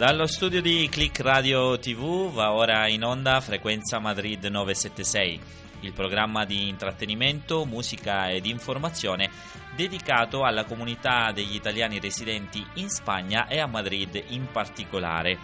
Dallo 0.00 0.26
studio 0.26 0.62
di 0.62 0.88
Click 0.90 1.20
Radio 1.20 1.78
TV 1.78 2.32
va 2.32 2.54
ora 2.54 2.88
in 2.88 3.04
onda 3.04 3.38
Frequenza 3.42 3.98
Madrid 3.98 4.42
976, 4.42 5.40
il 5.80 5.92
programma 5.92 6.46
di 6.46 6.68
intrattenimento, 6.68 7.66
musica 7.66 8.30
ed 8.30 8.46
informazione 8.46 9.28
dedicato 9.76 10.42
alla 10.44 10.64
comunità 10.64 11.32
degli 11.32 11.54
italiani 11.54 12.00
residenti 12.00 12.64
in 12.76 12.88
Spagna 12.88 13.46
e 13.46 13.60
a 13.60 13.66
Madrid 13.66 14.24
in 14.28 14.46
particolare. 14.50 15.36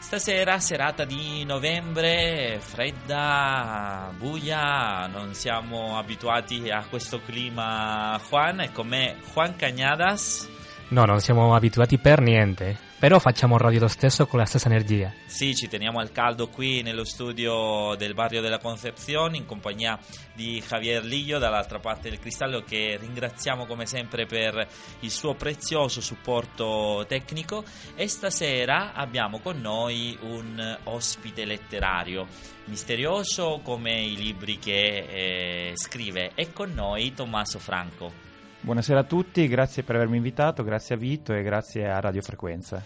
Stasera, 0.00 0.58
serata 0.58 1.04
di 1.04 1.44
novembre, 1.44 2.58
fredda, 2.58 4.12
buia, 4.18 5.06
non 5.06 5.34
siamo 5.34 5.96
abituati 5.96 6.68
a 6.68 6.84
questo 6.90 7.20
clima. 7.24 8.20
Juan, 8.28 8.58
è 8.58 8.72
con 8.72 8.88
me 8.88 9.18
Juan 9.32 9.54
Cagnadas. 9.54 10.48
No, 10.88 11.04
non 11.04 11.20
siamo 11.20 11.54
abituati 11.54 11.96
per 11.98 12.20
niente. 12.20 12.92
Però 13.04 13.18
facciamo 13.18 13.58
radio 13.58 13.80
lo 13.80 13.88
stesso 13.88 14.26
con 14.26 14.38
la 14.38 14.46
stessa 14.46 14.68
energia. 14.68 15.12
Sì, 15.26 15.54
ci 15.54 15.68
teniamo 15.68 15.98
al 15.98 16.10
caldo 16.10 16.48
qui 16.48 16.80
nello 16.80 17.04
studio 17.04 17.94
del 17.98 18.14
barrio 18.14 18.40
della 18.40 18.56
Concepción 18.56 19.34
in 19.34 19.44
compagnia 19.44 19.98
di 20.32 20.64
Javier 20.66 21.04
Liglio 21.04 21.38
dall'altra 21.38 21.78
parte 21.80 22.08
del 22.08 22.18
cristallo 22.18 22.62
che 22.62 22.96
ringraziamo 22.98 23.66
come 23.66 23.84
sempre 23.84 24.24
per 24.24 24.66
il 25.00 25.10
suo 25.10 25.34
prezioso 25.34 26.00
supporto 26.00 27.04
tecnico 27.06 27.62
e 27.94 28.08
stasera 28.08 28.94
abbiamo 28.94 29.38
con 29.40 29.60
noi 29.60 30.16
un 30.22 30.78
ospite 30.84 31.44
letterario 31.44 32.26
misterioso 32.68 33.60
come 33.62 34.00
i 34.00 34.16
libri 34.16 34.58
che 34.58 35.04
eh, 35.10 35.72
scrive. 35.74 36.30
È 36.34 36.50
con 36.54 36.72
noi 36.72 37.12
Tommaso 37.12 37.58
Franco. 37.58 38.23
Buonasera 38.64 39.00
a 39.00 39.04
tutti, 39.04 39.46
grazie 39.46 39.82
per 39.82 39.96
avermi 39.96 40.16
invitato, 40.16 40.64
grazie 40.64 40.94
a 40.94 40.98
Vito 40.98 41.34
e 41.34 41.42
grazie 41.42 41.86
a 41.86 42.00
Radio 42.00 42.22
Frequenza. 42.22 42.82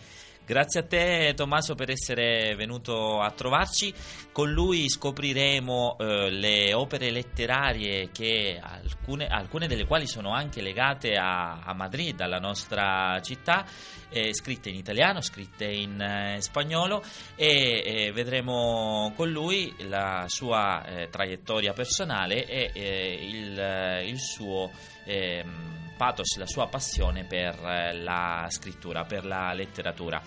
Grazie 0.48 0.80
a 0.80 0.84
te 0.84 1.34
Tommaso 1.36 1.74
per 1.74 1.90
essere 1.90 2.54
venuto 2.56 3.20
a 3.20 3.30
trovarci. 3.32 3.92
Con 4.32 4.50
lui 4.50 4.88
scopriremo 4.88 5.98
eh, 5.98 6.30
le 6.30 6.72
opere 6.72 7.10
letterarie 7.10 8.08
che 8.10 8.58
alcune, 8.58 9.26
alcune, 9.26 9.66
delle 9.66 9.84
quali 9.84 10.06
sono 10.06 10.32
anche 10.32 10.62
legate 10.62 11.16
a, 11.16 11.60
a 11.60 11.74
Madrid, 11.74 12.18
alla 12.22 12.38
nostra 12.38 13.20
città, 13.20 13.66
eh, 14.08 14.32
scritte 14.32 14.70
in 14.70 14.76
italiano, 14.76 15.20
scritte 15.20 15.66
in 15.66 16.00
eh, 16.00 16.40
spagnolo 16.40 17.02
e 17.36 17.82
eh, 18.06 18.12
vedremo 18.12 19.12
con 19.14 19.28
lui 19.28 19.74
la 19.80 20.24
sua 20.28 20.82
eh, 20.86 21.08
traiettoria 21.10 21.74
personale 21.74 22.46
e 22.46 22.70
eh, 22.72 23.18
il, 23.20 24.08
il 24.08 24.18
suo 24.18 24.70
ehm, 25.04 25.87
pathos, 25.98 26.36
la 26.36 26.46
sua 26.46 26.68
passione 26.68 27.24
per 27.24 27.58
eh, 27.62 27.92
la 27.92 28.46
scrittura, 28.48 29.04
per 29.04 29.26
la 29.26 29.52
letteratura. 29.52 30.22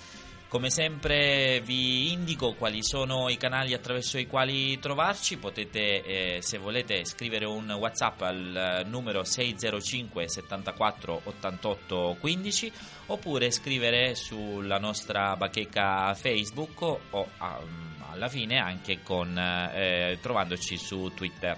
Come 0.50 0.70
sempre 0.70 1.62
vi 1.62 2.12
indico 2.12 2.56
quali 2.56 2.84
sono 2.84 3.30
i 3.30 3.38
canali 3.38 3.74
attraverso 3.74 4.18
i 4.18 4.28
quali 4.28 4.78
trovarci, 4.80 5.38
potete 5.38 6.04
eh, 6.04 6.42
se 6.42 6.58
volete 6.58 7.06
scrivere 7.06 7.46
un 7.46 7.72
Whatsapp 7.72 8.22
al 8.22 8.84
numero 8.86 9.24
605 9.24 10.28
74 10.28 11.22
88 11.24 12.18
15 12.20 12.72
oppure 13.06 13.50
scrivere 13.50 14.14
sulla 14.16 14.78
nostra 14.78 15.38
bacheca 15.38 16.14
Facebook 16.16 16.82
o 17.12 17.30
alla 17.38 18.28
fine 18.28 18.58
anche 18.58 19.00
con, 19.02 19.38
eh, 19.38 20.18
trovandoci 20.22 20.76
su 20.76 21.14
Twitter. 21.16 21.58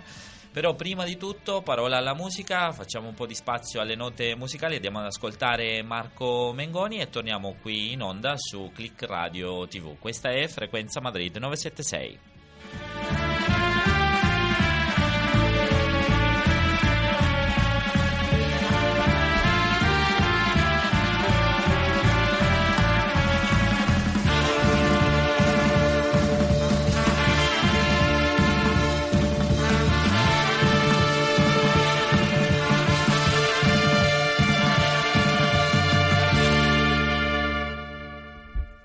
Però 0.54 0.76
prima 0.76 1.04
di 1.04 1.18
tutto, 1.18 1.64
parola 1.64 1.98
alla 1.98 2.14
musica, 2.14 2.72
facciamo 2.74 3.08
un 3.08 3.16
po' 3.16 3.26
di 3.26 3.34
spazio 3.34 3.82
alle 3.82 3.96
note 3.96 4.36
musicali, 4.36 4.76
andiamo 4.76 5.00
ad 5.00 5.06
ascoltare 5.06 5.82
Marco 5.82 6.52
Mengoni 6.54 7.00
e 7.00 7.10
torniamo 7.10 7.56
qui 7.60 7.94
in 7.94 8.04
onda 8.04 8.36
su 8.38 8.70
Click 8.72 9.02
Radio 9.02 9.68
TV. 9.68 9.98
Questa 9.98 10.30
è 10.30 10.48
Frequenza 10.48 11.02
Madrid 11.02 11.36
976. 11.38 13.33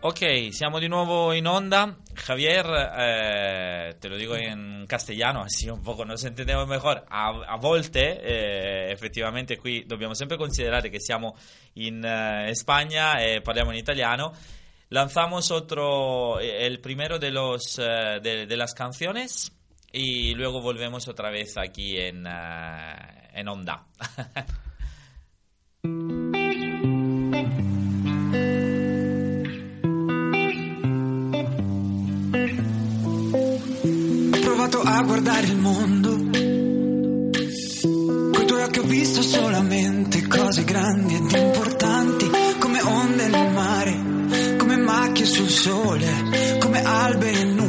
Ok, 0.01 0.51
siamo 0.53 0.79
di 0.79 0.87
nuovo 0.87 1.33
in 1.33 1.45
onda. 1.49 1.99
Javier, 2.15 2.67
eh, 2.97 3.97
te 3.99 4.09
lo 4.09 4.15
digo 4.15 4.37
en 4.37 4.85
castellano, 4.87 5.41
así 5.41 5.69
un 5.69 5.83
poco 5.83 6.05
nos 6.05 6.23
entendemos 6.23 6.69
mejor. 6.69 7.05
A, 7.09 7.31
a 7.45 7.57
volte, 7.57 8.21
eh, 8.21 8.93
effettivamente, 8.93 9.57
qui 9.57 9.85
dobbiamo 9.87 10.15
sempre 10.15 10.37
considerare 10.37 10.89
che 10.89 11.01
siamo 11.01 11.37
in 11.75 12.05
eh, 12.05 12.55
Spagna 12.55 13.19
e 13.19 13.41
parliamo 13.41 13.73
in 13.73 13.79
italiano. 13.79 14.33
Lanzamos 14.91 15.51
otro, 15.51 16.39
eh, 16.39 16.65
el 16.65 16.79
primero 16.79 17.19
de, 17.19 17.33
los, 17.33 17.77
eh, 17.81 18.21
de, 18.23 18.47
de, 18.47 18.57
las 18.57 18.75
canciones 18.75 19.53
y 19.91 20.33
luego 20.35 20.61
volvemos 20.61 21.09
otra 21.09 21.29
vez 21.29 21.57
aquí 21.57 21.99
en, 21.99 22.25
eh, 22.25 23.31
en 23.33 23.49
onda. 23.49 23.85
a 34.99 35.03
guardare 35.03 35.47
il 35.47 35.57
mondo. 35.57 36.17
Coi 38.33 38.47
tuoi 38.47 38.63
occhi 38.63 38.79
ho 38.81 38.83
visto 38.83 39.23
solamente 39.23 40.27
cose 40.27 40.65
grandi 40.65 41.15
ed 41.15 41.31
importanti, 41.31 42.29
come 42.59 42.83
onde 42.83 43.29
nel 43.29 43.53
mare, 43.53 44.57
come 44.57 44.77
macchie 44.77 45.25
sul 45.25 45.49
sole, 45.49 46.59
come 46.59 46.83
alberi 46.83 47.39
e 47.39 47.45
nuvole. 47.45 47.68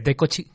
Ed 0.00 0.08
eccoci, 0.08 0.50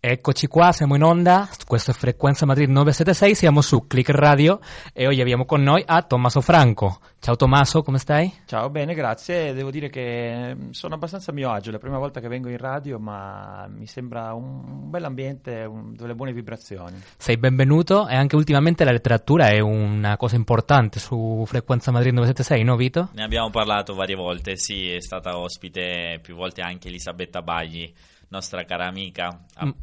eccoci 0.00 0.46
qua, 0.46 0.72
siamo 0.72 0.94
in 0.94 1.02
onda, 1.02 1.46
questa 1.66 1.92
è 1.92 1.94
Frequenza 1.94 2.46
Madrid 2.46 2.70
976, 2.70 3.34
siamo 3.34 3.60
su 3.60 3.86
Click 3.86 4.08
Radio 4.08 4.60
e 4.94 5.06
oggi 5.06 5.20
abbiamo 5.20 5.44
con 5.44 5.62
noi 5.62 5.82
a 5.84 6.00
Tommaso 6.00 6.40
Franco. 6.40 6.98
Ciao 7.18 7.36
Tommaso, 7.36 7.82
come 7.82 7.98
stai? 7.98 8.32
Ciao, 8.46 8.70
bene, 8.70 8.94
grazie. 8.94 9.52
Devo 9.52 9.70
dire 9.70 9.90
che 9.90 10.54
mm, 10.54 10.70
sono 10.70 10.94
abbastanza 10.94 11.32
a 11.32 11.34
mio 11.34 11.50
agio, 11.50 11.68
è 11.68 11.72
la 11.72 11.78
prima 11.78 11.98
volta 11.98 12.20
che 12.20 12.28
vengo 12.28 12.48
in 12.48 12.56
radio, 12.56 12.98
ma 12.98 13.66
mi 13.68 13.86
sembra 13.86 14.32
un, 14.32 14.64
un 14.66 14.90
bel 14.90 15.04
ambiente, 15.04 15.64
un, 15.64 15.94
delle 15.94 16.14
buone 16.14 16.32
vibrazioni. 16.32 16.96
Sei 17.18 17.36
benvenuto 17.36 18.08
e 18.08 18.14
anche 18.14 18.36
ultimamente 18.36 18.84
la 18.84 18.92
letteratura 18.92 19.48
è 19.50 19.60
una 19.60 20.16
cosa 20.16 20.36
importante 20.36 20.98
su 20.98 21.44
Frequenza 21.46 21.90
Madrid 21.90 22.14
976, 22.14 22.64
no 22.64 22.76
Vito? 22.76 23.10
Ne 23.12 23.22
abbiamo 23.22 23.50
parlato 23.50 23.94
varie 23.94 24.16
volte, 24.16 24.56
sì, 24.56 24.88
è 24.88 25.00
stata 25.02 25.36
ospite 25.36 26.20
più 26.22 26.34
volte 26.36 26.62
anche 26.62 26.88
Elisabetta 26.88 27.42
Bagli, 27.42 27.92
nostra 28.32 28.64
cara 28.64 28.86
amica, 28.86 29.44
ha- 29.54 29.74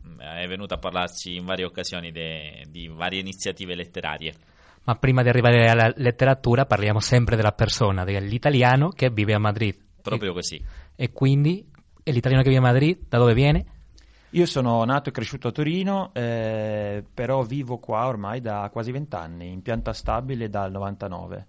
è 0.42 0.48
venuta 0.48 0.76
a 0.76 0.78
parlarci 0.80 1.36
in 1.36 1.46
varie 1.46 1.66
occasioni 1.66 2.12
de- 2.12 2.66
di 2.68 2.88
varie 2.88 3.20
iniziative 3.20 3.76
letterarie. 3.76 4.34
Ma 4.86 4.96
prima 4.96 5.22
di 5.22 5.30
arrivare 5.30 5.70
alla 5.70 5.94
letteratura 5.96 6.66
parliamo 6.66 7.00
sempre 7.00 7.36
della 7.36 7.52
persona, 7.52 8.04
dell'italiano 8.04 8.90
che 8.90 9.12
vive 9.12 9.36
a 9.36 9.40
Madrid. 9.40 9.76
Proprio 10.02 10.34
così. 10.34 10.56
E, 10.56 11.04
e 11.04 11.12
quindi 11.12 11.64
e 12.02 12.12
l'italiano 12.12 12.44
che 12.44 12.50
vive 12.50 12.62
a 12.62 12.72
Madrid 12.72 12.98
da 13.08 13.20
dove 13.20 13.36
viene? 13.36 13.66
Io 14.32 14.46
sono 14.48 14.84
nato 14.84 15.10
e 15.10 15.12
cresciuto 15.12 15.50
a 15.50 15.52
Torino, 15.52 16.12
eh, 16.14 17.04
però 17.14 17.44
vivo 17.44 17.78
qua 17.78 18.08
ormai 18.08 18.42
da 18.42 18.68
quasi 18.72 18.92
vent'anni, 18.92 19.52
in 19.52 19.62
pianta 19.62 19.94
stabile 19.94 20.50
dal 20.50 20.72
99. 20.72 21.48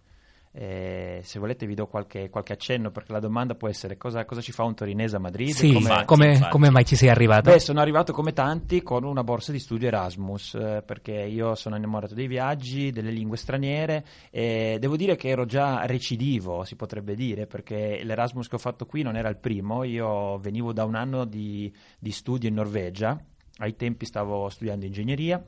Eh, 0.53 1.21
se 1.23 1.39
volete 1.39 1.65
vi 1.65 1.75
do 1.77 1.87
qualche, 1.87 2.29
qualche 2.29 2.53
accenno 2.53 2.91
perché 2.91 3.13
la 3.13 3.21
domanda 3.21 3.55
può 3.55 3.69
essere 3.69 3.97
cosa, 3.97 4.25
cosa 4.25 4.41
ci 4.41 4.51
fa 4.51 4.65
un 4.65 4.75
torinese 4.75 5.15
a 5.15 5.21
Madrid? 5.21 5.51
Sì, 5.51 5.73
come, 6.05 6.33
infatti. 6.33 6.51
come 6.51 6.71
mai 6.71 6.85
ci 6.85 6.97
sei 6.97 7.09
arrivato? 7.09 7.51
Beh, 7.51 7.61
sono 7.61 7.81
arrivato 7.81 8.13
come 8.13 8.33
tanti 8.33 8.83
con 8.83 9.05
una 9.05 9.23
borsa 9.23 9.53
di 9.53 9.61
studio 9.61 9.87
Erasmus, 9.87 10.55
eh, 10.55 10.83
perché 10.85 11.13
io 11.13 11.55
sono 11.55 11.77
innamorato 11.77 12.15
dei 12.15 12.27
viaggi, 12.27 12.91
delle 12.91 13.13
lingue 13.13 13.37
straniere 13.37 14.05
e 14.31 14.79
devo 14.81 14.97
dire 14.97 15.15
che 15.15 15.29
ero 15.29 15.45
già 15.45 15.87
recidivo, 15.87 16.65
si 16.65 16.75
potrebbe 16.75 17.15
dire, 17.15 17.47
perché 17.47 18.01
l'Erasmus 18.03 18.49
che 18.49 18.57
ho 18.57 18.59
fatto 18.59 18.87
qui 18.87 19.03
non 19.03 19.17
era 19.17 19.29
il 19.29 19.37
primo, 19.37 19.85
io 19.85 20.37
venivo 20.39 20.73
da 20.73 20.85
un 20.85 20.97
anno 20.97 21.27
di, 21.27 21.73
di 21.97 22.11
studio 22.11 22.49
in 22.49 22.57
Norvegia, 22.57 23.17
ai 23.59 23.77
tempi 23.77 24.05
stavo 24.05 24.49
studiando 24.49 24.85
ingegneria. 24.85 25.41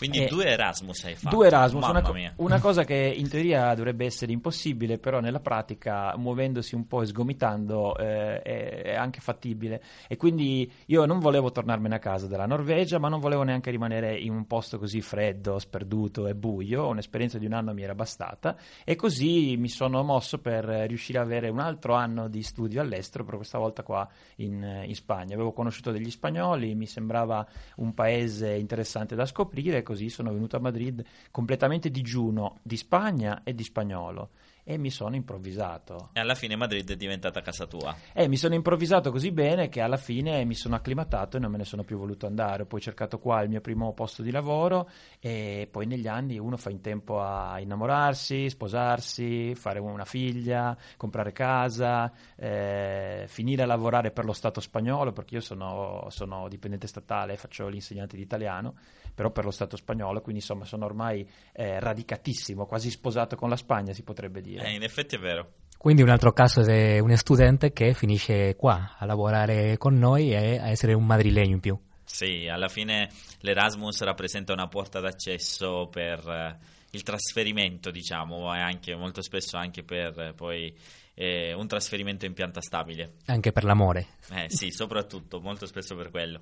Quindi 0.00 0.24
Eh, 0.24 0.28
due 0.28 0.46
Erasmus 0.46 1.04
hai 1.04 1.14
fatto. 1.14 1.36
Due 1.36 1.46
Erasmus, 1.46 1.86
una, 1.86 2.00
co- 2.00 2.14
una 2.36 2.58
cosa 2.58 2.84
che 2.84 2.94
in 2.94 3.28
teoria 3.28 3.74
dovrebbe 3.74 4.06
essere 4.06 4.32
impossibile, 4.32 4.96
però 4.96 5.20
nella 5.20 5.40
pratica, 5.40 6.16
muovendosi 6.16 6.74
un 6.74 6.86
po' 6.86 7.02
e 7.02 7.06
sgomitando, 7.06 7.94
eh, 7.98 8.40
è, 8.40 8.82
è 8.82 8.94
anche 8.94 9.20
fattibile. 9.20 9.82
E 10.08 10.16
quindi 10.16 10.72
io 10.86 11.04
non 11.04 11.18
volevo 11.18 11.50
tornarmene 11.50 11.96
a 11.96 11.98
casa 11.98 12.26
dalla 12.26 12.46
Norvegia, 12.46 12.98
ma 12.98 13.08
non 13.08 13.20
volevo 13.20 13.42
neanche 13.42 13.70
rimanere 13.70 14.16
in 14.16 14.32
un 14.32 14.46
posto 14.46 14.78
così 14.78 15.02
freddo, 15.02 15.58
sperduto 15.58 16.26
e 16.26 16.34
buio. 16.34 16.88
Un'esperienza 16.88 17.36
di 17.36 17.44
un 17.44 17.52
anno 17.52 17.74
mi 17.74 17.82
era 17.82 17.94
bastata. 17.94 18.56
E 18.84 18.96
così 18.96 19.58
mi 19.58 19.68
sono 19.68 20.02
mosso 20.02 20.38
per 20.38 20.64
riuscire 20.64 21.18
ad 21.18 21.26
avere 21.26 21.50
un 21.50 21.58
altro 21.58 21.92
anno 21.92 22.26
di 22.28 22.42
studio 22.42 22.80
all'estero, 22.80 23.22
però 23.24 23.36
questa 23.36 23.58
volta 23.58 23.82
qua 23.82 24.08
in, 24.36 24.84
in 24.86 24.94
Spagna. 24.94 25.34
Avevo 25.34 25.52
conosciuto 25.52 25.90
degli 25.90 26.10
spagnoli, 26.10 26.74
mi 26.74 26.86
sembrava 26.86 27.46
un 27.76 27.92
paese 27.92 28.54
interessante 28.54 29.14
da 29.14 29.26
scoprire 29.26 29.82
così 29.90 30.08
sono 30.08 30.32
venuto 30.32 30.54
a 30.54 30.60
Madrid 30.60 31.04
completamente 31.32 31.90
digiuno 31.90 32.60
di 32.62 32.76
Spagna 32.76 33.42
e 33.42 33.56
di 33.56 33.64
spagnolo 33.64 34.30
e 34.70 34.78
mi 34.78 34.90
sono 34.90 35.16
improvvisato. 35.16 36.10
E 36.12 36.20
alla 36.20 36.36
fine 36.36 36.54
Madrid 36.54 36.88
è 36.88 36.94
diventata 36.94 37.40
casa 37.40 37.66
tua. 37.66 37.96
E 38.12 38.28
mi 38.28 38.36
sono 38.36 38.54
improvvisato 38.54 39.10
così 39.10 39.32
bene 39.32 39.68
che 39.68 39.80
alla 39.80 39.96
fine 39.96 40.44
mi 40.44 40.54
sono 40.54 40.76
acclimatato 40.76 41.36
e 41.36 41.40
non 41.40 41.50
me 41.50 41.58
ne 41.58 41.64
sono 41.64 41.82
più 41.82 41.98
voluto 41.98 42.26
andare. 42.26 42.62
Ho 42.62 42.66
poi 42.66 42.80
cercato 42.80 43.18
qua 43.18 43.42
il 43.42 43.48
mio 43.48 43.60
primo 43.60 43.92
posto 43.94 44.22
di 44.22 44.30
lavoro 44.30 44.88
e 45.18 45.68
poi 45.68 45.86
negli 45.86 46.06
anni 46.06 46.38
uno 46.38 46.56
fa 46.56 46.70
in 46.70 46.80
tempo 46.80 47.20
a 47.20 47.58
innamorarsi, 47.58 48.48
sposarsi, 48.48 49.56
fare 49.56 49.80
una 49.80 50.04
figlia, 50.04 50.76
comprare 50.96 51.32
casa, 51.32 52.12
eh, 52.36 53.24
finire 53.26 53.64
a 53.64 53.66
lavorare 53.66 54.12
per 54.12 54.24
lo 54.24 54.32
Stato 54.32 54.60
spagnolo, 54.60 55.10
perché 55.10 55.34
io 55.34 55.40
sono, 55.40 56.06
sono 56.10 56.48
dipendente 56.48 56.86
statale, 56.86 57.36
faccio 57.36 57.66
l'insegnante 57.66 58.14
di 58.14 58.22
italiano, 58.22 58.74
però 59.20 59.32
per 59.32 59.44
lo 59.44 59.50
Stato 59.50 59.76
spagnolo, 59.76 60.22
quindi 60.22 60.40
insomma 60.40 60.64
sono 60.64 60.86
ormai 60.86 61.28
eh, 61.52 61.78
radicatissimo, 61.78 62.64
quasi 62.64 62.90
sposato 62.90 63.36
con 63.36 63.50
la 63.50 63.56
Spagna 63.56 63.92
si 63.92 64.02
potrebbe 64.02 64.40
dire. 64.40 64.64
Eh, 64.64 64.72
in 64.72 64.82
effetti 64.82 65.16
è 65.16 65.18
vero. 65.18 65.56
Quindi 65.76 66.00
un 66.00 66.08
altro 66.08 66.32
caso 66.32 66.62
di 66.62 66.98
un 67.00 67.14
studente 67.18 67.70
che 67.74 67.92
finisce 67.92 68.56
qua 68.56 68.96
a 68.98 69.04
lavorare 69.04 69.76
con 69.76 69.98
noi 69.98 70.32
e 70.32 70.56
a 70.58 70.70
essere 70.70 70.94
un 70.94 71.04
madrilegno 71.04 71.52
in 71.52 71.60
più. 71.60 71.78
Sì, 72.02 72.48
alla 72.48 72.68
fine 72.68 73.10
l'Erasmus 73.40 74.00
rappresenta 74.04 74.54
una 74.54 74.68
porta 74.68 75.00
d'accesso 75.00 75.88
per 75.90 76.26
eh, 76.26 76.58
il 76.92 77.02
trasferimento, 77.02 77.90
diciamo, 77.90 78.54
e 78.54 78.58
anche 78.58 78.96
molto 78.96 79.20
spesso 79.20 79.58
anche 79.58 79.82
per 79.82 80.18
eh, 80.18 80.32
poi 80.32 80.74
eh, 81.12 81.52
un 81.52 81.66
trasferimento 81.66 82.24
in 82.24 82.32
pianta 82.32 82.62
stabile. 82.62 83.16
Anche 83.26 83.52
per 83.52 83.64
l'amore. 83.64 84.06
Eh 84.30 84.46
sì, 84.48 84.70
soprattutto, 84.70 85.40
molto 85.40 85.66
spesso 85.66 85.94
per 85.94 86.08
quello. 86.08 86.40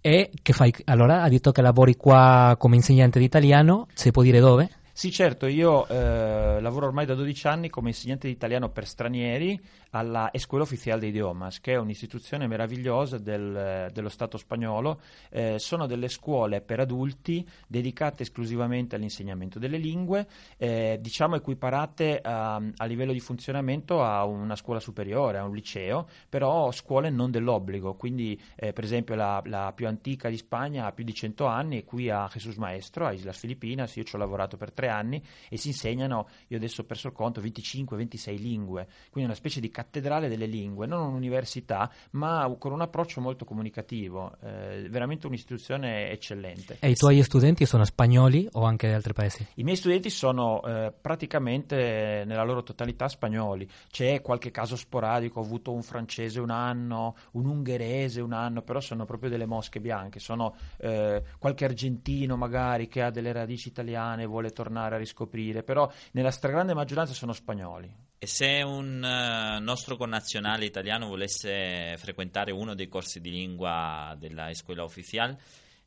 E 0.00 0.30
che 0.42 0.52
fai? 0.52 0.72
Allora, 0.84 1.22
ha 1.22 1.28
detto 1.28 1.50
che 1.52 1.60
lavori 1.60 1.96
qua 1.96 2.54
come 2.58 2.76
insegnante 2.76 3.18
di 3.18 3.24
italiano, 3.24 3.86
se 3.94 4.10
può 4.10 4.22
dire 4.22 4.38
dove? 4.40 4.70
Sì, 4.98 5.12
certo, 5.12 5.46
io 5.46 5.86
eh, 5.86 6.60
lavoro 6.60 6.86
ormai 6.86 7.06
da 7.06 7.14
12 7.14 7.46
anni 7.46 7.68
come 7.70 7.90
insegnante 7.90 8.26
di 8.26 8.32
italiano 8.32 8.68
per 8.70 8.84
stranieri 8.84 9.56
alla 9.90 10.30
Escuela 10.32 10.64
Oficial 10.64 10.98
de 10.98 11.06
Idiomas, 11.06 11.60
che 11.60 11.74
è 11.74 11.76
un'istituzione 11.76 12.48
meravigliosa 12.48 13.16
del- 13.16 13.90
dello 13.92 14.08
Stato 14.08 14.36
spagnolo. 14.38 15.00
Eh, 15.30 15.60
sono 15.60 15.86
delle 15.86 16.08
scuole 16.08 16.62
per 16.62 16.80
adulti 16.80 17.46
dedicate 17.68 18.24
esclusivamente 18.24 18.96
all'insegnamento 18.96 19.60
delle 19.60 19.76
lingue, 19.78 20.26
eh, 20.56 20.98
diciamo 21.00 21.36
equiparate 21.36 22.18
a, 22.20 22.56
a 22.56 22.84
livello 22.84 23.12
di 23.12 23.20
funzionamento 23.20 24.02
a 24.02 24.24
una 24.24 24.56
scuola 24.56 24.80
superiore, 24.80 25.38
a 25.38 25.44
un 25.44 25.54
liceo, 25.54 26.08
però 26.28 26.72
scuole 26.72 27.08
non 27.08 27.30
dell'obbligo. 27.30 27.94
Quindi, 27.94 28.36
eh, 28.56 28.72
per 28.72 28.82
esempio, 28.82 29.14
la, 29.14 29.40
la 29.44 29.72
più 29.72 29.86
antica 29.86 30.28
di 30.28 30.36
Spagna 30.36 30.86
ha 30.86 30.92
più 30.92 31.04
di 31.04 31.14
100 31.14 31.46
anni, 31.46 31.82
è 31.82 31.84
qui 31.84 32.10
a 32.10 32.28
Jesus 32.32 32.56
Maestro, 32.56 33.06
a 33.06 33.12
Islas 33.12 33.38
Filipinas. 33.38 33.94
Io 33.94 34.02
ci 34.02 34.16
ho 34.16 34.18
lavorato 34.18 34.56
per 34.56 34.72
tre 34.72 34.87
anni 34.88 35.22
e 35.48 35.56
si 35.56 35.68
insegnano, 35.68 36.28
io 36.48 36.56
adesso 36.56 36.82
ho 36.82 36.84
perso 36.84 37.08
il 37.08 37.12
conto, 37.12 37.40
25-26 37.40 38.38
lingue, 38.38 38.86
quindi 39.10 39.30
una 39.30 39.38
specie 39.38 39.60
di 39.60 39.70
cattedrale 39.70 40.28
delle 40.28 40.46
lingue, 40.46 40.86
non 40.86 41.08
un'università, 41.08 41.90
ma 42.12 42.52
con 42.58 42.72
un 42.72 42.80
approccio 42.80 43.20
molto 43.20 43.44
comunicativo, 43.44 44.36
eh, 44.42 44.88
veramente 44.90 45.26
un'istituzione 45.26 46.10
eccellente. 46.10 46.78
E 46.80 46.90
i 46.90 46.94
tuoi 46.94 47.22
studenti 47.22 47.66
sono 47.66 47.84
spagnoli 47.84 48.48
o 48.52 48.64
anche 48.64 48.88
di 48.88 48.94
altri 48.94 49.12
paesi? 49.12 49.46
I 49.54 49.62
miei 49.62 49.76
studenti 49.76 50.10
sono 50.10 50.62
eh, 50.64 50.92
praticamente 50.98 52.24
nella 52.26 52.44
loro 52.44 52.62
totalità 52.62 53.08
spagnoli, 53.08 53.68
c'è 53.90 54.20
qualche 54.22 54.50
caso 54.50 54.76
sporadico, 54.76 55.40
ho 55.40 55.42
avuto 55.42 55.72
un 55.72 55.82
francese 55.82 56.40
un 56.40 56.50
anno, 56.50 57.16
un 57.32 57.46
ungherese 57.46 58.20
un 58.20 58.32
anno, 58.32 58.62
però 58.62 58.80
sono 58.80 59.04
proprio 59.04 59.30
delle 59.30 59.46
mosche 59.46 59.80
bianche, 59.80 60.18
sono 60.18 60.54
eh, 60.78 61.22
qualche 61.38 61.64
argentino 61.64 62.36
magari 62.36 62.88
che 62.88 63.02
ha 63.02 63.10
delle 63.10 63.32
radici 63.32 63.68
italiane 63.68 64.22
e 64.22 64.26
vuole 64.26 64.50
tornare 64.50 64.77
a 64.84 64.98
riscoprire, 64.98 65.62
però 65.62 65.90
nella 66.12 66.30
stragrande 66.30 66.74
maggioranza 66.74 67.12
sono 67.12 67.32
spagnoli. 67.32 68.06
E 68.18 68.26
se 68.26 68.62
un 68.64 69.04
eh, 69.04 69.60
nostro 69.60 69.96
connazionale 69.96 70.64
italiano 70.64 71.06
volesse 71.06 71.94
frequentare 71.98 72.50
uno 72.50 72.74
dei 72.74 72.88
corsi 72.88 73.20
di 73.20 73.30
lingua 73.30 74.16
della 74.18 74.50
Escuela 74.50 74.82
Oficial, 74.82 75.36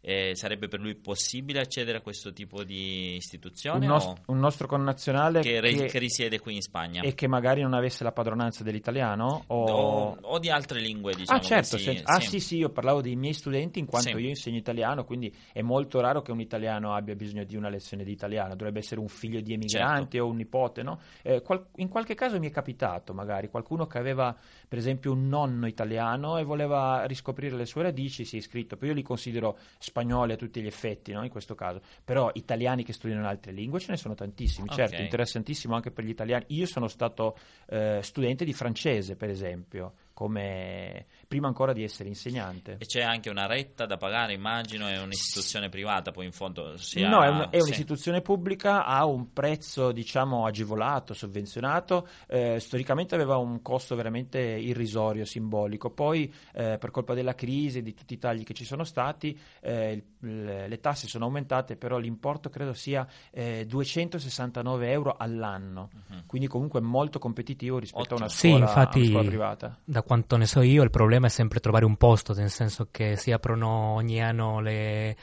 eh, 0.01 0.31
sarebbe 0.36 0.67
per 0.67 0.79
lui 0.79 0.96
possibile 0.96 1.60
accedere 1.60 2.00
a 2.00 2.01
questo 2.01 2.34
tipo 2.34 2.63
di 2.63 3.10
Un, 3.12 3.15
istituzione 3.15 3.86
nos- 3.86 4.05
o 4.05 4.15
un 4.27 4.39
nostro 4.39 4.67
connazionale 4.67 5.41
che, 5.41 5.60
re- 5.60 5.74
che- 5.74 5.86
che 5.86 6.00
risiede 6.00 6.39
qui 6.39 6.55
in 6.55 6.62
Spagna? 6.62 7.01
e 7.01 7.13
che 7.13 7.27
magari 7.27 7.62
non 7.62 7.74
avesse 7.74 8.03
la 8.03 8.12
padronanza 8.12 8.63
dell'italiano 8.63 9.43
o... 9.48 9.63
O, 9.72 10.17
o 10.22 10.39
di 10.39 10.50
altre 10.50 10.79
lingue, 10.79 11.13
diciamo 11.13 11.39
ah 11.39 11.41
certo, 11.41 11.75
così, 11.77 11.84
sen- 11.96 12.01
ah 12.05 12.20
sì. 12.20 12.27
sì 12.29 12.39
sì, 12.39 12.58
io 12.58 12.70
parlavo 12.70 13.01
dei 13.01 13.15
miei 13.15 13.34
studenti 13.34 13.79
in 13.79 13.86
quanto 13.86 14.10
Sì. 14.10 14.15
io 14.24 14.29
insegno 14.29 14.58
italiano, 14.58 15.03
quindi 15.05 15.34
è 15.53 15.62
molto 15.62 16.00
raro 16.00 16.22
che 16.22 16.31
un 16.31 16.39
italiano 16.41 16.93
abbia 16.96 17.15
bisogno 17.15 17.43
di 17.43 17.55
una 17.55 17.70
lezione 17.70 18.03
di 18.03 18.12
italiano, 18.12 18.55
dovrebbe 18.55 18.79
essere 18.79 19.00
un 19.00 19.08
figlio 19.08 19.39
di 19.41 19.53
emigranti 19.53 20.17
Certo. 20.17 20.25
o 20.25 20.29
un 20.29 20.36
nipote, 20.38 20.81
no? 20.84 21.00
Eh, 21.22 21.41
qual- 21.41 21.67
in 21.75 21.89
qualche 21.89 22.15
caso 22.15 22.39
mi 22.39 22.48
è 22.48 22.51
capitato 22.51 23.13
magari 23.13 23.50
qualcuno 23.50 23.86
che 23.88 23.98
aveva 24.00 24.36
per 24.67 24.77
esempio 24.79 25.12
un 25.12 25.27
nonno 25.27 25.67
italiano 25.67 26.38
e 26.38 26.43
voleva 26.43 27.05
riscoprire 27.05 27.55
le 27.55 27.65
sue 27.65 27.84
radici, 27.84 28.25
si 28.25 28.36
è 28.36 28.39
iscritto, 28.39 28.77
poi 28.77 28.89
io 28.89 28.93
li 28.96 29.01
considero 29.03 29.58
spagnoli 29.91 30.31
a 30.31 30.36
tutti 30.38 30.62
gli 30.62 30.67
effetti, 30.67 31.12
no? 31.12 31.24
in 31.24 31.29
questo 31.29 31.53
caso, 31.53 31.81
però 32.03 32.31
italiani 32.33 32.83
che 32.83 32.93
studiano 32.93 33.27
altre 33.27 33.51
lingue 33.51 33.79
ce 33.79 33.91
ne 33.91 33.98
sono 33.98 34.15
tantissimi, 34.15 34.67
Ok. 34.69 34.75
certo, 34.75 35.01
interessantissimo 35.01 35.75
anche 35.75 35.91
per 35.91 36.05
gli 36.05 36.10
italiani. 36.10 36.45
Io 36.48 36.65
sono 36.65 36.88
stato 36.88 37.38
eh, 37.67 38.00
studente 38.01 38.45
di 38.45 38.53
francese, 38.53 39.17
per 39.17 39.29
esempio, 39.29 39.93
come 40.13 41.06
prima 41.27 41.48
ancora 41.48 41.74
di 41.74 41.84
essere 41.84 42.10
insegnante. 42.10 42.75
E 42.80 42.86
c'è 42.86 43.01
anche 43.01 43.30
una 43.30 43.46
retta 43.48 43.86
da 43.86 43.98
pagare, 43.98 44.34
immagino, 44.34 44.88
è 44.88 45.01
un'istituzione 45.01 45.70
privata, 45.70 46.12
poi 46.12 46.25
in 46.25 46.32
fondo 46.32 46.77
sia... 46.77 47.10
No, 47.10 47.24
è, 47.24 47.27
un- 47.30 47.48
è 47.50 47.58
sì. 47.58 47.62
un'istituzione 47.62 48.22
pubblica, 48.22 48.86
ha 48.86 49.06
un 49.06 49.32
prezzo 49.34 49.91
diciamo 49.91 50.46
agevolato, 50.46 51.13
sovvenzionato, 51.13 52.08
eh, 52.27 52.60
storicamente 52.60 53.15
aveva 53.15 53.38
un 53.38 53.62
costo 53.62 53.96
veramente 53.96 54.39
irrisorio, 54.39 55.25
simbolico, 55.25 55.89
poi 55.91 56.34
eh, 56.53 56.77
per 56.77 56.91
colpa 56.91 57.13
della 57.13 57.36
crisi 57.36 57.77
e 57.80 57.82
di 57.82 57.94
tutti 57.94 58.13
i 58.13 58.18
tagli 58.18 58.44
che 58.44 58.53
ci 58.53 58.65
sono 58.65 58.84
stati 58.84 59.38
eh, 59.62 59.91
il- 59.94 60.10
le, 60.22 60.80
tasse 60.80 61.08
sono 61.08 61.25
aumentate, 61.25 61.75
però 61.77 61.98
l'importo 61.98 62.50
credo 62.50 62.74
sia 62.74 63.08
eh, 63.32 63.65
269 63.65 64.91
euro 64.91 65.15
all'anno, 65.18 65.89
Mhm. 66.10 66.24
quindi 66.27 66.48
comunque 66.48 66.80
molto 66.82 67.18
competitivo 67.20 67.80
rispetto 67.80 68.13
a 68.13 68.18
una 68.18 68.27
Sì, 68.30 68.50
scuola, 68.50 68.65
a 68.65 68.72
una 68.72 68.82
infatti, 68.82 69.06
scuola 69.08 69.27
privata. 69.27 69.80
da 69.84 70.00
quanto 70.01 70.38
ne 70.38 70.46
so 70.46 70.62
io, 70.62 70.84
il 70.84 70.89
problema 70.89 71.27
è 71.27 71.29
sempre 71.29 71.60
trovare 71.60 71.86
un 71.86 71.98
posto, 71.98 72.34
nel 72.34 72.50
senso 72.50 72.88
che 72.91 73.15
si 73.15 73.31
aprono 73.31 73.67
ogni 73.67 74.22
anno 74.22 74.60
le, 74.60 75.15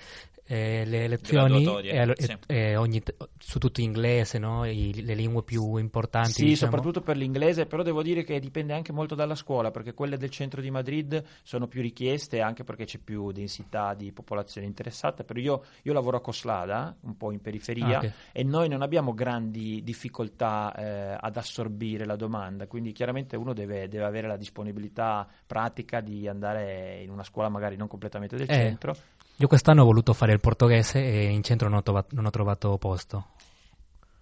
eh, 0.51 0.85
le 0.87 1.07
lezioni 1.09 1.63
e, 1.87 1.99
allo- 1.99 2.15
sì. 2.17 2.37
e- 2.47 2.57
e 2.71 2.77
ogni- 2.77 3.03
su 3.39 3.59
tutto 3.59 3.81
inglese, 3.83 4.39
no? 4.39 4.65
I- 4.65 5.03
le 5.05 5.15
lingue 5.15 5.43
più 5.43 5.77
importanti. 5.77 6.31
Sì, 6.33 6.45
diciamo. 6.47 6.71
soprattutto 6.73 7.03
per 7.03 7.17
l'inglese, 7.17 7.67
però 7.67 7.83
devo 7.83 8.03
dire 8.03 8.25
che 8.25 8.41
dipende 8.41 8.73
anche 8.73 8.93
molto 8.93 9.15
dalla 9.15 9.35
scuola, 9.35 9.71
perché 9.71 9.93
quelle 9.93 10.17
del 10.17 10.31
centro 10.31 10.61
di 10.63 10.71
Madrid 10.71 11.23
sono 11.43 11.67
più 11.67 11.83
richieste 11.83 12.41
anche 12.41 12.65
perché 12.65 12.87
c'è 12.87 12.99
più 12.99 13.31
densità 13.31 13.93
di 13.95 14.11
popolazione 14.11 14.67
interessata. 14.67 15.23
Però 15.23 15.39
io, 15.39 15.65
io 15.83 15.93
lavoro 15.93 16.17
a 16.17 16.21
Coslada, 16.21 16.97
un 17.03 17.17
po' 17.17 17.31
in 17.31 17.41
periferia, 17.41 17.99
Ah, 17.99 18.05
ok. 18.05 18.13
e 18.33 18.43
noi 18.45 18.69
non 18.69 18.81
abbiamo 18.83 19.13
grandi 19.13 19.83
difficoltà 19.83 20.75
eh, 20.75 21.17
ad 21.21 21.37
assorbire 21.37 22.07
la 22.07 22.17
domanda, 22.17 22.67
quindi 22.67 22.93
chiaramente 22.93 23.37
uno 23.37 23.53
deve, 23.53 23.87
deve 23.89 24.05
avere 24.05 24.27
la 24.27 24.37
disponibilità 24.39 25.27
pratica 25.47 26.01
di 26.01 26.27
andare 26.27 27.01
in 27.03 27.11
una 27.11 27.23
scuola 27.25 27.49
magari 27.51 27.77
non 27.77 27.87
completamente 27.89 28.37
del 28.37 28.49
Eh. 28.49 28.55
centro. 28.55 28.97
Io 29.41 29.47
quest'anno 29.47 29.83
ho 29.83 29.85
voluto 29.85 30.15
fare 30.15 30.33
il 30.33 30.41
portoghese 30.41 30.99
e 30.99 31.27
in 31.27 31.45
centro 31.45 31.69
non 31.69 31.79
ho, 31.79 31.83
trova- 31.83 32.05
non 32.11 32.27
ho 32.27 32.31
trovato 32.31 32.77
posto. 32.77 33.27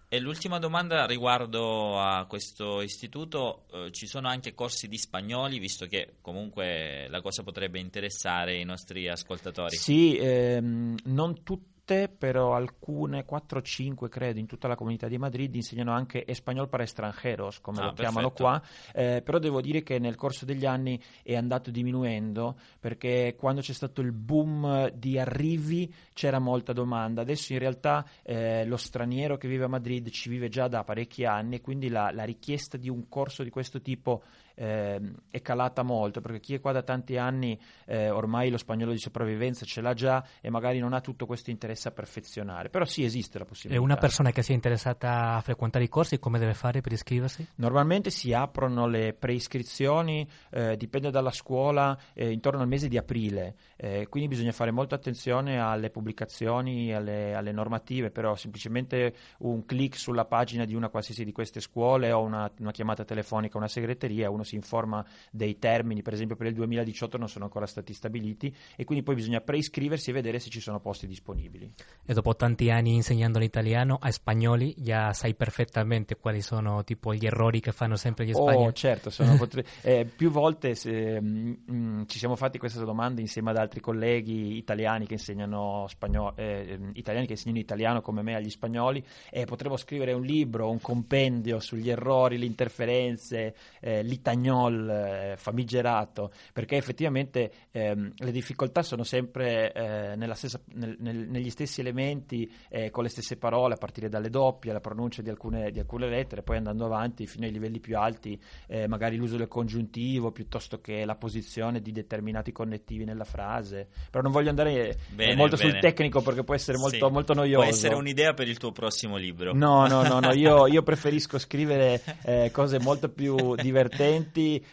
E 0.09 0.21
l'ultima 0.21 0.59
domanda 0.59 1.07
riguardo 1.07 1.99
a 1.99 2.27
questo 2.27 2.83
istituto, 2.83 3.65
eh, 3.73 3.91
ci 3.93 4.07
sono 4.07 4.29
anche 4.29 4.55
corsi 4.55 4.89
di 4.89 4.99
spagnoli, 4.99 5.59
visto 5.59 5.87
che 5.87 6.17
comunque 6.21 7.09
la 7.09 7.23
cosa 7.23 7.43
potrebbe 7.43 7.81
interessare 7.81 8.57
i 8.59 8.65
nostri 8.65 9.09
ascoltatori. 9.09 9.75
Sì, 9.75 10.17
ehm, 10.17 10.97
non 11.05 11.43
tutte, 11.87 12.09
però 12.09 12.55
alcune, 12.55 13.25
4-5 13.25 14.09
credo, 14.09 14.41
in 14.41 14.47
tutta 14.47 14.67
la 14.67 14.75
comunità 14.75 15.07
di 15.07 15.19
Madrid 15.19 15.55
insegnano 15.55 15.93
anche 15.93 16.27
espagnol 16.27 16.69
para 16.69 16.83
extranjeros, 16.83 17.61
come 17.61 17.81
Ah, 17.81 17.85
lo 17.87 17.93
chiamano 17.93 18.31
perfetto. 18.33 18.43
qua, 18.43 18.63
eh, 18.93 19.23
però 19.23 19.39
devo 19.39 19.61
dire 19.61 19.83
che 19.85 19.99
nel 20.01 20.17
corso 20.17 20.45
degli 20.45 20.67
anni 20.67 21.01
è 21.23 21.37
andato 21.37 21.71
diminuendo 21.71 22.59
perché 22.81 23.37
quando 23.39 23.61
c'è 23.61 23.73
stato 23.73 24.01
il 24.01 24.13
boom 24.13 24.91
di 24.91 25.19
arrivi 25.19 25.93
c'era 26.13 26.41
molta 26.41 26.73
domanda, 26.73 27.23
adesso 27.23 27.53
in 27.53 27.61
realtà 27.61 28.05
eh, 28.23 28.65
lo 28.67 28.77
straniero 28.77 29.37
che 29.37 29.47
vive 29.49 29.65
a 29.65 29.69
Madrid 29.69 30.11
ci 30.11 30.29
vive 30.29 30.49
già 30.49 30.67
da 30.67 30.83
parecchi 30.83 31.25
anni 31.25 31.57
e 31.57 31.61
quindi 31.61 31.89
la, 31.89 32.11
la 32.13 32.25
richiesta 32.25 32.77
di 32.77 32.89
un 32.89 33.09
corso 33.09 33.45
di 33.45 33.51
questo 33.51 33.81
tipo 33.81 34.23
ehm, 34.57 35.15
è 35.31 35.41
calata 35.41 35.83
molto 35.83 36.21
perché 36.21 36.41
chi 36.41 36.55
è 36.55 36.61
qua 36.61 36.73
da 36.73 36.83
tanti 36.83 37.17
anni 37.17 37.59
eh, 37.87 38.11
ormai 38.11 38.51
lo 38.51 38.57
spagnolo 38.59 38.93
di 38.93 38.99
sopravvivenza 38.99 39.65
ce 39.65 39.81
l'ha 39.81 39.95
già 39.95 40.25
e 40.41 40.51
magari 40.51 40.79
non 40.81 40.93
ha 40.93 41.01
tutto 41.01 41.27
questo 41.27 41.51
interesse 41.51 41.89
a 41.89 41.93
perfezionare, 41.93 42.69
però 42.71 42.85
sì 42.85 43.05
esiste 43.05 43.39
la 43.39 43.45
E 43.45 43.47
possibilità. 43.49 43.85
una 43.85 43.97
persona 43.97 44.31
che 44.33 44.43
sia 44.43 44.55
interessata 44.55 45.35
a 45.37 45.41
frequentare 45.41 45.85
i 45.85 45.89
corsi, 45.89 46.19
come 46.19 46.39
deve 46.39 46.55
fare 46.55 46.81
per 46.81 46.93
iscriversi? 46.93 47.47
Normalmente 47.57 48.11
si 48.11 48.33
aprono 48.33 48.87
le 48.87 49.13
preiscrizioni, 49.13 50.29
eh, 50.51 50.77
dipende 50.77 51.11
dalla 51.11 51.31
scuola, 51.31 51.97
eh, 52.15 52.31
intorno 52.33 52.61
al 52.63 52.69
mese 52.69 52.89
di 52.89 52.97
aprile, 52.97 53.55
eh, 53.77 54.07
quindi 54.09 54.29
bisogna 54.29 54.53
fare 54.53 54.71
molta 54.71 54.95
attenzione 54.95 55.61
alle 55.61 55.91
pubblicazioni, 55.91 56.95
alle, 56.95 57.35
alle 57.35 57.53
normative, 57.53 58.11
però 58.11 58.35
semplicemente 58.35 59.15
un 59.41 59.65
clic 59.65 59.97
sulla 59.97 60.25
pagina 60.25 60.65
di 60.65 60.75
una 60.75 60.89
qualsiasi 60.89 61.25
di 61.25 61.33
queste 61.33 61.61
scuole 61.61 62.13
o 62.13 62.23
una, 62.23 62.51
una 62.59 62.71
chiamata 62.73 63.05
telefonica 63.05 63.55
a 63.55 63.59
una 63.59 63.69
segreteria, 63.69 64.31
uno 64.31 64.45
si 64.47 64.55
informa 64.55 65.05
dei 65.31 65.59
termini, 65.59 66.01
per 66.03 66.15
esempio 66.15 66.37
per 66.37 66.47
il 66.47 66.55
2018 66.55 67.19
non 67.19 67.29
sono 67.29 67.45
ancora 67.45 67.67
stati 67.67 67.93
stabiliti 67.93 68.55
e 68.77 68.85
quindi 68.85 69.05
poi 69.05 69.17
bisogna 69.17 69.41
preiscriversi 69.41 70.11
e 70.11 70.13
vedere 70.15 70.39
se 70.39 70.49
ci 70.49 70.61
sono 70.61 70.81
posti 70.81 71.07
disponibili. 71.07 71.73
E 72.05 72.15
dopo 72.15 72.35
tanti 72.35 72.71
anni 72.71 72.95
insegnando 72.95 73.39
l'italiano 73.39 73.99
a 74.01 74.11
spagnoli, 74.11 74.75
già 74.79 75.13
sai 75.13 75.35
perfettamente 75.35 76.17
quali 76.17 76.41
sono 76.41 76.85
tipo 76.85 77.13
gli 77.13 77.27
errori 77.27 77.61
che 77.61 77.73
fanno 77.73 77.97
sempre 77.97 78.25
gli 78.25 78.33
Oh, 78.33 78.43
spagnoli. 78.43 78.75
certo, 78.75 79.11
sono 79.11 79.35
potre- 79.37 79.65
eh, 79.83 80.05
più 80.05 80.31
volte 80.31 80.75
se, 80.75 81.21
mm, 81.21 81.53
mm, 81.71 82.03
ci 82.07 82.19
siamo 82.19 82.37
fatti 82.37 82.59
questa 82.59 82.85
domanda 82.85 83.21
insieme 83.21 83.51
ad 83.51 83.57
altri 83.57 83.81
colleghi 83.81 84.57
italiani 84.57 85.07
che 85.07 85.15
insegnano 85.15 85.87
spagnolo, 85.89 86.35
eh, 86.37 86.67
ehm, 86.69 86.91
italiani 86.95 87.27
che 87.27 87.33
insegnano 87.33 87.61
italiano 87.61 88.01
come 88.01 88.23
me 88.23 88.35
agli 88.37 88.51
spagnoli 88.51 89.05
e 89.31 89.45
potremmo 89.45 89.77
scrivere 89.77 90.13
un 90.13 90.23
libro, 90.23 90.71
un 90.71 90.81
compendio 90.81 91.59
sugli 91.61 91.91
errori, 91.91 92.39
le 92.39 92.47
interferenze, 92.47 93.55
eh, 93.81 94.03
l'itagnol 94.37 94.89
eh, 94.89 95.35
famigerato, 95.37 96.31
perché 96.53 96.77
effettivamente 96.77 97.51
ehm, 97.71 98.13
le 98.17 98.31
difficoltà 98.31 98.83
sono 98.83 99.03
sempre 99.03 99.73
eh, 99.73 100.17
nella 100.17 100.35
stessa- 100.35 100.61
nel- 100.75 100.97
nel- 100.99 101.29
negli 101.29 101.51
stessi 101.51 101.81
elementi, 101.81 102.51
eh, 102.69 102.91
con 102.91 103.03
le 103.03 103.09
stesse 103.09 103.37
parole, 103.37 103.75
a 103.75 103.79
partire 103.79 104.09
dalle 104.09 104.31
doppie, 104.31 104.73
la 104.73 104.81
pronuncia 104.81 105.23
di 105.23 105.31
alcune, 105.31 105.71
di 105.71 105.79
alcune 105.79 106.09
lettere, 106.09 106.43
poi 106.43 106.57
andando 106.59 106.85
avanti 106.85 107.27
fino 107.27 107.47
ai 107.47 107.53
livelli 107.53 107.81
più 107.81 107.97
alti, 107.99 108.41
eh, 108.69 108.87
magari 108.87 109.17
l'uso 109.17 109.37
del 109.37 109.49
congiuntivo 109.49 110.31
piuttosto 110.31 110.81
che 110.81 111.05
la 111.05 111.17
posizione 111.17 111.81
di 111.81 111.93
determinati 111.93 112.53
connettivi 112.53 113.05
nella 113.05 113.25
frase. 113.25 113.89
Però 114.11 114.23
non 114.23 114.33
voglio 114.33 114.51
andare 114.51 114.89
eh, 114.91 114.97
Bene, 115.15 115.35
molto 115.35 115.57
sul 115.57 115.69
bene. 115.71 115.81
tecnico 115.81 116.21
perché 116.23 116.45
può 116.45 116.55
essere 116.55 116.79
molto, 116.79 117.07
Sì, 117.07 117.13
molto 117.13 117.35
noioso. 117.35 117.61
Può 117.61 117.69
essere 117.71 117.95
un'idea 117.95 118.35
per 118.35 118.49
il 118.49 118.59
tuo 118.59 118.73
prossimo 118.73 119.17
libro. 119.17 119.53
No, 119.55 119.87
no, 119.87 120.03
no, 120.03 120.21
no, 120.21 120.33
io, 120.33 120.67
io 120.69 120.83
preferisco 120.83 121.39
scrivere 121.39 122.03
eh, 122.25 122.51
cose 122.53 122.79
molto 122.79 123.09
più 123.09 123.55
divertenti, 123.57 124.26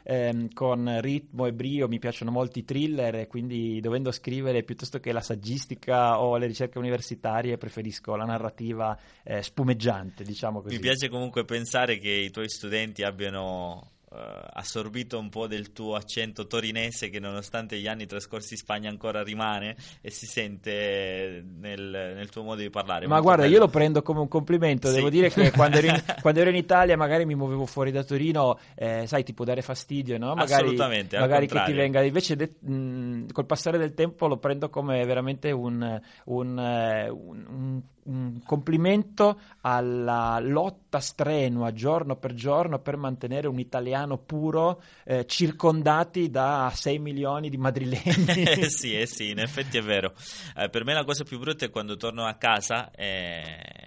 ehm, 0.03 0.53
con 0.53 1.00
ritmo 1.01 1.45
e 1.45 1.53
brio, 1.53 1.88
mi 1.88 2.00
piacciono 2.00 2.31
molto 2.31 2.60
i 2.60 2.63
thriller 2.63 3.15
e 3.15 3.27
quindi 3.27 3.79
dovendo 3.79 4.12
scrivere 4.12 4.63
piuttosto 4.63 5.00
che 5.00 5.12
la 5.12 5.22
saggistica 5.22 6.19
o 6.19 6.38
le 6.38 6.48
ricerche 6.48 6.77
universitarie 6.77 7.57
preferisco 7.57 8.15
la 8.15 8.25
narrativa 8.25 8.98
eh, 9.24 9.41
spumeggiante, 9.41 10.24
diciamo 10.24 10.62
così. 10.62 10.75
Mi 10.75 10.81
piace 10.81 11.10
comunque 11.10 11.45
pensare 11.45 11.98
che 11.98 12.10
i 12.10 12.31
tuoi 12.31 12.50
studenti 12.50 13.03
abbiano 13.03 13.92
assorbito 14.15 15.17
un 15.17 15.29
po' 15.29 15.48
del 15.48 15.72
tuo 15.74 15.96
accento 15.96 16.46
torinese 16.48 17.10
che 17.10 17.20
nonostante 17.20 17.77
gli 17.79 17.88
anni 17.88 18.05
trascorsi 18.05 18.53
in 18.53 18.60
Spagna 18.60 18.89
ancora 18.89 19.24
rimane 19.24 19.75
e 20.01 20.10
si 20.12 20.25
sente 20.25 21.43
nel, 21.60 22.13
nel 22.15 22.29
tuo 22.29 22.43
modo 22.43 22.62
di 22.62 22.70
parlare. 22.70 23.08
Ma 23.08 23.20
guarda, 23.20 23.43
bello. 23.43 23.53
io 23.55 23.60
lo 23.62 23.67
prendo 23.67 24.01
come 24.01 24.20
un 24.20 24.27
complimento. 24.27 24.88
Sì. 24.89 24.96
Devo 24.96 25.10
dire 25.10 25.29
che 25.29 25.51
quando 25.51 25.77
ero, 25.77 25.88
in, 25.88 26.03
quando 26.22 26.39
ero 26.39 26.50
in 26.50 26.55
Italia, 26.55 26.96
magari 26.98 27.25
mi 27.25 27.36
muovevo 27.36 27.65
fuori 27.65 27.91
da 27.91 28.03
Torino, 28.03 28.60
eh, 28.75 29.05
sai, 29.08 29.24
ti 29.24 29.34
può 29.34 29.46
dare 29.46 29.62
fastidio, 29.62 30.17
no? 30.17 30.36
Magari, 30.36 30.63
Assolutamente, 30.63 31.17
magari 31.20 31.48
che 31.48 31.62
ti 31.65 31.74
venga. 31.74 32.01
Invece, 32.03 32.36
de- 32.36 32.53
mh, 32.60 33.32
col 33.32 33.46
passare 33.46 33.77
del 33.77 33.93
tempo, 33.93 34.27
lo 34.27 34.38
prendo 34.38 34.70
come 34.70 35.03
veramente 35.05 35.51
un, 35.51 36.00
un, 36.25 36.60
eh, 36.60 37.10
un- 37.10 37.46
un- 37.48 37.82
un 38.05 38.41
complimento 38.43 39.39
alla 39.62 40.39
lotta 40.41 41.00
strenua 41.00 41.72
giorno 41.72 42.17
per 42.17 42.33
giorno 42.33 42.79
per 42.79 42.98
mantenere 42.98 43.48
un 43.48 43.60
italiano 43.60 44.17
puro, 44.17 44.81
eh, 45.05 45.25
circondati 45.25 46.29
da 46.29 46.72
6 46.74 47.00
milioni 47.00 47.50
di 47.50 47.57
madrileni. 47.57 48.01
Eh 48.63 48.69
sì, 48.69 48.98
eh 49.00 49.05
sì, 49.05 49.29
in 49.29 49.39
effetti 49.39 49.77
è 49.77 49.81
vero. 49.81 50.13
Eh, 50.57 50.69
per 50.69 50.83
me 50.86 50.93
la 50.93 51.03
cosa 51.03 51.24
più 51.24 51.39
brutta 51.39 51.65
è 51.65 51.69
quando 51.69 51.95
torno 51.98 52.25
a 52.25 52.33
casa 52.36 52.91
e, 52.91 53.41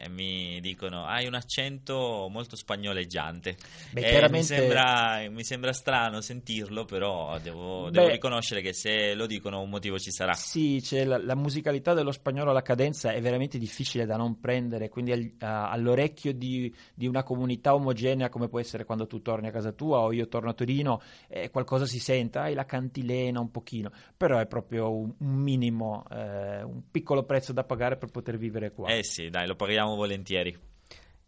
e 0.05 0.09
mi 0.09 0.61
dicono 0.61 1.05
hai 1.05 1.27
un 1.27 1.35
accento 1.35 2.29
molto 2.31 2.57
spagnoleggiante. 2.57 3.57
Beh, 3.93 4.01
E 4.01 4.09
chiaramente- 4.09 4.55
mi, 4.55 4.61
sembra, 4.61 5.29
mi 5.31 5.45
sembra 5.45 5.73
strano 5.73 6.21
sentirlo, 6.21 6.85
però 6.85 7.39
devo, 7.39 7.91
devo 7.91 8.07
Beh- 8.07 8.13
riconoscere 8.13 8.61
che 8.63 8.73
se 8.73 9.15
lo 9.15 9.27
dicono 9.27 9.61
un 9.61 9.69
motivo 9.71 9.99
ci 9.99 10.11
sarà. 10.11 10.35
Sì, 10.35 10.81
c'è 10.83 11.05
la, 11.05 11.19
la 11.23 11.35
musicalità 11.35 11.93
dello 11.95 12.13
spagnolo 12.13 12.51
alla 12.51 12.63
cadenza 12.63 13.13
è 13.13 13.21
veramente 13.21 13.59
difficile 13.59 14.06
da 14.07 14.17
non 14.17 14.41
prendere, 14.41 14.89
quindi 14.89 15.13
al- 15.13 15.33
a- 15.41 15.71
all'orecchio 15.71 16.33
di, 16.33 16.75
di 16.95 17.07
una 17.07 17.23
comunità 17.23 17.75
omogenea 17.75 18.29
come 18.29 18.49
può 18.49 18.61
essere 18.61 18.85
quando 18.85 19.07
tu 19.07 19.21
torni 19.21 19.49
a 19.49 19.51
casa 19.51 19.73
tua 19.73 20.01
o 20.01 20.13
io 20.13 20.29
torno 20.29 20.51
a 20.51 20.55
Torino, 20.55 21.01
eh, 21.29 21.51
qualcosa 21.51 21.87
si 21.87 21.99
sente, 21.99 22.39
hai 22.39 22.55
la 22.55 22.65
cantilena 22.65 23.41
un 23.41 23.51
pochino, 23.51 23.91
però 24.17 24.39
è 24.39 24.47
proprio 24.47 24.95
un, 24.95 25.13
un 25.19 25.35
minimo, 25.35 26.05
eh, 26.11 26.63
un 26.63 26.83
piccolo 26.91 27.25
prezzo 27.25 27.53
da 27.53 27.65
pagare 27.65 27.97
per 27.97 28.11
poter 28.11 28.39
vivere 28.39 28.73
qua. 28.73 28.89
Eh 28.89 29.03
sì, 29.03 29.29
dai, 29.29 29.47
lo 29.47 29.55
paghiamo 29.57 29.95
volentieri. 29.95 30.75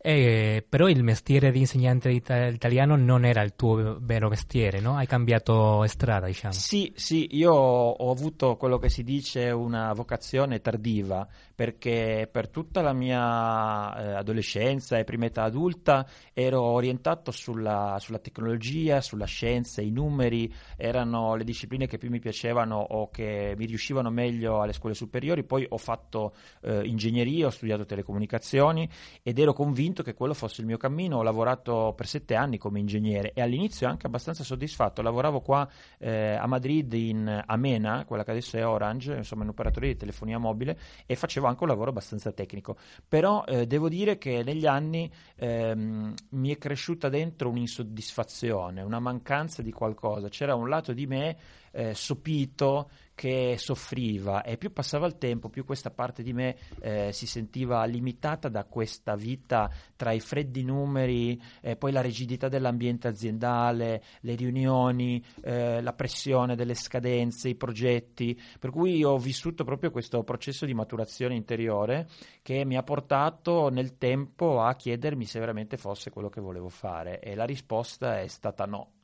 Eh, 0.00 0.64
però 0.66 0.88
il 0.88 1.02
mestiere 1.02 1.50
di 1.50 1.58
insegnante 1.58 2.08
italiano 2.10 2.94
non 2.94 3.24
era 3.24 3.42
il 3.42 3.56
tuo 3.56 3.98
vero 4.00 4.28
mestiere, 4.28 4.78
no? 4.78 4.96
Hai 4.96 5.06
cambiato 5.06 5.84
strada, 5.86 6.26
diciamo. 6.26 6.52
Sì, 6.52 6.92
sì, 6.94 7.26
io 7.32 7.52
ho 7.52 8.10
avuto 8.12 8.56
quello 8.56 8.78
che 8.78 8.90
si 8.90 9.02
dice 9.02 9.50
una 9.50 9.92
vocazione 9.94 10.60
tardiva, 10.60 11.26
perché 11.58 12.28
per 12.30 12.50
tutta 12.50 12.82
la 12.82 12.92
mia 12.92 13.96
eh, 13.96 14.12
adolescenza 14.12 14.96
e 14.96 15.02
prima 15.02 15.24
età 15.24 15.42
adulta 15.42 16.06
ero 16.32 16.62
orientato 16.62 17.32
sulla, 17.32 17.96
sulla 17.98 18.20
tecnologia, 18.20 19.00
sulla 19.00 19.24
scienza, 19.24 19.82
i 19.82 19.90
numeri 19.90 20.54
erano 20.76 21.34
le 21.34 21.42
discipline 21.42 21.88
che 21.88 21.98
più 21.98 22.10
mi 22.10 22.20
piacevano 22.20 22.76
o 22.76 23.10
che 23.10 23.54
mi 23.58 23.66
riuscivano 23.66 24.08
meglio 24.08 24.60
alle 24.60 24.72
scuole 24.72 24.94
superiori, 24.94 25.42
poi 25.42 25.66
ho 25.68 25.78
fatto 25.78 26.32
eh, 26.62 26.82
ingegneria, 26.84 27.46
ho 27.46 27.50
studiato 27.50 27.84
telecomunicazioni 27.84 28.88
ed 29.24 29.36
ero 29.40 29.52
convinto 29.52 30.04
che 30.04 30.14
quello 30.14 30.34
fosse 30.34 30.60
il 30.60 30.66
mio 30.68 30.76
cammino, 30.76 31.16
ho 31.16 31.22
lavorato 31.24 31.92
per 31.96 32.06
sette 32.06 32.36
anni 32.36 32.58
come 32.58 32.78
ingegnere 32.78 33.32
e 33.32 33.42
all'inizio 33.42 33.88
anche 33.88 34.06
abbastanza 34.06 34.44
soddisfatto, 34.44 35.02
lavoravo 35.02 35.40
qua 35.40 35.68
eh, 35.98 36.34
a 36.34 36.46
Madrid 36.46 36.92
in 36.92 37.42
Amena, 37.46 38.04
quella 38.04 38.22
che 38.22 38.30
adesso 38.30 38.56
è 38.56 38.64
Orange, 38.64 39.16
insomma 39.16 39.42
un 39.42 39.48
operatore 39.48 39.88
di 39.88 39.96
telefonia 39.96 40.38
mobile 40.38 40.78
e 41.04 41.16
facevo 41.16 41.46
anche 41.48 41.62
un 41.62 41.68
lavoro 41.68 41.90
abbastanza 41.90 42.32
tecnico, 42.32 42.76
però 43.06 43.44
eh, 43.44 43.66
devo 43.66 43.88
dire 43.88 44.18
che 44.18 44.42
negli 44.42 44.66
anni 44.66 45.10
ehm, 45.36 46.14
mi 46.30 46.50
è 46.50 46.58
cresciuta 46.58 47.08
dentro 47.08 47.48
un'insoddisfazione, 47.48 48.82
una 48.82 49.00
mancanza 49.00 49.62
di 49.62 49.72
qualcosa, 49.72 50.28
c'era 50.28 50.54
un 50.54 50.68
lato 50.68 50.92
di 50.92 51.06
me 51.06 51.36
eh, 51.72 51.94
sopito 51.94 52.90
che 53.18 53.56
soffriva 53.58 54.44
e 54.44 54.56
più 54.56 54.72
passava 54.72 55.04
il 55.08 55.18
tempo, 55.18 55.48
più 55.48 55.64
questa 55.64 55.90
parte 55.90 56.22
di 56.22 56.32
me 56.32 56.56
eh, 56.80 57.10
si 57.10 57.26
sentiva 57.26 57.84
limitata 57.84 58.48
da 58.48 58.62
questa 58.62 59.16
vita 59.16 59.68
tra 59.96 60.12
i 60.12 60.20
freddi 60.20 60.62
numeri, 60.62 61.36
eh, 61.60 61.74
poi 61.74 61.90
la 61.90 62.00
rigidità 62.00 62.46
dell'ambiente 62.46 63.08
aziendale, 63.08 64.04
le 64.20 64.34
riunioni, 64.36 65.20
eh, 65.42 65.82
la 65.82 65.92
pressione 65.94 66.54
delle 66.54 66.74
scadenze, 66.74 67.48
i 67.48 67.56
progetti, 67.56 68.40
per 68.60 68.70
cui 68.70 69.02
ho 69.02 69.18
vissuto 69.18 69.64
proprio 69.64 69.90
questo 69.90 70.22
processo 70.22 70.64
di 70.64 70.72
maturazione 70.72 71.34
interiore 71.34 72.06
che 72.40 72.64
mi 72.64 72.76
ha 72.76 72.84
portato 72.84 73.68
nel 73.68 73.98
tempo 73.98 74.62
a 74.62 74.76
chiedermi 74.76 75.24
se 75.24 75.40
veramente 75.40 75.76
fosse 75.76 76.10
quello 76.10 76.28
che 76.28 76.40
volevo 76.40 76.68
fare 76.68 77.18
e 77.18 77.34
la 77.34 77.44
risposta 77.44 78.20
è 78.20 78.28
stata 78.28 78.64
no. 78.64 78.97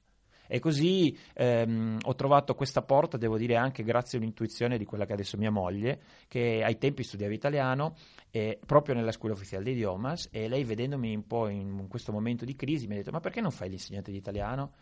E 0.47 0.59
così 0.59 1.17
ehm, 1.35 1.99
ho 2.03 2.15
trovato 2.15 2.55
questa 2.55 2.83
porta, 2.83 3.17
devo 3.17 3.37
dire 3.37 3.57
anche 3.57 3.83
grazie 3.83 4.19
a 4.19 4.21
un'intuizione 4.21 4.79
di 4.79 4.85
quella 4.85 5.07
che 5.07 5.13
adesso 5.13 5.37
mia 5.37 5.51
moglie, 5.51 6.01
che 6.29 6.63
ai 6.65 6.79
tempi 6.79 7.03
studiava 7.03 7.33
italiano 7.33 7.95
eh, 8.31 8.59
proprio 8.65 8.95
nella 8.95 9.13
scuola 9.13 9.35
ufficiale 9.35 9.65
di 9.65 9.71
idiomas 9.73 10.29
e 10.33 10.49
lei 10.49 10.65
vedendomi 10.65 11.15
un 11.15 11.27
po' 11.27 11.49
in, 11.49 11.79
in 11.79 11.89
questo 11.89 12.11
momento 12.11 12.45
di 12.45 12.57
crisi 12.57 12.87
mi 12.87 12.95
ha 12.95 12.97
detto 12.97 13.13
ma 13.13 13.21
perché 13.21 13.41
non 13.41 13.51
fai 13.51 13.69
l'insegnante 13.69 14.11
di 14.11 14.17
italiano? 14.17 14.73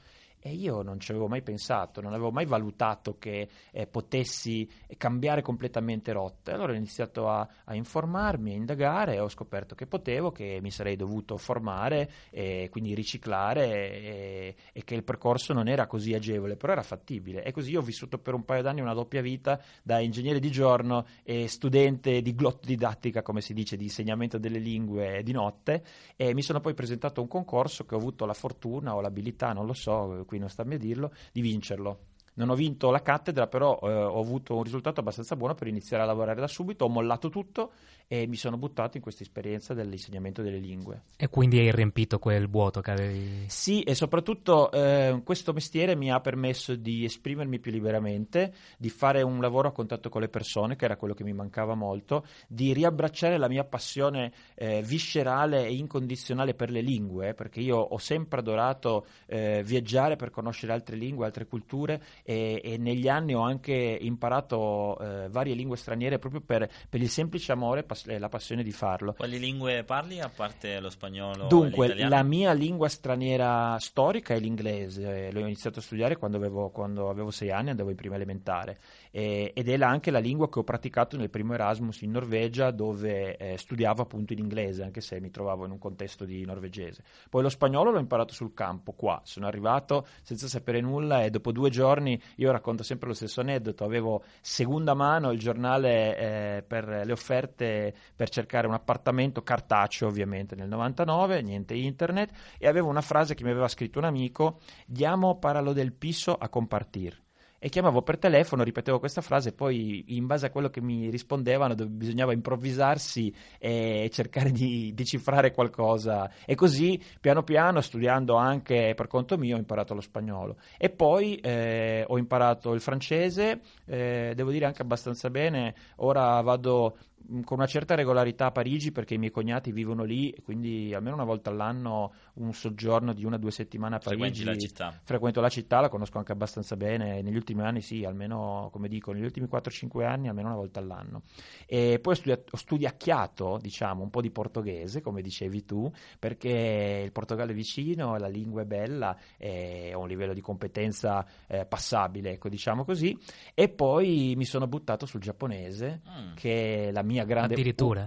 E 0.44 0.54
io 0.54 0.82
non 0.82 0.98
ci 0.98 1.12
avevo 1.12 1.28
mai 1.28 1.40
pensato, 1.40 2.00
non 2.00 2.12
avevo 2.12 2.32
mai 2.32 2.46
valutato 2.46 3.16
che 3.16 3.48
eh, 3.70 3.86
potessi 3.86 4.68
cambiare 4.96 5.40
completamente 5.40 6.10
rotta. 6.10 6.52
Allora 6.52 6.72
ho 6.72 6.74
iniziato 6.74 7.28
a, 7.28 7.48
a, 7.64 7.74
informarmi, 7.76 8.52
a 8.52 8.56
indagare 8.56 9.14
e 9.14 9.20
ho 9.20 9.28
scoperto 9.28 9.76
che 9.76 9.86
potevo, 9.86 10.32
che 10.32 10.58
mi 10.60 10.72
sarei 10.72 10.96
dovuto 10.96 11.36
formare 11.36 12.10
e 12.30 12.68
quindi 12.72 12.92
riciclare 12.92 13.66
e, 13.68 14.56
e, 14.72 14.82
che 14.82 14.96
il 14.96 15.04
percorso 15.04 15.52
non 15.52 15.68
era 15.68 15.86
così 15.86 16.12
agevole, 16.12 16.56
però 16.56 16.72
era 16.72 16.82
fattibile. 16.82 17.44
E 17.44 17.52
così 17.52 17.76
ho 17.76 17.82
vissuto 17.82 18.18
per 18.18 18.34
un 18.34 18.44
paio 18.44 18.62
d'anni 18.62 18.80
una 18.80 18.94
doppia 18.94 19.22
vita 19.22 19.62
da 19.80 20.00
ingegnere 20.00 20.40
di 20.40 20.50
giorno 20.50 21.06
e 21.22 21.46
studente 21.46 22.20
di 22.20 22.34
glottodidattica, 22.34 23.22
come 23.22 23.42
si 23.42 23.54
dice, 23.54 23.76
di 23.76 23.84
insegnamento 23.84 24.38
delle 24.38 24.58
lingue 24.58 25.22
di 25.22 25.30
notte 25.30 25.84
e 26.16 26.34
mi 26.34 26.42
sono 26.42 26.58
poi 26.58 26.74
presentato 26.74 27.20
a 27.20 27.22
un 27.22 27.28
concorso 27.28 27.84
che 27.84 27.94
ho 27.94 27.98
avuto 27.98 28.26
la 28.26 28.34
fortuna 28.34 28.96
o 28.96 29.00
l'abilità, 29.00 29.52
non 29.52 29.66
lo 29.66 29.72
so, 29.72 30.24
qui 30.32 30.38
non 30.38 30.48
sta 30.48 30.62
a 30.62 30.64
me 30.64 30.78
dirlo, 30.78 31.12
di 31.30 31.42
vincerlo. 31.42 32.11
Non 32.34 32.48
ho 32.48 32.54
vinto 32.54 32.90
la 32.90 33.02
cattedra, 33.02 33.46
però 33.46 33.78
eh, 33.82 33.92
ho 33.92 34.18
avuto 34.18 34.56
un 34.56 34.62
risultato 34.62 35.00
abbastanza 35.00 35.36
buono 35.36 35.54
per 35.54 35.66
iniziare 35.66 36.02
a 36.02 36.06
lavorare 36.06 36.40
da 36.40 36.48
subito. 36.48 36.86
Ho 36.86 36.88
mollato 36.88 37.28
tutto 37.28 37.72
e 38.12 38.26
mi 38.26 38.36
sono 38.36 38.58
buttato 38.58 38.98
in 38.98 39.02
questa 39.02 39.22
esperienza 39.22 39.74
dell'insegnamento 39.74 40.42
delle 40.42 40.58
lingue. 40.58 41.02
E 41.16 41.28
quindi 41.28 41.58
hai 41.58 41.70
riempito 41.72 42.18
quel 42.18 42.48
vuoto 42.48 42.80
che 42.80 42.90
avevi? 42.90 43.44
Sì, 43.48 43.82
e 43.82 43.94
soprattutto 43.94 44.70
eh, 44.70 45.20
questo 45.24 45.52
mestiere 45.52 45.96
mi 45.96 46.10
ha 46.10 46.20
permesso 46.20 46.74
di 46.74 47.04
esprimermi 47.04 47.58
più 47.58 47.72
liberamente, 47.72 48.52
di 48.76 48.90
fare 48.90 49.22
un 49.22 49.40
lavoro 49.40 49.68
a 49.68 49.72
contatto 49.72 50.10
con 50.10 50.20
le 50.20 50.28
persone, 50.28 50.76
che 50.76 50.84
era 50.84 50.96
quello 50.96 51.14
che 51.14 51.24
mi 51.24 51.32
mancava 51.32 51.74
molto, 51.74 52.26
di 52.48 52.72
riabbracciare 52.72 53.38
la 53.38 53.48
mia 53.48 53.64
passione 53.64 54.32
eh, 54.54 54.82
viscerale 54.82 55.66
e 55.66 55.74
incondizionale 55.74 56.54
per 56.54 56.70
le 56.70 56.82
lingue, 56.82 57.32
perché 57.32 57.60
io 57.60 57.76
ho 57.76 57.98
sempre 57.98 58.40
adorato 58.40 59.06
eh, 59.26 59.62
viaggiare 59.64 60.16
per 60.16 60.30
conoscere 60.30 60.72
altre 60.72 60.96
lingue, 60.96 61.24
altre 61.24 61.46
culture 61.46 62.02
e, 62.22 62.60
e, 62.62 62.76
negli 62.78 63.08
anni 63.08 63.34
ho 63.34 63.40
anche 63.40 63.72
imparato 63.72 64.98
eh, 64.98 65.28
varie 65.28 65.54
lingue 65.54 65.76
straniere 65.76 66.18
proprio 66.18 66.40
per, 66.40 66.68
per 66.88 67.00
il 67.00 67.08
semplice 67.08 67.52
amore 67.52 67.86
e 68.06 68.18
la 68.18 68.28
passione 68.28 68.62
di 68.62 68.72
farlo. 68.72 69.14
Quali 69.14 69.38
lingue 69.38 69.84
parli 69.84 70.20
a 70.20 70.28
parte 70.28 70.80
lo 70.80 70.90
spagnolo? 70.90 71.46
Dunque, 71.46 71.94
la 71.94 72.22
mia 72.22 72.52
lingua 72.52 72.88
straniera 72.88 73.78
storica 73.78 74.34
è 74.34 74.38
l'inglese, 74.38 75.30
l'ho 75.32 75.40
iniziato 75.40 75.78
a 75.78 75.82
studiare 75.82 76.16
quando 76.16 76.36
avevo, 76.36 76.70
quando 76.70 77.08
avevo 77.08 77.30
sei 77.30 77.50
anni, 77.50 77.70
andavo 77.70 77.90
in 77.90 77.96
prima 77.96 78.14
elementare 78.14 78.78
eh, 79.14 79.52
ed 79.54 79.68
è 79.68 79.80
anche 79.82 80.10
la 80.10 80.18
lingua 80.18 80.48
che 80.48 80.58
ho 80.58 80.64
praticato 80.64 81.16
nel 81.16 81.30
primo 81.30 81.52
Erasmus 81.52 82.00
in 82.00 82.10
Norvegia 82.10 82.70
dove 82.70 83.36
eh, 83.36 83.58
studiavo 83.58 84.02
appunto 84.02 84.32
in 84.32 84.38
inglese, 84.38 84.82
anche 84.82 85.00
se 85.00 85.20
mi 85.20 85.30
trovavo 85.30 85.66
in 85.66 85.70
un 85.70 85.78
contesto 85.78 86.24
di 86.24 86.44
norvegese. 86.44 87.04
Poi 87.28 87.42
lo 87.42 87.50
spagnolo 87.50 87.90
l'ho 87.90 87.98
imparato 87.98 88.32
sul 88.32 88.54
campo, 88.54 88.92
qua, 88.92 89.20
sono 89.24 89.46
arrivato 89.46 90.06
senza 90.22 90.48
sapere 90.48 90.80
nulla 90.80 91.22
e 91.22 91.30
dopo 91.30 91.52
due 91.52 91.68
giorni 91.68 92.11
anni, 92.12 92.22
io 92.36 92.50
racconto 92.50 92.82
sempre 92.82 93.08
lo 93.08 93.14
stesso 93.14 93.40
aneddoto, 93.40 93.84
avevo 93.84 94.22
seconda 94.40 94.94
mano 94.94 95.30
il 95.30 95.38
giornale 95.38 96.16
eh, 96.16 96.62
per 96.62 97.02
le 97.04 97.12
offerte 97.12 97.94
per 98.14 98.28
cercare 98.28 98.66
un 98.66 98.74
appartamento 98.74 99.42
cartaceo 99.42 100.08
ovviamente 100.08 100.54
nel 100.54 100.68
99, 100.68 101.42
niente 101.42 101.74
internet, 101.74 102.30
e 102.58 102.68
avevo 102.68 102.88
una 102.88 103.00
frase 103.00 103.34
che 103.34 103.44
mi 103.44 103.50
aveva 103.50 103.68
scritto 103.68 103.98
un 103.98 104.04
amico, 104.04 104.60
diamo 104.86 105.38
paralo 105.38 105.72
del 105.72 105.92
piso 105.92 106.34
a 106.34 106.48
compartir 106.48 107.20
e 107.64 107.68
chiamavo 107.68 108.02
per 108.02 108.18
telefono, 108.18 108.64
ripetevo 108.64 108.98
questa 108.98 109.20
frase 109.20 109.52
poi 109.52 110.16
in 110.16 110.26
base 110.26 110.46
a 110.46 110.50
quello 110.50 110.68
che 110.68 110.80
mi 110.80 111.08
rispondevano 111.10 111.76
bisognava 111.76 112.32
improvvisarsi 112.32 113.32
e 113.56 114.10
cercare 114.12 114.50
di 114.50 114.90
decifrare 114.92 115.52
qualcosa. 115.52 116.28
E 116.44 116.56
così 116.56 117.00
piano 117.20 117.44
piano 117.44 117.80
studiando 117.80 118.34
anche 118.34 118.94
per 118.96 119.06
conto 119.06 119.38
mio 119.38 119.54
ho 119.54 119.58
imparato 119.60 119.94
lo 119.94 120.00
spagnolo. 120.00 120.56
E 120.76 120.90
poi 120.90 121.36
eh, 121.36 122.04
ho 122.04 122.18
imparato 122.18 122.72
il 122.72 122.80
francese, 122.80 123.60
eh, 123.86 124.32
devo 124.34 124.50
dire 124.50 124.66
anche 124.66 124.82
abbastanza 124.82 125.30
bene, 125.30 125.76
ora 125.98 126.40
vado 126.40 126.96
con 127.44 127.58
una 127.58 127.66
certa 127.66 127.94
regolarità 127.94 128.46
a 128.46 128.50
Parigi 128.50 128.92
perché 128.92 129.14
i 129.14 129.18
miei 129.18 129.30
cognati 129.30 129.72
vivono 129.72 130.04
lì 130.04 130.30
e 130.30 130.42
quindi 130.42 130.94
almeno 130.94 131.14
una 131.14 131.24
volta 131.24 131.50
all'anno 131.50 132.12
un 132.34 132.52
soggiorno 132.52 133.12
di 133.12 133.24
una 133.24 133.36
o 133.36 133.38
due 133.38 133.50
settimane 133.50 133.96
a 133.96 133.98
Parigi. 133.98 134.44
la 134.44 134.56
città. 134.56 135.00
Frequento 135.02 135.40
la 135.40 135.48
città, 135.48 135.80
la 135.80 135.88
conosco 135.88 136.18
anche 136.18 136.32
abbastanza 136.32 136.76
bene. 136.76 137.22
Negli 137.22 137.36
ultimi 137.36 137.62
anni, 137.62 137.80
sì, 137.80 138.04
almeno 138.04 138.68
come 138.72 138.88
dico, 138.88 139.12
negli 139.12 139.24
ultimi 139.24 139.46
4-5 139.50 140.04
anni, 140.04 140.28
almeno 140.28 140.48
una 140.48 140.56
volta 140.56 140.80
all'anno. 140.80 141.22
E 141.66 141.98
poi 142.00 142.12
ho, 142.14 142.16
studiato, 142.16 142.44
ho 142.50 142.56
studiacchiato, 142.56 143.58
diciamo, 143.60 144.02
un 144.02 144.10
po' 144.10 144.20
di 144.20 144.30
portoghese, 144.30 145.00
come 145.00 145.22
dicevi 145.22 145.64
tu, 145.64 145.90
perché 146.18 147.02
il 147.04 147.12
Portogallo 147.12 147.52
è 147.52 147.54
vicino, 147.54 148.16
la 148.16 148.28
lingua 148.28 148.62
è 148.62 148.66
bella, 148.66 149.16
e 149.36 149.92
ho 149.94 150.00
un 150.00 150.08
livello 150.08 150.34
di 150.34 150.40
competenza 150.40 151.24
eh, 151.46 151.66
passabile, 151.66 152.32
ecco, 152.32 152.48
diciamo 152.48 152.84
così. 152.84 153.16
E 153.54 153.68
poi 153.68 154.34
mi 154.36 154.44
sono 154.44 154.66
buttato 154.66 155.06
sul 155.06 155.20
giapponese, 155.20 156.00
mm. 156.08 156.34
che 156.34 156.88
è 156.88 156.92
la 156.92 157.02
mia 157.02 157.11
mia 157.12 157.24
grande, 157.24 157.54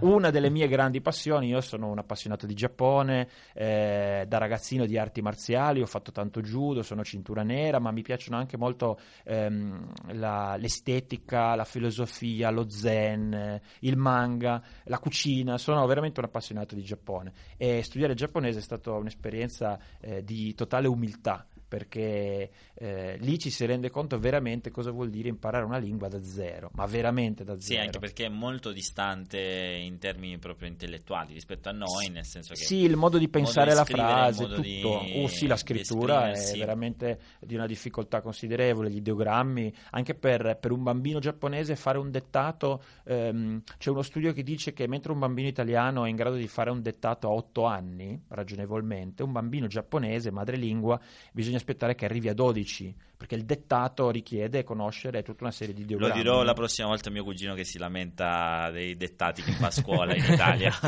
una 0.00 0.30
delle 0.30 0.50
mie 0.50 0.66
grandi 0.68 1.00
passioni. 1.00 1.48
Io 1.48 1.60
sono 1.60 1.88
un 1.88 1.98
appassionato 1.98 2.46
di 2.46 2.54
Giappone, 2.54 3.28
eh, 3.54 4.24
da 4.26 4.38
ragazzino 4.38 4.84
di 4.84 4.98
arti 4.98 5.22
marziali, 5.22 5.80
ho 5.80 5.86
fatto 5.86 6.10
tanto 6.10 6.40
judo, 6.40 6.82
sono 6.82 7.04
cintura 7.04 7.42
nera, 7.42 7.78
ma 7.78 7.92
mi 7.92 8.02
piacciono 8.02 8.36
anche 8.36 8.56
molto 8.56 8.98
ehm, 9.24 9.92
la, 10.14 10.56
l'estetica, 10.56 11.54
la 11.54 11.64
filosofia, 11.64 12.50
lo 12.50 12.68
zen, 12.68 13.60
il 13.80 13.96
manga, 13.96 14.62
la 14.84 14.98
cucina. 14.98 15.56
Sono 15.56 15.86
veramente 15.86 16.20
un 16.20 16.26
appassionato 16.26 16.74
di 16.74 16.82
Giappone 16.82 17.32
e 17.56 17.82
studiare 17.82 18.14
giapponese 18.14 18.58
è 18.58 18.62
stata 18.62 18.92
un'esperienza 18.92 19.78
eh, 20.00 20.24
di 20.24 20.54
totale 20.54 20.88
umiltà 20.88 21.46
perché 21.66 22.50
eh, 22.74 23.16
lì 23.18 23.38
ci 23.38 23.50
si 23.50 23.64
rende 23.66 23.90
conto 23.90 24.18
veramente 24.18 24.70
cosa 24.70 24.90
vuol 24.90 25.10
dire 25.10 25.28
imparare 25.28 25.64
una 25.64 25.78
lingua 25.78 26.08
da 26.08 26.22
zero, 26.22 26.70
ma 26.74 26.86
veramente 26.86 27.44
da 27.44 27.58
Sì, 27.58 27.70
zero. 27.74 27.82
anche 27.82 27.98
perché 27.98 28.26
è 28.26 28.28
molto 28.28 28.72
distante 28.72 29.38
in 29.38 29.98
termini 29.98 30.38
proprio 30.38 30.68
intellettuali 30.68 31.32
rispetto 31.32 31.68
a 31.68 31.72
noi, 31.72 32.08
nel 32.10 32.24
senso 32.24 32.54
che 32.54 32.64
Sì, 32.64 32.76
il 32.82 32.96
modo 32.96 33.18
di 33.18 33.28
pensare 33.28 33.74
modo 33.74 33.76
la 33.78 33.84
di 33.84 33.90
scrivere, 33.92 34.12
frase, 34.12 34.42
modo 34.42 34.58
di- 34.58 34.80
tutto. 34.80 34.88
Oh, 35.18 35.28
sì, 35.28 35.46
la 35.46 35.56
scrittura 35.56 36.32
è 36.32 36.56
veramente 36.56 37.20
di 37.40 37.54
una 37.54 37.66
difficoltà 37.66 38.20
considerevole, 38.20 38.90
gli 38.90 38.96
ideogrammi, 38.96 39.72
anche 39.90 40.14
per, 40.14 40.58
per 40.60 40.70
un 40.72 40.82
bambino 40.82 41.18
giapponese 41.18 41.76
fare 41.76 41.98
un 41.98 42.10
dettato, 42.10 42.82
ehm, 43.04 43.62
c'è 43.78 43.90
uno 43.90 44.02
studio 44.02 44.32
che 44.32 44.42
dice 44.42 44.72
che 44.72 44.86
mentre 44.86 45.12
un 45.12 45.18
bambino 45.18 45.48
italiano 45.48 46.04
è 46.04 46.08
in 46.08 46.16
grado 46.16 46.36
di 46.36 46.46
fare 46.48 46.70
un 46.70 46.82
dettato 46.82 47.28
a 47.28 47.32
8 47.32 47.64
anni, 47.64 48.20
ragionevolmente, 48.28 49.22
un 49.22 49.32
bambino 49.32 49.66
giapponese, 49.66 50.30
madrelingua, 50.30 50.98
bisogna 51.32 51.55
aspettare 51.56 51.94
che 51.94 52.04
arrivi 52.04 52.28
a 52.28 52.34
12, 52.34 52.94
perché 53.16 53.34
il 53.34 53.44
dettato 53.44 54.10
richiede 54.10 54.62
conoscere 54.64 55.22
tutta 55.22 55.44
una 55.44 55.52
serie 55.52 55.74
di 55.74 55.80
Lo 55.80 55.86
ideogrammi. 55.86 56.22
dirò 56.22 56.42
la 56.42 56.52
prossima 56.52 56.88
volta 56.88 57.08
a 57.08 57.12
mio 57.12 57.24
cugino 57.24 57.54
che 57.54 57.64
si 57.64 57.78
lamenta 57.78 58.70
dei 58.70 58.96
dettati 58.96 59.42
che 59.42 59.52
fa 59.52 59.66
a 59.66 59.70
scuola 59.70 60.14
in 60.14 60.24
Italia. 60.32 60.72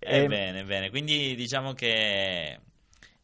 Ehm, 0.00 0.24
Ebbene, 0.24 0.64
bene. 0.64 0.90
Quindi 0.90 1.34
diciamo 1.34 1.72
che 1.72 2.58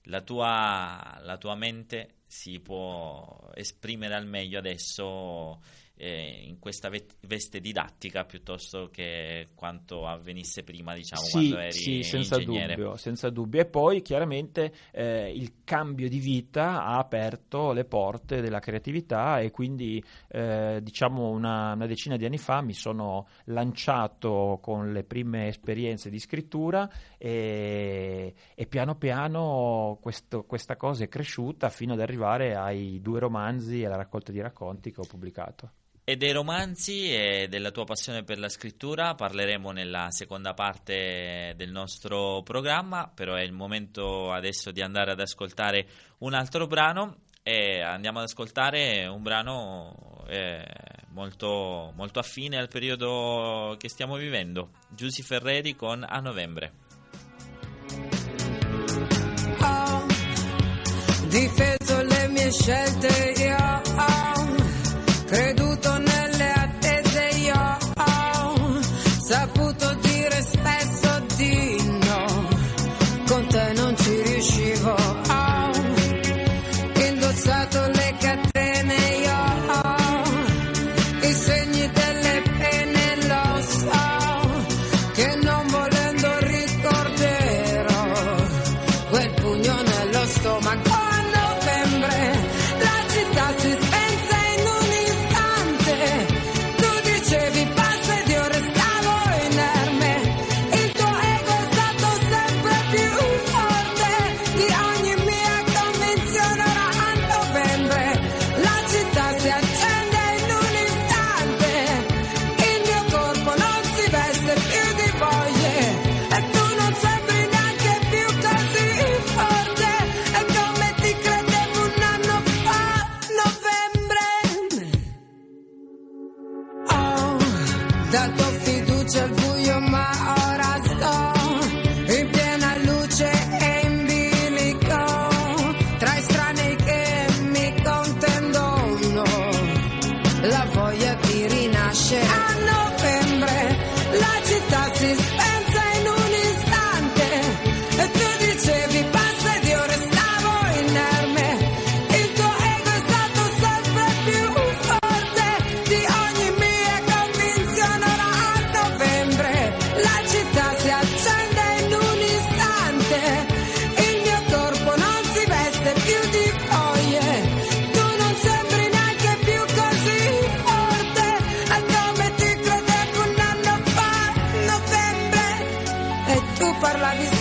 la 0.05 0.21
tua, 0.23 1.19
la 1.23 1.37
tua 1.39 1.55
mente 1.55 2.17
si 2.27 2.59
può 2.59 3.51
esprimere 3.55 4.15
al 4.15 4.27
meglio 4.27 4.59
adesso 4.59 5.61
eh, 5.97 6.45
in 6.47 6.59
questa 6.59 6.89
ve- 6.89 7.07
veste 7.27 7.61
didattica 7.61 8.25
piuttosto 8.25 8.89
che 8.91 9.47
quanto 9.55 10.07
avvenisse 10.07 10.63
prima, 10.65 10.95
diciamo, 10.95 11.23
Sì, 11.23 11.31
quando 11.31 11.59
eri 11.59 11.73
sì, 11.73 12.03
senza 12.03 12.41
ingegnere. 12.41 12.75
dubbio, 12.75 12.97
senza 12.97 13.31
dubbio. 13.31 13.61
E 13.61 13.67
poi 13.67 14.03
chiaramente 14.03 14.73
eh, 14.93 15.31
il 15.31 15.63
cambio 15.65 16.09
di 16.09 16.19
vita 16.19 16.85
ha 16.85 16.99
aperto 16.99 17.73
le 17.73 17.85
porte 17.85 18.41
della 18.41 18.59
creatività 18.59 19.39
e 19.41 19.51
quindi 19.51 20.03
eh, 20.29 20.81
diciamo 20.83 21.29
una, 21.31 21.73
una 21.75 21.87
decina 21.87 22.17
di 22.17 22.25
anni 22.25 22.39
fa 22.39 22.61
mi 22.61 22.73
sono 22.75 23.29
lanciato 23.45 24.59
con 24.61 24.93
le 24.93 25.05
prime 25.05 25.49
esperienze 25.49 26.11
di 26.11 26.19
scrittura 26.19 26.89
e, 27.19 28.35
e 28.55 28.67
piano 28.67 28.97
piano 28.97 29.99
questo- 30.01 30.45
questa 30.45 30.77
cosa 30.77 31.05
è 31.05 31.09
cresciuta 31.09 31.69
fino 31.69 31.93
ad 31.93 32.01
arrivare 32.01 32.55
ai 32.57 33.01
due 33.01 33.21
romanzi 33.21 33.81
e 33.83 33.87
alla 33.87 33.97
raccolta 33.97 34.33
di 34.33 34.41
racconti 34.41 34.91
che 34.93 35.01
ho 35.01 35.05
pubblicato. 35.07 35.71
E 36.07 36.17
dei 36.17 36.33
romanzi 36.33 37.15
e 37.15 37.47
della 37.49 37.71
tua 37.71 37.85
passione 37.85 38.25
per 38.25 38.39
la 38.39 38.51
scrittura 38.51 39.15
parleremo 39.15 39.71
nella 39.71 40.11
seconda 40.11 40.53
parte 40.53 41.55
del 41.57 41.71
nostro 41.71 42.43
programma, 42.43 43.11
però 43.13 43.37
è 43.37 43.41
il 43.41 43.53
momento 43.53 44.31
adesso 44.31 44.71
di 44.71 44.83
andare 44.83 45.13
ad 45.13 45.21
ascoltare 45.21 45.87
un 46.19 46.35
altro 46.35 46.67
brano 46.67 47.21
e 47.43 47.81
andiamo 47.81 48.19
ad 48.19 48.25
ascoltare 48.25 49.07
un 49.07 49.23
brano 49.23 50.27
eh, 50.29 50.63
molto, 51.13 51.91
molto 51.97 52.19
affine 52.19 52.59
al 52.59 52.69
periodo 52.69 53.75
che 53.79 53.89
stiamo 53.89 54.17
vivendo, 54.17 54.73
Giusy 54.91 55.23
Ferreri 55.23 55.75
con 55.75 56.05
A 56.07 56.21
Novembre. 56.21 56.73
ho 59.59 60.07
difeso 61.29 62.03
le 62.03 62.29
mie 62.29 62.53
scelte, 62.53 63.43
io 63.43 63.57
ho 63.57 64.64
creduto 65.35 65.99
nelle 65.99 66.14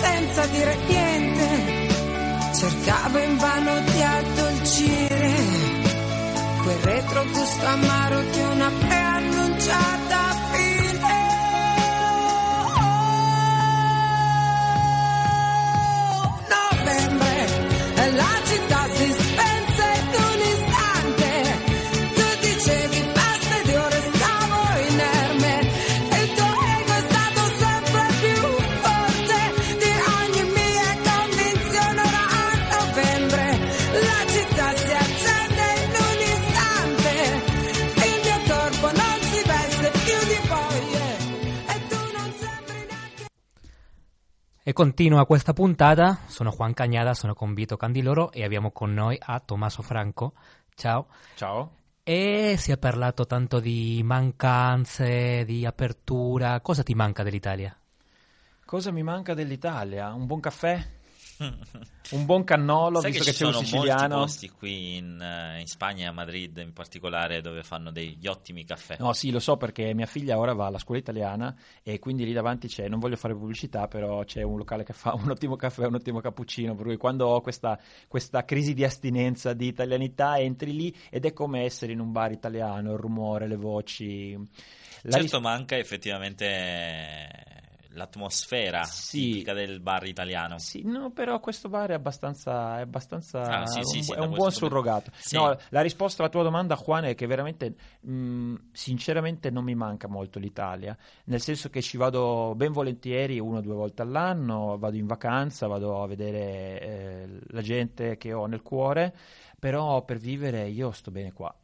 senza 0.00 0.46
dire 0.46 0.76
niente. 0.88 1.88
Cercavo 2.54 3.18
invano 3.18 3.80
di 3.80 4.02
addolcire 4.02 5.34
quel 6.62 6.78
retrogusto 6.78 7.66
amaro 7.66 8.20
di 8.22 8.40
una 8.40 8.70
preannunciata 8.78 10.03
E 44.66 44.72
continua 44.72 45.26
questa 45.26 45.52
puntata, 45.52 46.20
sono 46.24 46.50
Juan 46.50 46.72
Cagnada, 46.72 47.12
sono 47.12 47.34
con 47.34 47.52
Vito 47.52 47.76
Candiloro 47.76 48.32
e 48.32 48.44
abbiamo 48.44 48.70
con 48.70 48.94
noi 48.94 49.14
a 49.20 49.38
Tommaso 49.38 49.82
Franco. 49.82 50.32
Ciao. 50.74 51.08
Ciao. 51.34 51.70
E 52.02 52.54
si 52.56 52.72
è 52.72 52.78
parlato 52.78 53.26
tanto 53.26 53.60
di 53.60 54.00
mancanze, 54.02 55.44
di 55.44 55.66
apertura. 55.66 56.62
Cosa 56.62 56.82
ti 56.82 56.94
manca 56.94 57.22
dell'Italia? 57.22 57.76
Cosa 58.64 58.90
mi 58.90 59.02
manca 59.02 59.34
dell'Italia? 59.34 60.14
Un 60.14 60.24
buon 60.24 60.40
caffè? 60.40 60.82
Un 61.38 62.26
buon 62.26 62.44
cannolo, 62.44 63.00
Sai 63.00 63.10
visto 63.10 63.24
che 63.24 63.30
che, 63.30 63.36
ci 63.36 63.42
c'è 63.42 63.46
un 63.48 63.52
sono 63.54 63.64
siciliano. 63.64 64.16
molti 64.16 64.30
posti 64.32 64.48
qui 64.50 64.96
in, 64.96 65.20
eh, 65.20 65.60
in 65.60 65.66
Spagna 65.66 66.10
a 66.10 66.12
Madrid 66.12 66.56
in 66.58 66.72
particolare 66.72 67.40
dove 67.40 67.62
fanno 67.62 67.90
degli 67.90 68.26
ottimi 68.26 68.64
caffè. 68.64 68.96
No, 68.98 69.12
sì, 69.12 69.30
lo 69.30 69.40
so 69.40 69.56
perché 69.56 69.94
mia 69.94 70.06
figlia 70.06 70.38
ora 70.38 70.52
va 70.52 70.66
alla 70.66 70.78
scuola 70.78 71.00
italiana 71.00 71.54
e 71.82 71.98
quindi 71.98 72.24
lì 72.24 72.32
davanti 72.32 72.68
c'è, 72.68 72.88
non 72.88 72.98
voglio 73.00 73.16
fare 73.16 73.34
pubblicità, 73.34 73.88
però 73.88 74.22
c'è 74.24 74.42
un 74.42 74.56
locale 74.58 74.84
che 74.84 74.92
fa 74.92 75.14
un 75.14 75.30
ottimo 75.30 75.56
caffè, 75.56 75.86
un 75.86 75.94
ottimo 75.94 76.20
cappuccino, 76.20 76.74
per 76.74 76.84
cui 76.86 76.96
quando 76.96 77.26
ho 77.26 77.40
questa, 77.40 77.78
questa 78.06 78.44
crisi 78.44 78.74
di 78.74 78.84
astinenza 78.84 79.52
di 79.54 79.66
italianità 79.66 80.38
entri 80.38 80.72
lì 80.74 80.94
ed 81.10 81.24
è 81.24 81.32
come 81.32 81.64
essere 81.64 81.92
in 81.92 82.00
un 82.00 82.12
bar 82.12 82.32
italiano, 82.32 82.92
il 82.92 82.98
rumore, 82.98 83.46
le 83.48 83.56
voci. 83.56 84.32
La 85.06 85.18
certo 85.18 85.36
ris- 85.36 85.42
manca 85.46 85.76
effettivamente 85.76 86.46
eh, 86.46 87.53
l'atmosfera 87.94 88.82
Sì. 88.84 89.30
tipica 89.30 89.52
del 89.52 89.80
bar 89.80 90.06
italiano. 90.06 90.58
Sì, 90.58 90.82
no, 90.84 91.10
però 91.10 91.40
questo 91.40 91.68
bar 91.68 91.90
è 91.90 91.94
abbastanza, 91.94 92.78
è 92.78 92.82
abbastanza 92.82 93.62
Ah, 93.62 93.66
sì, 93.66 93.78
un, 93.78 93.84
sì, 93.86 94.02
sì, 94.02 94.12
è 94.12 94.18
un 94.18 94.34
buon 94.34 94.50
surrogato. 94.52 95.10
No, 95.32 95.56
la 95.70 95.80
risposta 95.80 96.22
alla 96.22 96.30
tua 96.30 96.42
domanda, 96.42 96.76
Juan, 96.76 97.04
è 97.04 97.14
che 97.14 97.26
veramente, 97.26 97.74
mh, 98.00 98.54
sinceramente, 98.72 99.50
non 99.50 99.64
mi 99.64 99.74
manca 99.74 100.08
molto 100.08 100.38
l'Italia, 100.38 100.96
nel 101.24 101.40
senso 101.40 101.70
che 101.70 101.80
ci 101.82 101.96
vado 101.96 102.54
ben 102.56 102.72
volentieri 102.72 103.38
una 103.38 103.58
o 103.58 103.62
due 103.62 103.74
volte 103.74 104.02
all'anno, 104.02 104.76
vado 104.78 104.96
in 104.96 105.06
vacanza, 105.06 105.66
vado 105.66 106.02
a 106.02 106.06
vedere 106.06 106.80
eh, 106.80 107.28
la 107.48 107.62
gente 107.62 108.16
che 108.16 108.32
ho 108.32 108.46
nel 108.46 108.62
cuore, 108.62 109.14
però 109.58 110.02
per 110.04 110.18
vivere 110.18 110.68
io 110.68 110.90
sto 110.90 111.10
bene 111.10 111.32
qua. 111.32 111.54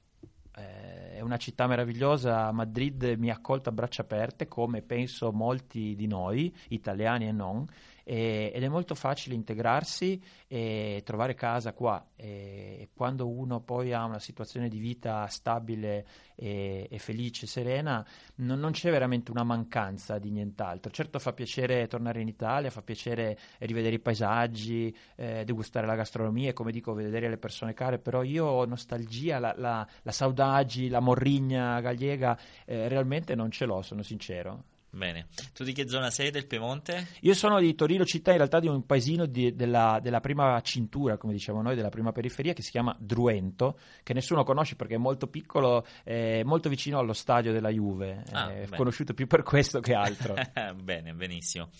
Eh, 0.57 1.10
È 1.20 1.22
una 1.22 1.37
città 1.37 1.66
meravigliosa, 1.66 2.50
Madrid 2.50 3.16
mi 3.18 3.28
ha 3.28 3.35
accolto 3.35 3.68
a 3.68 3.72
braccia 3.72 4.00
aperte 4.00 4.48
come 4.48 4.80
penso 4.80 5.30
molti 5.33 5.94
di 5.94 6.06
noi, 6.06 6.50
italiani 6.68 7.28
e 7.28 7.33
non, 7.33 7.66
e- 8.11 8.51
ed 8.53 8.64
è 8.64 8.68
molto 8.68 8.96
facile 8.96 9.37
integrarsi 9.37 10.20
e 10.49 11.01
trovare 11.05 11.35
casa 11.35 11.73
qua. 11.73 12.09
E 12.16 12.88
quando 12.92 13.29
uno 13.29 13.61
poi 13.61 13.92
ha 13.92 14.05
una 14.05 14.18
situazione 14.18 14.68
di 14.68 14.81
vita 14.81 15.25
stabile 15.29 16.05
e, 16.35 16.88
e 16.90 16.99
felice, 16.99 17.46
serena, 17.46 18.05
non, 18.37 18.59
non 18.59 18.73
c'è 18.73 18.90
veramente 18.90 19.31
una 19.31 19.44
mancanza 19.44 20.18
di 20.18 20.33
nient'altro. 20.33 20.90
Certo 20.90 21.20
fa 21.20 21.33
piacere 21.33 21.87
tornare 21.87 22.20
in 22.20 22.27
Italia, 22.27 22.68
fa 22.70 22.83
piacere 22.83 23.38
rivedere 23.59 23.94
i 23.94 24.01
paesaggi, 24.01 24.92
eh, 25.14 25.44
degustare 25.44 25.87
la 25.87 25.94
gastronomia 25.94 26.51
e 26.51 26.53
come 26.53 26.73
dico 26.73 26.92
vedere 26.92 27.29
le 27.29 27.38
persone 27.38 27.75
care, 27.75 28.01
però 28.01 28.25
io 28.25 28.44
ho 28.44 28.64
nostalgia, 28.64 29.38
la, 29.38 29.55
la, 29.57 29.87
la 30.03 30.12
saudagi, 30.12 30.88
la 30.88 31.01
morrigna 31.01 31.81
gallega, 31.81 32.37
eh, 32.64 32.88
realmente 32.88 33.37
non 33.37 33.53
ce 33.53 33.66
l'ho, 33.66 33.83
sono 33.83 34.03
sincero. 34.03 34.69
Bene. 34.92 35.29
Tu 35.55 35.62
di 35.62 35.72
che 35.72 35.88
zona 35.88 36.11
sei 36.11 36.31
del 36.31 36.46
Piemonte? 36.48 37.07
Io 37.20 37.35
sono 37.35 37.61
di 37.61 37.74
Torino 37.76 38.05
città, 38.05 38.33
in 38.33 38.38
realtà 38.38 38.59
di 38.59 38.66
un 38.66 38.85
paesino 38.85 39.24
di- 39.26 39.55
della, 39.55 40.00
della 40.03 40.18
prima 40.20 40.61
cintura, 40.62 41.16
come 41.16 41.33
diciamo 41.33 41.62
noi, 41.62 41.76
della 41.76 41.90
prima 41.90 42.11
periferia, 42.11 42.53
che 42.55 42.62
si 42.62 42.72
chiama 42.72 42.96
Druento, 42.98 43.79
che 44.03 44.14
nessuno 44.14 44.42
conosce 44.42 44.74
perché 44.74 44.96
è 44.96 44.98
molto 44.98 45.29
piccolo, 45.29 45.87
eh, 46.03 46.42
molto 46.44 46.68
vicino 46.68 46.98
allo 46.98 47.12
stadio 47.12 47.53
della 47.53 47.70
Juve, 47.70 48.24
Ah, 48.33 48.48
bene. 48.48 48.76
conosciuto 48.76 49.14
più 49.14 49.29
per 49.29 49.42
questo 49.44 49.79
che 49.79 49.94
altro. 49.94 50.35
Bene, 50.83 51.14
benissimo. 51.14 51.70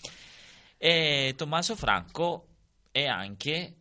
E 0.77 1.33
Tommaso 1.35 1.75
Franco 1.75 2.47
è 2.91 3.05
anche 3.05 3.75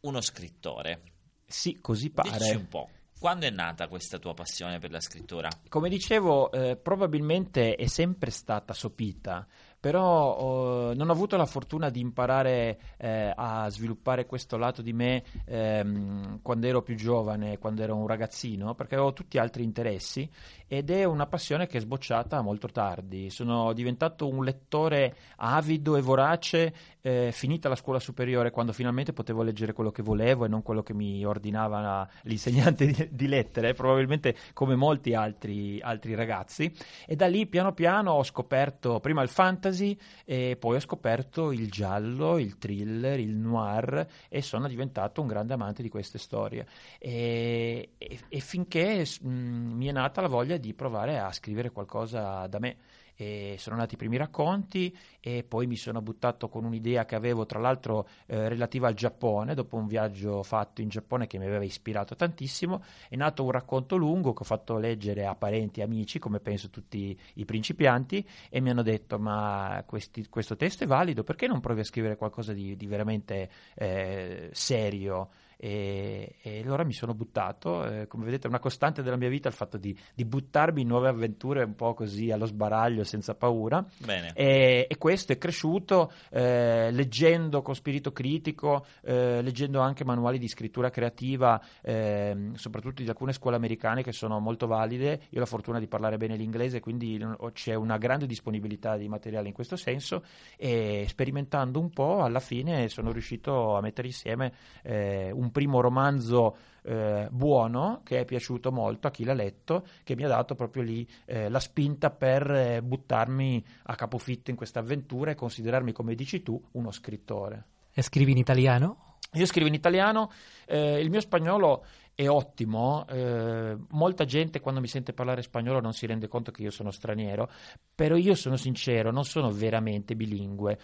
uno 0.00 0.20
scrittore. 0.20 1.02
sì, 1.44 1.78
così 1.80 2.12
Dici 2.14 2.30
pare. 2.30 2.54
un 2.54 2.68
po', 2.68 2.88
quando 3.18 3.46
è 3.46 3.50
nata 3.50 3.88
questa 3.88 4.18
tua 4.18 4.34
passione 4.34 4.78
per 4.78 4.90
la 4.90 5.00
scrittura? 5.00 5.48
Come 5.68 5.88
dicevo, 5.88 6.50
eh, 6.52 6.76
probabilmente 6.76 7.74
è 7.74 7.86
sempre 7.86 8.30
stata 8.30 8.72
sopita, 8.72 9.46
però 9.80 10.36
oh, 10.36 10.94
non 10.94 11.08
ho 11.08 11.12
avuto 11.12 11.36
la 11.36 11.46
fortuna 11.46 11.88
di 11.90 12.00
imparare 12.00 12.78
eh, 12.98 13.32
a 13.34 13.68
sviluppare 13.70 14.26
questo 14.26 14.56
lato 14.56 14.82
di 14.82 14.92
me 14.92 15.22
ehm, 15.46 16.40
quando 16.42 16.66
ero 16.66 16.82
più 16.82 16.96
giovane, 16.96 17.58
quando 17.58 17.82
ero 17.82 17.96
un 17.96 18.06
ragazzino, 18.06 18.74
perché 18.74 18.94
avevo 18.94 19.12
tutti 19.12 19.38
altri 19.38 19.62
interessi 19.62 20.28
ed 20.66 20.90
è 20.90 21.04
una 21.04 21.26
passione 21.26 21.66
che 21.66 21.78
è 21.78 21.80
sbocciata 21.80 22.40
molto 22.42 22.68
tardi. 22.68 23.30
Sono 23.30 23.72
diventato 23.72 24.28
un 24.28 24.44
lettore 24.44 25.16
avido 25.36 25.96
e 25.96 26.00
vorace 26.02 26.74
eh, 27.00 27.30
finita 27.32 27.68
la 27.68 27.76
scuola 27.76 27.98
superiore, 27.98 28.50
quando 28.50 28.72
finalmente 28.72 29.12
potevo 29.12 29.42
leggere 29.42 29.72
quello 29.72 29.90
che 29.90 30.02
volevo 30.02 30.44
e 30.44 30.48
non 30.48 30.62
quello 30.62 30.82
che 30.82 30.92
mi 30.92 31.24
ordinava 31.24 32.06
l'insegnante 32.22 32.86
di, 32.86 33.08
di 33.10 33.26
lettere, 33.28 33.72
probabilmente 33.72 34.36
come 34.52 34.74
molti 34.74 35.14
altri, 35.14 35.80
altri 35.80 36.14
ragazzi. 36.14 36.72
E 37.06 37.16
da 37.16 37.26
lì 37.26 37.46
piano 37.46 37.72
piano 37.72 38.12
ho 38.12 38.22
scoperto 38.22 39.00
prima 39.00 39.22
il 39.22 39.28
fantasy 39.28 39.77
e 40.24 40.56
poi 40.58 40.76
ho 40.76 40.80
scoperto 40.80 41.52
il 41.52 41.70
giallo, 41.70 42.38
il 42.38 42.58
thriller, 42.58 43.18
il 43.18 43.34
noir 43.36 44.06
e 44.28 44.42
sono 44.42 44.66
diventato 44.68 45.20
un 45.20 45.26
grande 45.26 45.54
amante 45.54 45.82
di 45.82 45.88
queste 45.88 46.18
storie. 46.18 46.66
E, 46.98 47.90
e- 47.98 48.18
e 48.28 48.40
finché 48.40 49.04
mm, 49.24 49.72
mi 49.72 49.86
è 49.86 49.92
nata 49.92 50.20
la 50.20 50.28
voglia 50.28 50.56
di 50.56 50.74
provare 50.74 51.18
a 51.18 51.32
scrivere 51.32 51.70
qualcosa 51.70 52.46
da 52.46 52.58
me. 52.58 52.76
E 53.20 53.56
sono 53.58 53.74
nati 53.74 53.94
i 53.94 53.96
primi 53.96 54.16
racconti 54.16 54.96
e 55.18 55.42
poi 55.42 55.66
mi 55.66 55.74
sono 55.74 56.00
buttato 56.00 56.48
con 56.48 56.64
un'idea 56.64 57.04
che 57.04 57.16
avevo 57.16 57.46
tra 57.46 57.58
l'altro 57.58 58.06
eh, 58.26 58.48
relativa 58.48 58.86
al 58.86 58.94
Giappone, 58.94 59.54
dopo 59.54 59.74
un 59.74 59.88
viaggio 59.88 60.44
fatto 60.44 60.82
in 60.82 60.88
Giappone 60.88 61.26
che 61.26 61.36
mi 61.36 61.46
aveva 61.46 61.64
ispirato 61.64 62.14
tantissimo, 62.14 62.80
è 63.08 63.16
nato 63.16 63.42
un 63.42 63.50
racconto 63.50 63.96
lungo 63.96 64.32
che 64.32 64.42
ho 64.42 64.46
fatto 64.46 64.78
leggere 64.78 65.26
a 65.26 65.34
parenti 65.34 65.80
e 65.80 65.82
amici, 65.82 66.20
come 66.20 66.38
penso 66.38 66.70
tutti 66.70 67.18
i 67.34 67.44
principianti, 67.44 68.24
e 68.48 68.60
mi 68.60 68.70
hanno 68.70 68.82
detto 68.82 69.18
ma 69.18 69.82
questi- 69.84 70.28
questo 70.28 70.54
testo 70.54 70.84
è 70.84 70.86
valido, 70.86 71.24
perché 71.24 71.48
non 71.48 71.58
provi 71.58 71.80
a 71.80 71.84
scrivere 71.84 72.16
qualcosa 72.16 72.52
di, 72.52 72.76
di 72.76 72.86
veramente 72.86 73.50
eh, 73.74 74.48
serio? 74.52 75.30
E, 75.60 76.36
e 76.40 76.60
allora 76.60 76.84
mi 76.84 76.92
sono 76.92 77.14
buttato, 77.14 77.84
eh, 77.84 78.06
come 78.06 78.24
vedete 78.24 78.46
è 78.46 78.48
una 78.48 78.60
costante 78.60 79.02
della 79.02 79.16
mia 79.16 79.28
vita 79.28 79.48
il 79.48 79.54
fatto 79.54 79.76
di, 79.76 79.96
di 80.14 80.24
buttarmi 80.24 80.82
in 80.82 80.86
nuove 80.86 81.08
avventure 81.08 81.64
un 81.64 81.74
po' 81.74 81.94
così 81.94 82.30
allo 82.30 82.46
sbaraglio, 82.46 83.02
senza 83.02 83.34
paura. 83.34 83.84
Bene. 83.98 84.30
E, 84.34 84.86
e 84.88 84.96
questo 84.98 85.32
è 85.32 85.38
cresciuto 85.38 86.12
eh, 86.30 86.92
leggendo 86.92 87.60
con 87.62 87.74
spirito 87.74 88.12
critico, 88.12 88.86
eh, 89.02 89.42
leggendo 89.42 89.80
anche 89.80 90.04
manuali 90.04 90.38
di 90.38 90.46
scrittura 90.46 90.90
creativa, 90.90 91.60
ehm, 91.82 92.54
soprattutto 92.54 93.02
di 93.02 93.08
alcune 93.08 93.32
scuole 93.32 93.56
americane 93.56 94.04
che 94.04 94.12
sono 94.12 94.38
molto 94.38 94.68
valide. 94.68 95.22
Io 95.30 95.38
ho 95.38 95.40
la 95.40 95.46
fortuna 95.46 95.80
di 95.80 95.88
parlare 95.88 96.18
bene 96.18 96.36
l'inglese, 96.36 96.78
quindi 96.78 97.20
c'è 97.52 97.74
una 97.74 97.98
grande 97.98 98.26
disponibilità 98.26 98.96
di 98.96 99.08
materiale 99.08 99.48
in 99.48 99.54
questo 99.54 99.74
senso. 99.74 100.22
E 100.56 101.04
sperimentando 101.08 101.80
un 101.80 101.90
po', 101.90 102.22
alla 102.22 102.40
fine 102.40 102.88
sono 102.88 103.10
riuscito 103.10 103.76
a 103.76 103.80
mettere 103.80 104.06
insieme 104.06 104.52
eh, 104.82 105.30
un 105.48 105.50
primo 105.50 105.80
romanzo. 105.80 106.56
eh, 106.88 107.28
buono 107.30 108.00
che 108.02 108.20
è 108.20 108.24
piaciuto 108.24 108.72
molto 108.72 109.08
a 109.08 109.10
chi 109.10 109.24
l'ha 109.24 109.34
letto, 109.34 109.86
che 110.04 110.16
mi 110.16 110.24
ha 110.24 110.28
dato 110.28 110.54
proprio 110.54 110.82
lì 110.82 111.06
eh, 111.26 111.48
la 111.50 111.60
spinta 111.60 112.10
per 112.10 112.50
eh, 112.50 112.82
buttarmi 112.82 113.62
a 113.84 113.94
capofitto 113.94 114.50
in 114.50 114.56
questa 114.56 114.80
avventura 114.80 115.30
e 115.30 115.34
considerarmi, 115.34 115.92
come 115.92 116.14
dici 116.14 116.42
tu, 116.42 116.60
uno 116.72 116.90
scrittore. 116.90 117.64
E 117.92 118.00
scrivi 118.00 118.32
in 118.32 118.38
italiano? 118.38 119.16
Io 119.34 119.44
scrivo 119.44 119.68
in 119.68 119.74
italiano, 119.74 120.30
eh, 120.66 120.98
il 121.00 121.10
mio 121.10 121.20
spagnolo 121.20 121.84
è 122.14 122.26
ottimo, 122.26 123.06
eh, 123.06 123.76
molta 123.90 124.24
gente 124.24 124.60
quando 124.60 124.80
mi 124.80 124.88
sente 124.88 125.12
parlare 125.12 125.42
spagnolo 125.42 125.80
non 125.80 125.92
si 125.92 126.06
rende 126.06 126.26
conto 126.26 126.50
che 126.50 126.62
io 126.62 126.70
sono 126.70 126.90
straniero, 126.90 127.50
però 127.94 128.16
io 128.16 128.34
sono 128.34 128.56
sincero, 128.56 129.10
non 129.10 129.24
sono 129.24 129.50
veramente 129.50 130.16
bilingue, 130.16 130.78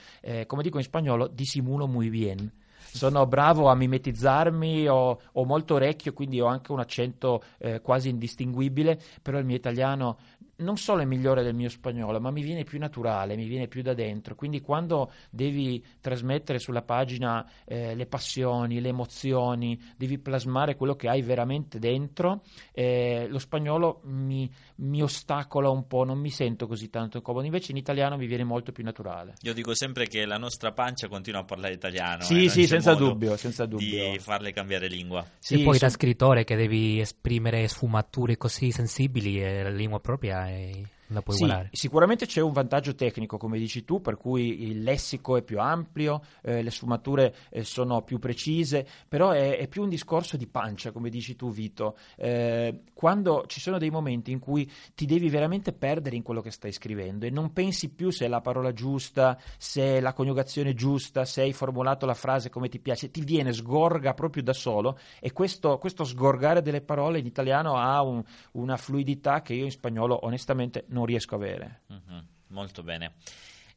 come 0.46 0.62
dico 0.62 0.76
in 0.76 0.84
spagnolo, 0.84 1.28
disimulo 1.28 1.86
muy 1.86 2.10
bien. 2.10 2.52
Sono 2.94 3.26
bravo 3.26 3.66
a 3.66 3.74
mimetizzarmi, 3.74 4.86
ho, 4.86 5.20
ho 5.32 5.44
molto 5.44 5.74
orecchio, 5.74 6.12
quindi 6.12 6.40
ho 6.40 6.46
anche 6.46 6.70
un 6.70 6.78
accento 6.78 7.42
eh, 7.58 7.80
quasi 7.80 8.08
indistinguibile, 8.08 9.00
però 9.20 9.38
il 9.38 9.44
mio 9.44 9.56
italiano 9.56 10.16
non 10.56 10.76
solo 10.76 11.02
è 11.02 11.04
migliore 11.04 11.42
del 11.42 11.54
mio 11.54 11.68
spagnolo, 11.68 12.20
ma 12.20 12.30
mi 12.30 12.42
viene 12.42 12.64
più 12.64 12.78
naturale, 12.78 13.36
mi 13.36 13.46
viene 13.46 13.68
più 13.68 13.82
da 13.82 13.94
dentro. 13.94 14.34
Quindi 14.34 14.60
quando 14.60 15.12
devi 15.30 15.84
trasmettere 16.00 16.58
sulla 16.58 16.82
pagina 16.82 17.48
eh, 17.64 17.94
le 17.94 18.06
passioni, 18.06 18.80
le 18.80 18.88
emozioni, 18.88 19.80
devi 19.96 20.18
plasmare 20.18 20.76
quello 20.76 20.94
che 20.94 21.08
hai 21.08 21.22
veramente 21.22 21.78
dentro, 21.78 22.42
eh, 22.72 23.26
lo 23.28 23.38
spagnolo 23.38 24.00
mi, 24.04 24.50
mi 24.76 25.02
ostacola 25.02 25.68
un 25.70 25.86
po', 25.86 26.04
non 26.04 26.18
mi 26.18 26.30
sento 26.30 26.66
così 26.66 26.90
tanto 26.90 27.22
comodo. 27.22 27.46
Invece 27.46 27.72
in 27.72 27.78
italiano 27.78 28.16
mi 28.16 28.26
viene 28.26 28.44
molto 28.44 28.72
più 28.72 28.84
naturale. 28.84 29.34
Io 29.42 29.54
dico 29.54 29.74
sempre 29.74 30.06
che 30.06 30.24
la 30.24 30.36
nostra 30.36 30.72
pancia 30.72 31.08
continua 31.08 31.40
a 31.40 31.44
parlare 31.44 31.74
italiano. 31.74 32.22
Sì, 32.22 32.44
eh, 32.44 32.48
sì, 32.48 32.66
senza 32.66 32.94
dubbio, 32.94 33.36
senza 33.36 33.66
dubbio. 33.66 34.12
Di 34.12 34.18
farle 34.18 34.52
cambiare 34.52 34.88
lingua. 34.88 35.24
Sì, 35.38 35.54
e 35.54 35.64
poi 35.64 35.78
da 35.78 35.88
son- 35.88 35.90
scrittore 35.90 36.44
che 36.44 36.56
devi 36.56 37.00
esprimere 37.00 37.66
sfumature 37.68 38.36
così 38.36 38.70
sensibili, 38.70 39.42
e 39.42 39.62
la 39.62 39.70
lingua 39.70 40.00
propria 40.00 40.43
è 40.48 40.82
la 41.08 41.22
puoi 41.22 41.36
Sì, 41.36 41.44
guardare. 41.44 41.68
sicuramente 41.72 42.26
c'è 42.26 42.40
un 42.40 42.52
vantaggio 42.52 42.94
tecnico, 42.94 43.36
come 43.36 43.58
dici 43.58 43.84
tu, 43.84 44.00
per 44.00 44.16
cui 44.16 44.62
il 44.68 44.82
lessico 44.82 45.36
è 45.36 45.42
più 45.42 45.60
ampio, 45.60 46.22
eh, 46.42 46.62
le 46.62 46.70
sfumature 46.70 47.34
eh, 47.50 47.62
sono 47.64 48.02
più 48.02 48.18
precise, 48.18 48.86
però 49.08 49.30
è, 49.30 49.58
è 49.58 49.68
più 49.68 49.82
un 49.82 49.88
discorso 49.88 50.36
di 50.36 50.46
pancia, 50.46 50.92
come 50.92 51.10
dici 51.10 51.36
tu, 51.36 51.50
Vito. 51.50 51.96
Eh, 52.16 52.80
quando 52.94 53.44
ci 53.46 53.60
sono 53.60 53.78
dei 53.78 53.90
momenti 53.90 54.30
in 54.30 54.38
cui 54.38 54.70
ti 54.94 55.04
devi 55.04 55.28
veramente 55.28 55.72
perdere 55.72 56.16
in 56.16 56.22
quello 56.22 56.40
che 56.40 56.50
stai 56.50 56.72
scrivendo 56.72 57.26
e 57.26 57.30
non 57.30 57.52
pensi 57.52 57.90
più 57.90 58.10
se 58.10 58.24
è 58.24 58.28
la 58.28 58.40
parola 58.40 58.72
giusta, 58.72 59.38
se 59.58 59.96
è 59.96 60.00
la 60.00 60.12
coniugazione 60.14 60.72
giusta, 60.74 61.24
se 61.24 61.42
hai 61.42 61.52
formulato 61.52 62.06
la 62.06 62.14
frase 62.14 62.48
come 62.48 62.68
ti 62.68 62.78
piace, 62.78 63.10
ti 63.10 63.22
viene 63.22 63.52
sgorga 63.52 64.14
proprio 64.14 64.42
da 64.42 64.52
solo 64.54 64.98
e 65.20 65.32
questo, 65.32 65.76
questo 65.78 66.04
sgorgare 66.04 66.62
delle 66.62 66.80
parole 66.80 67.18
in 67.18 67.26
italiano 67.26 67.76
ha 67.76 68.00
un- 68.02 68.22
una 68.52 68.76
fluidità 68.76 69.42
che 69.42 69.52
io 69.54 69.64
in 69.64 69.70
spagnolo 69.70 70.24
onestamente 70.24 70.84
non 70.88 70.93
riesco 71.02 71.34
a 71.34 71.38
avere. 71.38 71.80
Mhm, 71.88 72.26
Molto 72.48 72.82
bene. 72.84 73.14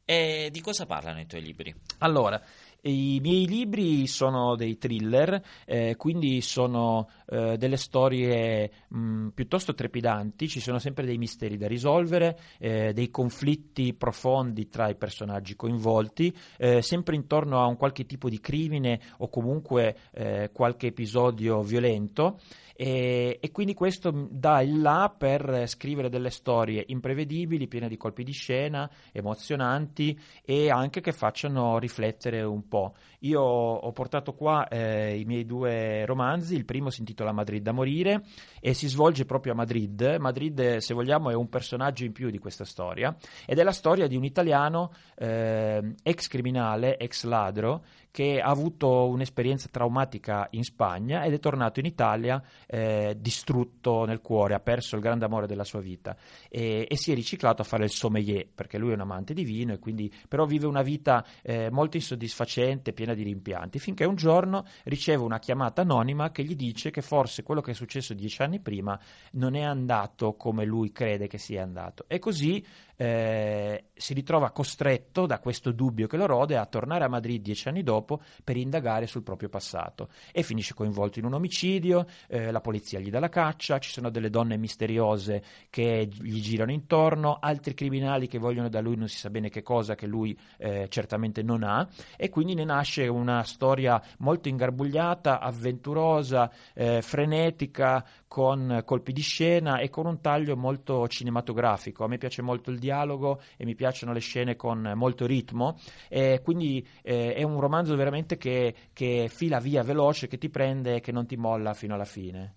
E 0.04 0.48
di 0.52 0.60
cosa 0.60 0.86
parlano 0.86 1.20
i 1.20 1.26
tuoi 1.26 1.42
libri? 1.42 1.74
Allora, 1.98 2.40
i 2.82 3.18
miei 3.20 3.46
libri 3.46 4.06
sono 4.06 4.54
dei 4.56 4.78
thriller, 4.78 5.42
eh, 5.66 5.96
quindi 5.96 6.40
sono 6.40 7.10
eh, 7.28 7.56
delle 7.56 7.76
storie 7.76 8.70
mh, 8.88 9.28
piuttosto 9.28 9.74
trepidanti, 9.74 10.48
ci 10.48 10.60
sono 10.60 10.78
sempre 10.78 11.04
dei 11.04 11.18
misteri 11.18 11.56
da 11.56 11.66
risolvere, 11.66 12.38
eh, 12.58 12.92
dei 12.92 13.10
conflitti 13.10 13.94
profondi 13.94 14.68
tra 14.68 14.88
i 14.88 14.96
personaggi 14.96 15.56
coinvolti, 15.56 16.34
eh, 16.56 16.82
sempre 16.82 17.16
intorno 17.16 17.60
a 17.60 17.66
un 17.66 17.76
qualche 17.76 18.06
tipo 18.06 18.28
di 18.28 18.40
crimine 18.40 19.00
o 19.18 19.28
comunque 19.28 19.96
eh, 20.12 20.50
qualche 20.52 20.88
episodio 20.88 21.62
violento. 21.62 22.38
E, 22.80 23.38
e 23.40 23.50
quindi 23.50 23.74
questo 23.74 24.12
m- 24.12 24.28
dà 24.30 24.60
il 24.60 24.80
là 24.80 25.12
per 25.16 25.64
scrivere 25.66 26.08
delle 26.08 26.30
storie 26.30 26.84
imprevedibili, 26.86 27.66
piene 27.66 27.88
di 27.88 27.96
colpi 27.96 28.22
di 28.22 28.30
scena, 28.30 28.88
emozionanti 29.10 30.16
e 30.44 30.70
anche 30.70 31.00
che 31.00 31.10
facciano 31.10 31.80
riflettere 31.80 32.40
un 32.42 32.68
po'. 32.68 32.94
Io 33.22 33.40
ho 33.40 33.90
portato 33.90 34.32
qua 34.34 34.68
eh, 34.68 35.18
i 35.18 35.24
miei 35.24 35.44
due 35.44 36.06
romanzi, 36.06 36.54
il 36.54 36.64
primo 36.64 36.88
si 36.88 37.00
intitola 37.00 37.17
Madrid 37.32 37.62
da 37.62 37.72
morire 37.72 38.24
e 38.60 38.74
si 38.74 38.88
svolge 38.88 39.24
proprio 39.24 39.52
a 39.52 39.56
Madrid. 39.56 40.16
Madrid, 40.18 40.76
se 40.78 40.94
vogliamo, 40.94 41.30
è 41.30 41.34
un 41.34 41.48
personaggio 41.48 42.04
in 42.04 42.12
più 42.12 42.30
di 42.30 42.38
questa 42.38 42.64
storia 42.64 43.14
ed 43.46 43.58
è 43.58 43.62
la 43.62 43.72
storia 43.72 44.06
di 44.06 44.16
un 44.16 44.24
italiano 44.24 44.92
eh, 45.16 45.94
ex 46.02 46.28
criminale, 46.28 46.96
ex 46.98 47.24
ladro, 47.24 47.84
che 48.10 48.40
ha 48.40 48.48
avuto 48.48 49.08
un'esperienza 49.08 49.68
traumatica 49.70 50.48
in 50.50 50.64
Spagna 50.64 51.24
ed 51.24 51.32
è 51.32 51.38
tornato 51.38 51.80
in 51.80 51.86
Italia 51.86 52.42
eh, 52.66 53.16
distrutto 53.18 54.04
nel 54.04 54.20
cuore, 54.20 54.54
ha 54.54 54.60
perso 54.60 54.96
il 54.96 55.02
grande 55.02 55.24
amore 55.24 55.46
della 55.46 55.64
sua 55.64 55.80
vita 55.80 56.16
e, 56.48 56.86
e 56.88 56.96
si 56.96 57.12
è 57.12 57.14
riciclato 57.14 57.62
a 57.62 57.64
fare 57.64 57.84
il 57.84 57.90
sommelier 57.90 58.48
perché 58.52 58.78
lui 58.78 58.90
è 58.90 58.94
un 58.94 59.00
amante 59.00 59.34
di 59.34 59.44
vino 59.44 59.72
e 59.72 59.78
quindi 59.78 60.12
però 60.28 60.46
vive 60.46 60.66
una 60.66 60.82
vita 60.82 61.24
eh, 61.42 61.70
molto 61.70 61.96
insoddisfacente, 61.96 62.92
piena 62.92 63.14
di 63.14 63.22
rimpianti, 63.22 63.78
finché 63.78 64.04
un 64.04 64.16
giorno 64.16 64.64
riceve 64.84 65.22
una 65.22 65.38
chiamata 65.38 65.82
anonima 65.82 66.30
che 66.30 66.42
gli 66.42 66.56
dice 66.56 66.90
che 66.90 67.02
forse 67.02 67.42
quello 67.42 67.60
che 67.60 67.72
è 67.72 67.74
successo 67.74 68.14
dieci 68.14 68.42
anni 68.42 68.60
prima 68.60 68.98
non 69.32 69.54
è 69.54 69.62
andato 69.62 70.34
come 70.34 70.64
lui 70.64 70.90
crede 70.90 71.26
che 71.26 71.38
sia 71.38 71.62
andato. 71.62 72.04
E 72.08 72.18
così 72.18 72.64
eh, 72.96 73.84
si 73.94 74.12
ritrova 74.14 74.50
costretto 74.50 75.26
da 75.26 75.38
questo 75.38 75.70
dubbio 75.70 76.08
che 76.08 76.16
lo 76.16 76.26
rode 76.26 76.56
a 76.56 76.66
tornare 76.66 77.04
a 77.04 77.08
Madrid 77.08 77.40
dieci 77.42 77.68
anni 77.68 77.82
dopo 77.82 77.97
per 78.02 78.56
indagare 78.56 79.06
sul 79.06 79.22
proprio 79.22 79.48
passato. 79.48 80.08
E 80.32 80.42
finisce 80.42 80.74
coinvolto 80.74 81.18
in 81.18 81.24
un 81.24 81.34
omicidio, 81.34 82.06
eh, 82.28 82.50
la 82.50 82.60
polizia 82.60 82.98
gli 82.98 83.10
dà 83.10 83.20
la 83.20 83.28
caccia, 83.28 83.78
ci 83.78 83.90
sono 83.90 84.10
delle 84.10 84.30
donne 84.30 84.56
misteriose 84.56 85.42
che 85.70 86.08
gli 86.10 86.40
girano 86.40 86.72
intorno, 86.72 87.38
altri 87.40 87.74
criminali 87.74 88.26
che 88.26 88.38
vogliono 88.38 88.68
da 88.68 88.80
lui 88.80 88.96
non 88.96 89.08
si 89.08 89.18
sa 89.18 89.30
bene 89.30 89.48
che 89.48 89.62
cosa 89.62 89.94
che 89.94 90.06
lui 90.06 90.38
eh, 90.58 90.86
certamente 90.88 91.42
non 91.42 91.62
ha 91.62 91.88
e 92.16 92.28
quindi 92.28 92.54
ne 92.54 92.64
nasce 92.64 93.06
una 93.06 93.42
storia 93.42 94.02
molto 94.18 94.48
ingarbugliata, 94.48 95.40
avventurosa, 95.40 96.50
eh, 96.74 97.02
frenetica, 97.02 98.04
con 98.28 98.82
colpi 98.84 99.12
di 99.12 99.22
scena 99.22 99.78
e 99.78 99.88
con 99.88 100.06
un 100.06 100.20
taglio 100.20 100.56
molto 100.56 101.08
cinematografico. 101.08 102.04
A 102.04 102.08
me 102.08 102.18
piace 102.18 102.42
molto 102.42 102.70
il 102.70 102.78
dialogo 102.78 103.40
e 103.56 103.64
mi 103.64 103.74
piacciono 103.74 104.12
le 104.12 104.20
scene 104.20 104.54
con 104.54 104.92
molto 104.94 105.26
ritmo 105.26 105.78
e 106.08 106.40
quindi 106.44 106.86
eh, 107.02 107.34
è 107.34 107.42
un 107.42 107.58
romanzo 107.58 107.96
veramente 107.96 108.36
che, 108.36 108.74
che 108.92 109.28
fila 109.32 109.58
via 109.58 109.82
veloce, 109.82 110.28
che 110.28 110.38
ti 110.38 110.50
prende 110.50 110.96
e 110.96 111.00
che 111.00 111.10
non 111.10 111.26
ti 111.26 111.36
molla 111.36 111.74
fino 111.74 111.94
alla 111.94 112.04
fine. 112.04 112.54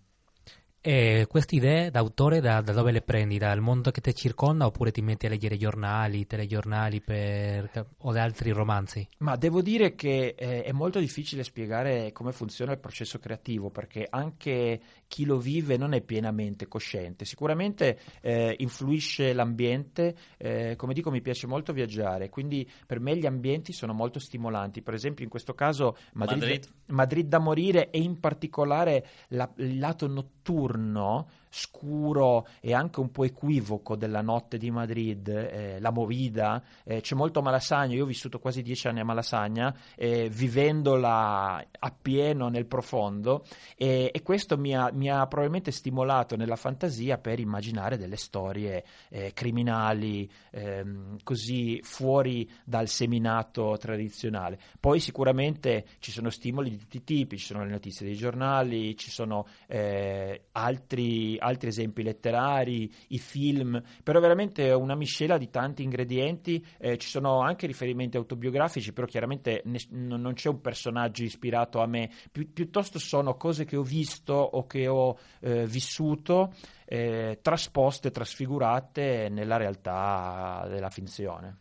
E 0.84 1.28
queste 1.30 1.58
idee 1.58 1.92
d'autore 1.92 2.40
da, 2.40 2.60
da 2.62 2.74
dove 2.74 2.92
le 2.92 3.04
prendi? 3.04 3.38
Dal 3.38 3.60
mondo 3.60 3.92
che 3.92 4.02
ti 4.02 4.16
circonda 4.16 4.66
oppure 4.66 4.90
ti 4.90 5.04
metti 5.04 5.28
a 5.28 5.30
leggere 5.30 5.56
giornali, 5.56 6.26
telegiornali 6.26 7.02
per, 7.02 7.86
o 8.00 8.12
altri 8.14 8.50
romanzi? 8.50 9.08
Ma 9.20 9.36
devo 9.36 9.62
dire 9.62 9.94
che 9.94 10.34
eh, 10.36 10.64
è 10.64 10.72
molto 10.72 10.98
difficile 10.98 11.44
spiegare 11.44 12.12
come 12.12 12.32
funziona 12.32 12.72
il 12.72 12.80
processo 12.80 13.20
creativo 13.20 13.70
perché 13.70 14.08
anche 14.10 14.82
chi 15.12 15.26
lo 15.26 15.38
vive 15.38 15.76
non 15.76 15.92
è 15.92 16.00
pienamente 16.00 16.70
cosciente. 16.70 17.26
Sicuramente 17.26 18.00
eh, 18.22 18.56
influisce 18.60 19.34
l'ambiente, 19.34 20.16
eh, 20.38 20.76
come 20.78 20.94
dico 20.94 21.12
mi 21.12 21.20
piace 21.20 21.48
molto 21.48 21.74
viaggiare, 21.74 22.30
quindi 22.30 22.66
per 22.88 23.02
me 23.02 23.18
gli 23.18 23.26
ambienti 23.26 23.74
sono 23.74 23.92
molto 23.92 24.20
stimolanti. 24.20 24.82
Per 24.82 24.94
esempio 24.94 25.26
in 25.26 25.30
questo 25.30 25.54
caso 25.54 25.98
Madrid, 26.14 26.40
Madrid. 26.40 26.68
Madrid 26.86 27.28
da 27.28 27.40
morire 27.40 27.90
e 27.90 28.00
in 28.00 28.22
particolare 28.22 29.06
la- 29.30 29.52
il 29.58 29.80
lato 29.80 30.08
notturno, 30.08 31.28
scuro 31.54 32.48
e 32.62 32.74
anche 32.74 33.02
un 33.02 33.12
po' 33.12 33.26
equivoco 33.26 33.98
della 33.98 34.22
notte 34.22 34.58
di 34.58 34.72
Madrid, 34.72 35.28
eh, 35.28 35.80
la 35.82 35.92
movida, 35.92 36.64
eh, 36.86 37.02
c'è 37.02 37.14
molto 37.14 37.42
Malasagna, 37.42 37.94
io 37.94 38.04
ho 38.04 38.08
vissuto 38.08 38.40
quasi 38.40 38.62
dieci 38.62 38.88
anni 38.88 39.02
a 39.02 39.04
Malasagna, 39.04 39.76
eh, 39.96 40.30
vivendola 40.30 41.64
appieno 41.80 42.48
nel 42.48 42.66
profondo 42.66 43.44
e, 43.76 44.10
e 44.14 44.22
questo 44.22 44.58
mi 44.58 44.76
ha, 44.76 44.90
mi 44.94 45.10
ha 45.10 45.28
probabilmente 45.28 45.72
stimolato 45.72 46.38
nella 46.38 46.56
fantasia 46.56 47.18
per 47.18 47.40
immaginare 47.40 47.98
delle 47.98 48.16
storie 48.16 48.86
eh, 49.10 49.34
criminali 49.34 50.30
ehm, 50.52 51.18
così 51.24 51.82
fuori 51.84 52.50
dal 52.64 52.88
seminato 52.88 53.76
tradizionale. 53.78 54.58
Poi 54.80 55.02
sicuramente 55.02 55.86
ci 56.00 56.12
sono 56.12 56.30
stimoli 56.30 56.70
di 56.70 56.78
tutti 56.78 56.98
i 56.98 57.04
tipi, 57.04 57.38
ci 57.38 57.48
sono 57.48 57.66
le 57.66 57.72
notizie 57.72 58.06
dei 58.06 58.16
giornali, 58.16 58.96
ci 58.96 59.12
sono 59.12 59.46
eh, 59.68 60.44
altri, 60.54 61.38
altri 61.42 61.70
esempi 61.70 62.04
letterari, 62.04 62.92
i 63.10 63.20
film, 63.20 63.82
però 64.04 64.20
veramente 64.20 64.72
una 64.72 64.96
miscela 64.96 65.38
di 65.38 65.50
tanti 65.50 65.84
ingredienti, 65.84 66.66
eh, 66.78 66.98
ci 66.98 67.08
sono 67.08 67.42
anche 67.42 67.68
riferimenti 67.68 68.18
autobiografici, 68.18 68.94
però 68.94 69.08
chiaramente 69.08 69.62
ne- 69.66 69.80
non 69.90 70.22
non 70.22 70.34
c'è 70.34 70.50
un 70.50 70.62
personaggio 70.62 71.24
ispirato 71.24 71.82
a 71.82 71.88
me, 71.88 72.10
Pi- 72.32 72.46
piuttosto 72.46 73.00
sono 73.00 73.36
cose 73.36 73.66
che 73.66 73.76
ho 73.76 73.84
visto 73.84 74.34
o 74.34 74.66
che 74.66 74.88
ho 74.88 75.18
eh, 75.42 75.66
vissuto, 75.66 76.54
eh, 76.86 77.40
trasposte, 77.42 78.12
trasfigurate 78.12 79.28
nella 79.30 79.58
realtà 79.58 80.66
della 80.70 80.90
finzione. 80.90 81.58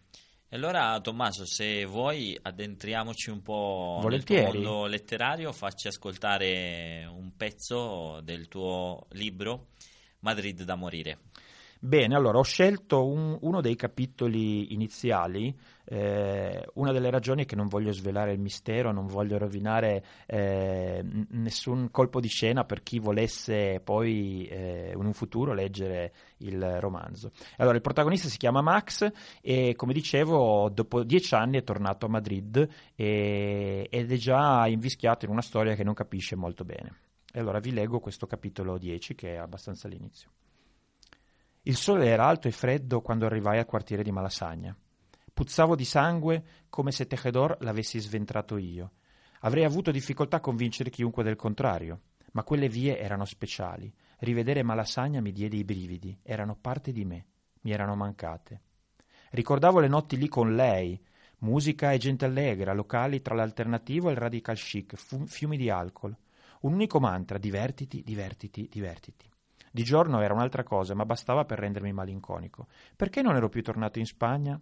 E 0.52 0.56
allora, 0.56 1.00
Tommaso, 1.00 1.46
se 1.46 1.84
vuoi, 1.84 2.36
addentriamoci 2.42 3.30
un 3.30 3.40
po' 3.40 4.00
Volentieri. 4.02 4.42
nel 4.42 4.50
tuo 4.50 4.60
mondo 4.62 4.86
letterario, 4.86 5.52
facci 5.52 5.86
ascoltare 5.86 7.08
un 7.08 7.36
pezzo 7.36 8.20
del 8.24 8.48
tuo 8.48 9.06
libro 9.10 9.68
Madrid 10.22 10.64
da 10.64 10.74
morire. 10.74 11.18
Bene, 11.82 12.14
allora 12.14 12.36
ho 12.36 12.42
scelto 12.42 13.06
un- 13.06 13.38
uno 13.40 13.62
dei 13.62 13.74
capitoli 13.74 14.74
iniziali, 14.74 15.56
eh, 15.86 16.62
una 16.74 16.92
delle 16.92 17.08
ragioni 17.08 17.44
è 17.44 17.46
che 17.46 17.56
non 17.56 17.68
voglio 17.68 17.90
svelare 17.92 18.32
il 18.32 18.38
mistero, 18.38 18.92
non 18.92 19.06
voglio 19.06 19.38
rovinare 19.38 20.04
eh, 20.26 21.02
nessun 21.30 21.90
colpo 21.90 22.20
di 22.20 22.28
scena 22.28 22.64
per 22.64 22.82
chi 22.82 22.98
volesse 22.98 23.80
poi 23.82 24.44
eh, 24.46 24.92
in 24.94 25.04
un 25.06 25.14
futuro 25.14 25.54
leggere 25.54 26.12
il 26.38 26.80
romanzo. 26.80 27.30
Allora, 27.56 27.76
il 27.76 27.82
protagonista 27.82 28.28
si 28.28 28.36
chiama 28.36 28.60
Max 28.60 29.10
e 29.40 29.72
come 29.74 29.94
dicevo, 29.94 30.68
dopo 30.68 31.02
dieci 31.02 31.34
anni 31.34 31.56
è 31.56 31.64
tornato 31.64 32.04
a 32.04 32.08
Madrid 32.10 32.68
e- 32.94 33.86
ed 33.90 34.12
è 34.12 34.16
già 34.16 34.66
invischiato 34.66 35.24
in 35.24 35.30
una 35.30 35.40
storia 35.40 35.74
che 35.74 35.82
non 35.84 35.94
capisce 35.94 36.36
molto 36.36 36.62
bene. 36.62 36.94
E 37.32 37.38
allora 37.40 37.58
vi 37.58 37.72
leggo 37.72 38.00
questo 38.00 38.26
capitolo 38.26 38.76
10 38.76 39.14
che 39.14 39.32
è 39.34 39.36
abbastanza 39.38 39.86
all'inizio. 39.86 40.28
Il 41.64 41.76
sole 41.76 42.06
era 42.06 42.26
alto 42.26 42.48
e 42.48 42.52
freddo 42.52 43.02
quando 43.02 43.26
arrivai 43.26 43.58
al 43.58 43.66
quartiere 43.66 44.02
di 44.02 44.10
Malasagna. 44.10 44.74
Puzzavo 45.30 45.76
di 45.76 45.84
sangue 45.84 46.42
come 46.70 46.90
se 46.90 47.06
Tejedor 47.06 47.58
l'avessi 47.60 47.98
sventrato 47.98 48.56
io. 48.56 48.92
Avrei 49.40 49.64
avuto 49.64 49.90
difficoltà 49.90 50.38
a 50.38 50.40
convincere 50.40 50.88
chiunque 50.88 51.22
del 51.22 51.36
contrario, 51.36 52.00
ma 52.32 52.44
quelle 52.44 52.70
vie 52.70 52.98
erano 52.98 53.26
speciali. 53.26 53.92
Rivedere 54.20 54.62
Malasagna 54.62 55.20
mi 55.20 55.32
diede 55.32 55.56
i 55.56 55.64
brividi, 55.64 56.18
erano 56.22 56.56
parte 56.58 56.92
di 56.92 57.04
me, 57.04 57.26
mi 57.60 57.72
erano 57.72 57.94
mancate. 57.94 58.62
Ricordavo 59.32 59.80
le 59.80 59.88
notti 59.88 60.16
lì 60.16 60.28
con 60.28 60.54
lei, 60.54 60.98
musica 61.40 61.92
e 61.92 61.98
gente 61.98 62.24
allegra, 62.24 62.72
locali 62.72 63.20
tra 63.20 63.34
l'alternativo 63.34 64.08
e 64.08 64.12
il 64.12 64.18
radical 64.18 64.56
chic, 64.56 64.96
fiumi 65.26 65.58
di 65.58 65.68
alcol. 65.68 66.16
Un 66.60 66.72
unico 66.72 67.00
mantra, 67.00 67.36
divertiti, 67.36 68.02
divertiti, 68.02 68.66
divertiti. 68.72 69.30
Di 69.70 69.84
giorno 69.84 70.20
era 70.20 70.34
un'altra 70.34 70.64
cosa, 70.64 70.94
ma 70.94 71.04
bastava 71.04 71.44
per 71.44 71.60
rendermi 71.60 71.92
malinconico. 71.92 72.66
Perché 72.96 73.22
non 73.22 73.36
ero 73.36 73.48
più 73.48 73.62
tornato 73.62 74.00
in 74.00 74.06
Spagna? 74.06 74.60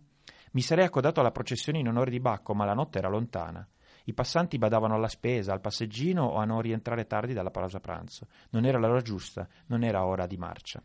Mi 0.53 0.61
sarei 0.61 0.85
accodato 0.85 1.21
alla 1.21 1.31
processione 1.31 1.79
in 1.79 1.89
onore 1.89 2.11
di 2.11 2.21
Bacco, 2.21 2.55
ma 2.55 2.65
la 2.65 2.75
notte 2.75 2.99
era 2.99 3.09
lontana. 3.09 3.67
I 4.05 4.15
passanti 4.15 4.59
badavano 4.59 4.95
alla 4.95 5.09
spesa, 5.09 5.53
al 5.53 5.61
passeggino 5.61 6.25
o 6.25 6.37
a 6.37 6.45
non 6.45 6.61
rientrare 6.61 7.07
tardi 7.07 7.33
dalla 7.33 7.51
pausa 7.51 7.81
pranzo. 7.81 8.27
Non 8.51 8.65
era 8.65 8.79
l'ora 8.79 9.01
giusta, 9.01 9.49
non 9.67 9.83
era 9.83 10.05
ora 10.05 10.27
di 10.27 10.37
marcia. 10.37 10.83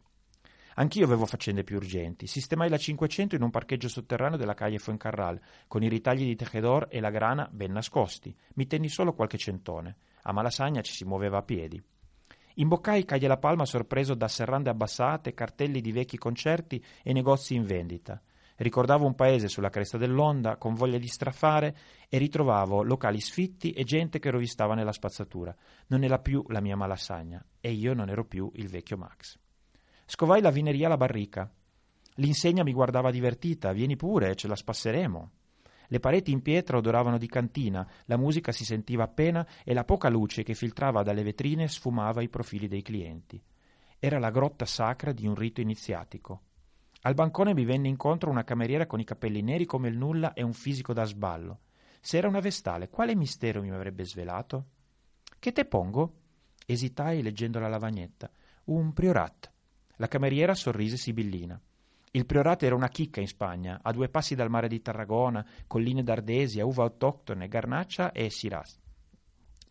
Anch'io 0.75 1.05
avevo 1.05 1.25
faccende 1.25 1.63
più 1.63 1.75
urgenti. 1.75 2.25
Sistemai 2.25 2.69
la 2.69 2.77
500 2.77 3.35
in 3.35 3.43
un 3.43 3.51
parcheggio 3.51 3.87
sotterraneo 3.87 4.37
della 4.37 4.55
Calle 4.55 4.79
Fuencarral, 4.79 5.39
con 5.67 5.83
i 5.83 5.89
ritagli 5.89 6.25
di 6.25 6.35
Tejedor 6.35 6.87
e 6.89 6.99
la 6.99 7.11
grana 7.11 7.47
ben 7.51 7.71
nascosti. 7.71 8.35
Mi 8.55 8.67
tenni 8.67 8.89
solo 8.89 9.13
qualche 9.13 9.37
centone. 9.37 9.97
A 10.23 10.31
Malasagna 10.31 10.81
ci 10.81 10.93
si 10.93 11.05
muoveva 11.05 11.37
a 11.39 11.43
piedi. 11.43 11.81
Imboccai 12.55 13.05
Calle 13.05 13.27
La 13.27 13.37
Palma 13.37 13.65
sorpreso 13.65 14.13
da 14.13 14.27
serrande 14.27 14.69
abbassate, 14.69 15.33
cartelli 15.33 15.81
di 15.81 15.91
vecchi 15.91 16.17
concerti 16.17 16.83
e 17.01 17.13
negozi 17.13 17.55
in 17.55 17.65
vendita. 17.65 18.21
Ricordavo 18.55 19.05
un 19.05 19.15
paese 19.15 19.47
sulla 19.47 19.71
cresta 19.71 19.97
dell'onda, 19.97 20.57
con 20.57 20.75
voglia 20.75 20.99
di 20.99 21.07
strafare, 21.07 21.75
e 22.07 22.17
ritrovavo 22.19 22.83
locali 22.83 23.19
sfitti 23.19 23.71
e 23.71 23.83
gente 23.83 24.19
che 24.19 24.29
rovistava 24.29 24.75
nella 24.75 24.91
spazzatura. 24.91 25.55
Non 25.87 26.03
era 26.03 26.19
più 26.19 26.43
la 26.49 26.61
mia 26.61 26.75
Malasagna, 26.75 27.43
e 27.59 27.71
io 27.71 27.93
non 27.93 28.09
ero 28.09 28.25
più 28.25 28.51
il 28.55 28.67
vecchio 28.67 28.97
Max. 28.97 29.37
Scovai 30.05 30.41
la 30.41 30.51
vineria 30.51 30.85
alla 30.85 30.97
barrica. 30.97 31.51
L'insegna 32.17 32.63
mi 32.63 32.73
guardava 32.73 33.09
divertita. 33.09 33.71
Vieni 33.71 33.95
pure, 33.95 34.35
ce 34.35 34.47
la 34.47 34.55
spasseremo. 34.55 35.31
Le 35.93 35.99
pareti 35.99 36.31
in 36.31 36.41
pietra 36.41 36.77
odoravano 36.77 37.19
di 37.19 37.27
cantina, 37.27 37.87
la 38.05 38.17
musica 38.17 38.51
si 38.51 38.65
sentiva 38.65 39.03
appena 39.03 39.47
e 39.63 39.75
la 39.75 39.83
poca 39.83 40.09
luce 40.09 40.41
che 40.41 40.55
filtrava 40.55 41.03
dalle 41.03 41.21
vetrine 41.21 41.67
sfumava 41.67 42.23
i 42.23 42.29
profili 42.29 42.67
dei 42.67 42.81
clienti. 42.81 43.39
Era 43.99 44.17
la 44.17 44.31
grotta 44.31 44.65
sacra 44.65 45.11
di 45.11 45.27
un 45.27 45.35
rito 45.35 45.61
iniziatico. 45.61 46.41
Al 47.01 47.13
bancone 47.13 47.53
mi 47.53 47.63
venne 47.63 47.89
incontro 47.89 48.31
una 48.31 48.43
cameriera 48.43 48.87
con 48.87 49.01
i 49.01 49.03
capelli 49.03 49.43
neri 49.43 49.65
come 49.65 49.87
il 49.87 49.95
nulla 49.95 50.33
e 50.33 50.41
un 50.41 50.53
fisico 50.53 50.93
da 50.93 51.03
sballo. 51.03 51.59
Se 52.01 52.17
era 52.17 52.27
una 52.27 52.39
vestale, 52.39 52.89
quale 52.89 53.13
mistero 53.13 53.61
mi 53.61 53.69
avrebbe 53.69 54.03
svelato? 54.03 54.65
Che 55.37 55.51
te 55.51 55.63
pongo? 55.65 56.13
Esitai 56.65 57.21
leggendo 57.21 57.59
la 57.59 57.67
lavagnetta. 57.67 58.31
Un 58.63 58.93
priorat. 58.93 59.51
La 59.97 60.07
cameriera 60.07 60.55
sorrise 60.55 60.97
sibillina. 60.97 61.61
Il 62.15 62.27
priorato 62.27 62.63
era 62.63 62.75
una 62.75 62.89
chicca 62.89 63.21
in 63.21 63.27
Spagna, 63.27 63.79
a 63.81 63.91
due 63.91 64.07
passi 64.07 64.35
dal 64.35 64.47
mare 64.47 64.67
di 64.67 64.83
Tarragona, 64.83 65.43
colline 65.65 66.03
d'Ardesia, 66.03 66.63
uva 66.63 66.83
autoctone, 66.83 67.47
garnaccia 67.47 68.11
e 68.11 68.29
siras. 68.29 68.79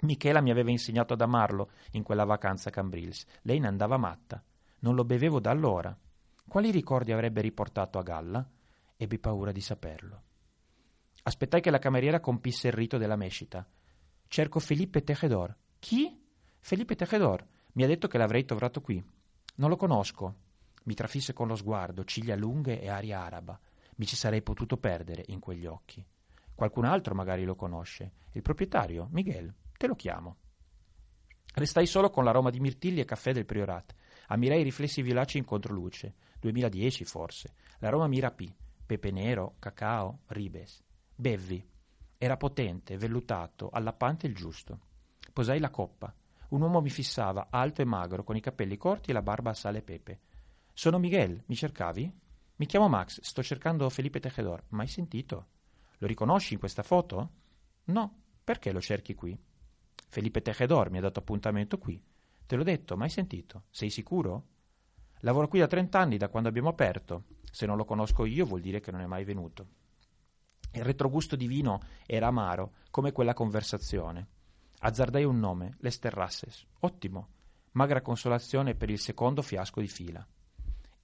Michela 0.00 0.40
mi 0.40 0.50
aveva 0.50 0.70
insegnato 0.70 1.12
ad 1.12 1.20
amarlo 1.20 1.70
in 1.92 2.02
quella 2.02 2.24
vacanza 2.24 2.70
a 2.70 2.72
Cambrils. 2.72 3.24
Lei 3.42 3.60
ne 3.60 3.68
andava 3.68 3.96
matta. 3.96 4.42
Non 4.80 4.96
lo 4.96 5.04
bevevo 5.04 5.38
da 5.38 5.52
allora. 5.52 5.96
Quali 6.48 6.72
ricordi 6.72 7.12
avrebbe 7.12 7.42
riportato 7.42 8.00
a 8.00 8.02
galla? 8.02 8.44
Ebbi 8.96 9.20
paura 9.20 9.52
di 9.52 9.60
saperlo. 9.60 10.22
Aspettai 11.22 11.60
che 11.60 11.70
la 11.70 11.78
cameriera 11.78 12.18
compisse 12.18 12.66
il 12.66 12.74
rito 12.74 12.98
della 12.98 13.14
mescita. 13.14 13.64
Cerco 14.26 14.58
Felipe 14.58 15.04
Tejedor. 15.04 15.56
Chi? 15.78 16.20
Felipe 16.58 16.96
Tejedor. 16.96 17.46
Mi 17.74 17.84
ha 17.84 17.86
detto 17.86 18.08
che 18.08 18.18
l'avrei 18.18 18.44
trovato 18.44 18.80
qui. 18.80 19.00
Non 19.54 19.68
lo 19.68 19.76
conosco. 19.76 20.34
Mi 20.84 20.94
trafisse 20.94 21.32
con 21.32 21.48
lo 21.48 21.56
sguardo, 21.56 22.04
ciglia 22.04 22.36
lunghe 22.36 22.80
e 22.80 22.88
aria 22.88 23.20
araba. 23.20 23.58
Mi 23.96 24.06
ci 24.06 24.16
sarei 24.16 24.42
potuto 24.42 24.76
perdere 24.76 25.24
in 25.28 25.38
quegli 25.38 25.66
occhi. 25.66 26.04
Qualcun 26.54 26.84
altro 26.84 27.14
magari 27.14 27.44
lo 27.44 27.54
conosce. 27.54 28.12
Il 28.32 28.42
proprietario, 28.42 29.08
Miguel. 29.12 29.52
Te 29.76 29.86
lo 29.86 29.94
chiamo. 29.94 30.36
Restai 31.54 31.86
solo 31.86 32.10
con 32.10 32.24
l'aroma 32.24 32.50
di 32.50 32.60
mirtilli 32.60 33.00
e 33.00 33.04
caffè 33.04 33.32
del 33.32 33.44
Priorat. 33.44 33.94
Ammirai 34.28 34.60
i 34.60 34.64
riflessi 34.64 35.02
violacei 35.02 35.40
in 35.40 35.46
controluce. 35.46 36.14
2010 36.40 37.04
forse. 37.04 37.54
L'aroma 37.78 38.06
mi 38.06 38.20
rapì. 38.20 38.54
Pepe 38.84 39.10
nero, 39.10 39.56
cacao, 39.58 40.20
ribes. 40.28 40.82
Bevvi. 41.14 41.68
Era 42.18 42.36
potente, 42.36 42.96
vellutato, 42.96 43.68
allappante 43.70 44.26
il 44.26 44.34
giusto. 44.34 44.78
Posai 45.32 45.60
la 45.60 45.70
coppa. 45.70 46.14
Un 46.48 46.60
uomo 46.60 46.80
mi 46.80 46.90
fissava, 46.90 47.48
alto 47.50 47.82
e 47.82 47.84
magro, 47.84 48.24
con 48.24 48.36
i 48.36 48.40
capelli 48.40 48.76
corti 48.76 49.10
e 49.10 49.12
la 49.12 49.22
barba 49.22 49.50
a 49.50 49.54
sale 49.54 49.78
e 49.78 49.82
pepe. 49.82 50.20
Sono 50.74 50.98
Miguel, 50.98 51.42
mi 51.46 51.54
cercavi? 51.54 52.20
Mi 52.56 52.66
chiamo 52.66 52.88
Max, 52.88 53.20
sto 53.20 53.42
cercando 53.42 53.88
Felipe 53.90 54.20
Tejedor. 54.20 54.64
Mai 54.68 54.86
sentito? 54.86 55.48
Lo 55.98 56.06
riconosci 56.06 56.54
in 56.54 56.58
questa 56.58 56.82
foto? 56.82 57.30
No, 57.84 58.22
perché 58.42 58.72
lo 58.72 58.80
cerchi 58.80 59.14
qui? 59.14 59.38
Felipe 60.08 60.40
Tejedor 60.40 60.90
mi 60.90 60.98
ha 60.98 61.02
dato 61.02 61.20
appuntamento 61.20 61.78
qui. 61.78 62.02
Te 62.46 62.56
l'ho 62.56 62.62
detto, 62.62 62.96
mai 62.96 63.10
sentito? 63.10 63.64
Sei 63.70 63.90
sicuro? 63.90 64.46
Lavoro 65.20 65.46
qui 65.46 65.58
da 65.58 65.66
trent'anni, 65.66 66.16
da 66.16 66.28
quando 66.28 66.48
abbiamo 66.48 66.70
aperto. 66.70 67.24
Se 67.50 67.66
non 67.66 67.76
lo 67.76 67.84
conosco 67.84 68.24
io 68.24 68.46
vuol 68.46 68.60
dire 68.60 68.80
che 68.80 68.90
non 68.90 69.02
è 69.02 69.06
mai 69.06 69.24
venuto. 69.24 69.68
Il 70.72 70.84
retrogusto 70.84 71.36
di 71.36 71.46
vino 71.46 71.80
era 72.06 72.28
amaro, 72.28 72.76
come 72.90 73.12
quella 73.12 73.34
conversazione. 73.34 74.26
Azzardai 74.80 75.24
un 75.24 75.38
nome, 75.38 75.76
Les 75.80 75.98
Terrasses. 75.98 76.66
Ottimo. 76.80 77.28
Magra 77.72 78.00
consolazione 78.00 78.74
per 78.74 78.90
il 78.90 78.98
secondo 78.98 79.42
fiasco 79.42 79.80
di 79.80 79.88
fila. 79.88 80.26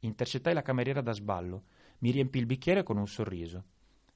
Intercettai 0.01 0.55
la 0.55 0.63
cameriera 0.63 1.01
da 1.01 1.13
sballo. 1.13 1.65
Mi 1.99 2.11
riempì 2.11 2.39
il 2.39 2.47
bicchiere 2.47 2.83
con 2.83 2.97
un 2.97 3.09
sorriso. 3.09 3.65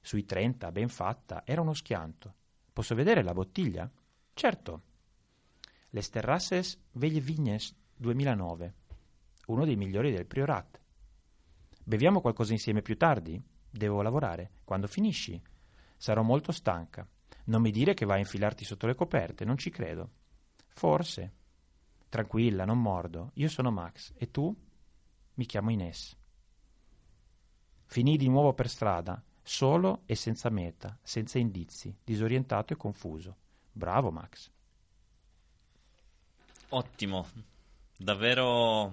Sui 0.01 0.24
trenta, 0.24 0.70
ben 0.70 0.89
fatta, 0.89 1.43
era 1.45 1.61
uno 1.61 1.74
schianto. 1.74 2.35
Posso 2.72 2.95
vedere 2.95 3.22
la 3.22 3.33
bottiglia? 3.33 3.91
Certo. 4.35 4.83
Les 5.91 6.09
Terrasses 6.09 6.78
Veglie 6.93 7.20
Vignes 7.20 7.74
2009. 7.97 8.74
Uno 9.47 9.64
dei 9.64 9.76
migliori 9.76 10.11
del 10.11 10.26
Priorat. 10.26 10.80
Beviamo 11.85 12.20
qualcosa 12.20 12.53
insieme 12.53 12.80
più 12.80 12.97
tardi? 12.97 13.41
Devo 13.68 14.03
lavorare. 14.03 14.53
Quando 14.64 14.87
finisci? 14.87 15.41
Sarò 15.97 16.22
molto 16.22 16.53
stanca. 16.53 17.07
Non 17.45 17.61
mi 17.61 17.70
dire 17.70 17.95
che 17.95 18.05
vai 18.05 18.16
a 18.16 18.20
infilarti 18.20 18.64
sotto 18.64 18.87
le 18.87 18.95
coperte, 18.95 19.45
non 19.45 19.59
ci 19.59 19.70
credo. 19.70 20.11
Forse. 20.68 21.33
Tranquilla, 22.09 22.64
non 22.64 22.80
mordo. 22.80 23.30
Io 23.35 23.49
sono 23.49 23.70
Max. 23.70 24.12
E 24.16 24.30
tu? 24.30 24.55
Mi 25.35 25.47
chiamo 25.47 25.70
Ines. 25.70 26.16
Finii 27.87 28.16
di 28.16 28.28
nuovo 28.28 28.53
per 28.53 28.68
strada, 28.68 29.22
solo 29.43 30.03
e 30.07 30.14
senza 30.14 30.51
meta, 30.51 30.99
senza 31.03 31.39
indizi, 31.39 31.95
disorientato 32.05 32.72
e 32.72 32.76
confuso. 32.76 33.37
Bravo 33.72 34.11
Max. 34.11 34.51
Ottimo, 36.68 37.26
davvero 37.97 38.93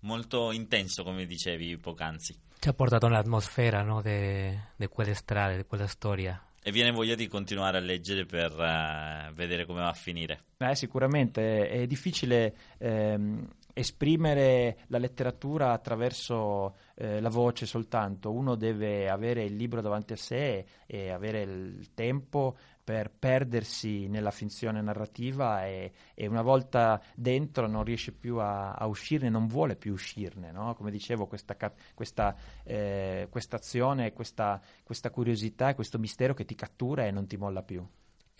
molto 0.00 0.52
intenso 0.52 1.02
come 1.02 1.26
dicevi 1.26 1.76
poc'anzi. 1.78 2.38
Ci 2.58 2.68
ha 2.68 2.74
portato 2.74 3.08
nell'atmosfera 3.08 3.82
no, 3.82 4.02
di 4.02 4.86
quelle 4.88 5.14
strade, 5.14 5.56
di 5.56 5.64
quella 5.64 5.86
storia. 5.86 6.42
E 6.62 6.70
viene 6.72 6.90
voglia 6.90 7.14
di 7.14 7.26
continuare 7.26 7.78
a 7.78 7.80
leggere 7.80 8.26
per 8.26 8.52
uh, 8.52 9.32
vedere 9.32 9.64
come 9.64 9.80
va 9.80 9.88
a 9.88 9.94
finire. 9.94 10.44
Eh, 10.58 10.74
sicuramente 10.74 11.70
è 11.70 11.86
difficile 11.86 12.54
ehm, 12.76 13.48
esprimere 13.72 14.78
la 14.88 14.98
letteratura 14.98 15.72
attraverso 15.72 16.76
eh, 16.94 17.20
la 17.20 17.28
voce 17.28 17.66
soltanto, 17.66 18.32
uno 18.32 18.54
deve 18.54 19.08
avere 19.08 19.44
il 19.44 19.56
libro 19.56 19.80
davanti 19.80 20.12
a 20.12 20.16
sé 20.16 20.64
e 20.86 21.10
avere 21.10 21.42
il 21.42 21.94
tempo 21.94 22.56
per 22.82 23.10
perdersi 23.16 24.08
nella 24.08 24.32
finzione 24.32 24.80
narrativa 24.80 25.64
e, 25.64 25.92
e 26.14 26.26
una 26.26 26.42
volta 26.42 27.00
dentro 27.14 27.68
non 27.68 27.84
riesce 27.84 28.10
più 28.12 28.38
a, 28.38 28.72
a 28.72 28.86
uscirne, 28.86 29.28
non 29.28 29.46
vuole 29.46 29.76
più 29.76 29.92
uscirne, 29.92 30.50
no? 30.50 30.74
come 30.74 30.90
dicevo 30.90 31.26
questa, 31.26 31.56
questa 31.94 32.34
eh, 32.64 33.28
azione, 33.50 34.12
questa, 34.12 34.60
questa 34.82 35.10
curiosità 35.10 35.74
questo 35.74 35.98
mistero 35.98 36.34
che 36.34 36.44
ti 36.44 36.54
cattura 36.54 37.06
e 37.06 37.10
non 37.10 37.26
ti 37.26 37.36
molla 37.36 37.62
più. 37.62 37.86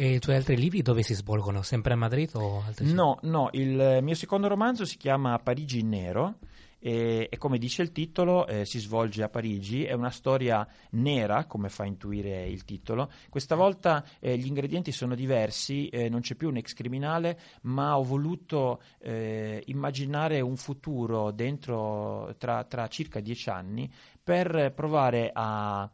E 0.00 0.14
i 0.14 0.18
tuoi 0.18 0.36
altri 0.36 0.56
libri 0.56 0.80
dove 0.80 1.02
si 1.02 1.12
svolgono? 1.12 1.60
Sempre 1.60 1.92
a 1.92 1.96
Madrid 1.96 2.30
o 2.32 2.62
altri 2.64 2.90
No, 2.90 3.18
no, 3.24 3.50
il 3.52 3.98
mio 4.00 4.14
secondo 4.14 4.48
romanzo 4.48 4.86
si 4.86 4.96
chiama 4.96 5.38
Parigi 5.40 5.80
in 5.80 5.90
nero 5.90 6.38
e, 6.78 7.28
e 7.30 7.36
come 7.36 7.58
dice 7.58 7.82
il 7.82 7.92
titolo 7.92 8.46
eh, 8.46 8.64
si 8.64 8.78
svolge 8.78 9.22
a 9.22 9.28
Parigi, 9.28 9.84
è 9.84 9.92
una 9.92 10.08
storia 10.08 10.66
nera 10.92 11.44
come 11.44 11.68
fa 11.68 11.84
intuire 11.84 12.48
il 12.48 12.64
titolo, 12.64 13.10
questa 13.28 13.56
volta 13.56 14.02
eh, 14.20 14.38
gli 14.38 14.46
ingredienti 14.46 14.90
sono 14.90 15.14
diversi, 15.14 15.88
eh, 15.88 16.08
non 16.08 16.22
c'è 16.22 16.34
più 16.34 16.48
un 16.48 16.56
ex 16.56 16.72
criminale 16.72 17.38
ma 17.64 17.98
ho 17.98 18.02
voluto 18.02 18.80
eh, 19.00 19.62
immaginare 19.66 20.40
un 20.40 20.56
futuro 20.56 21.30
dentro 21.30 22.34
tra, 22.38 22.64
tra 22.64 22.88
circa 22.88 23.20
dieci 23.20 23.50
anni 23.50 23.92
per 24.22 24.72
provare 24.74 25.30
a 25.30 25.90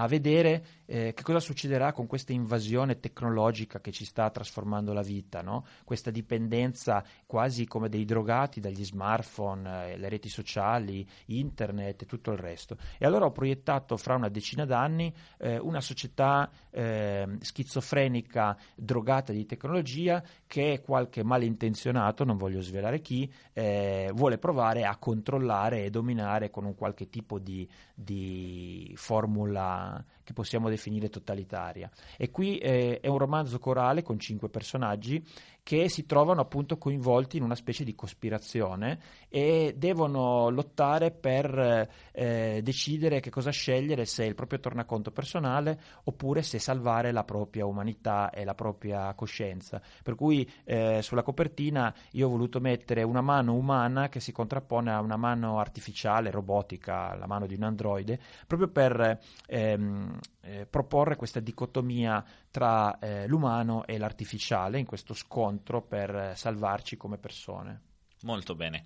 a 0.00 0.06
vedere 0.08 0.64
eh, 0.86 1.12
che 1.14 1.22
cosa 1.22 1.40
succederà 1.40 1.92
con 1.92 2.06
questa 2.06 2.32
invasione 2.32 2.98
tecnologica 2.98 3.80
che 3.80 3.92
ci 3.92 4.04
sta 4.04 4.28
trasformando 4.30 4.92
la 4.92 5.02
vita, 5.02 5.40
no? 5.40 5.64
questa 5.84 6.10
dipendenza 6.10 7.04
quasi 7.26 7.66
come 7.66 7.88
dei 7.88 8.04
drogati 8.04 8.60
dagli 8.60 8.84
smartphone, 8.84 9.92
eh, 9.92 9.96
le 9.96 10.08
reti 10.08 10.28
sociali, 10.28 11.06
internet 11.26 12.02
e 12.02 12.06
tutto 12.06 12.32
il 12.32 12.38
resto. 12.38 12.76
E 12.98 13.06
allora 13.06 13.26
ho 13.26 13.32
proiettato 13.32 13.96
fra 13.96 14.14
una 14.14 14.28
decina 14.28 14.64
d'anni 14.64 15.14
eh, 15.38 15.58
una 15.58 15.80
società 15.80 16.50
eh, 16.74 17.26
schizofrenica 17.40 18.56
drogata 18.74 19.32
di 19.32 19.46
tecnologia 19.46 20.22
che 20.46 20.82
qualche 20.84 21.22
malintenzionato, 21.22 22.24
non 22.24 22.36
voglio 22.36 22.60
svelare 22.60 23.00
chi, 23.00 23.30
eh, 23.52 24.10
vuole 24.12 24.38
provare 24.38 24.84
a 24.84 24.96
controllare 24.96 25.84
e 25.84 25.90
dominare 25.90 26.50
con 26.50 26.64
un 26.64 26.74
qualche 26.74 27.08
tipo 27.08 27.38
di, 27.38 27.68
di 27.94 28.92
formula 28.96 30.04
che 30.24 30.32
possiamo 30.32 30.68
definire 30.68 31.08
totalitaria. 31.08 31.88
E 32.16 32.30
qui 32.30 32.58
eh, 32.58 32.98
è 33.00 33.08
un 33.08 33.18
romanzo 33.18 33.58
corale 33.58 34.02
con 34.02 34.18
cinque 34.18 34.48
personaggi 34.48 35.24
che 35.64 35.88
si 35.88 36.04
trovano 36.04 36.42
appunto 36.42 36.76
coinvolti 36.76 37.38
in 37.38 37.42
una 37.42 37.54
specie 37.54 37.84
di 37.84 37.94
cospirazione 37.94 39.00
e 39.30 39.74
devono 39.78 40.50
lottare 40.50 41.10
per 41.10 41.88
eh, 42.12 42.60
decidere 42.62 43.20
che 43.20 43.30
cosa 43.30 43.50
scegliere, 43.50 44.04
se 44.04 44.26
il 44.26 44.34
proprio 44.34 44.60
tornaconto 44.60 45.10
personale 45.10 45.80
oppure 46.04 46.42
se 46.42 46.58
salvare 46.58 47.12
la 47.12 47.24
propria 47.24 47.64
umanità 47.64 48.28
e 48.28 48.44
la 48.44 48.54
propria 48.54 49.14
coscienza. 49.14 49.80
Per 50.02 50.14
cui 50.14 50.48
eh, 50.64 51.00
sulla 51.00 51.22
copertina 51.22 51.92
io 52.10 52.26
ho 52.26 52.30
voluto 52.30 52.60
mettere 52.60 53.02
una 53.02 53.22
mano 53.22 53.54
umana 53.54 54.10
che 54.10 54.20
si 54.20 54.32
contrappone 54.32 54.92
a 54.92 55.00
una 55.00 55.16
mano 55.16 55.58
artificiale, 55.60 56.30
robotica, 56.30 57.16
la 57.16 57.26
mano 57.26 57.46
di 57.46 57.54
un 57.54 57.62
androide, 57.62 58.20
proprio 58.46 58.68
per 58.68 59.18
ehm, 59.46 60.18
eh, 60.44 60.66
proporre 60.66 61.16
questa 61.16 61.40
dicotomia 61.40 62.24
tra 62.50 62.98
eh, 62.98 63.26
l'umano 63.26 63.86
e 63.86 63.98
l'artificiale 63.98 64.78
in 64.78 64.86
questo 64.86 65.14
scontro 65.14 65.82
per 65.82 66.14
eh, 66.14 66.36
salvarci 66.36 66.96
come 66.96 67.18
persone. 67.18 67.80
Molto 68.22 68.54
bene. 68.54 68.82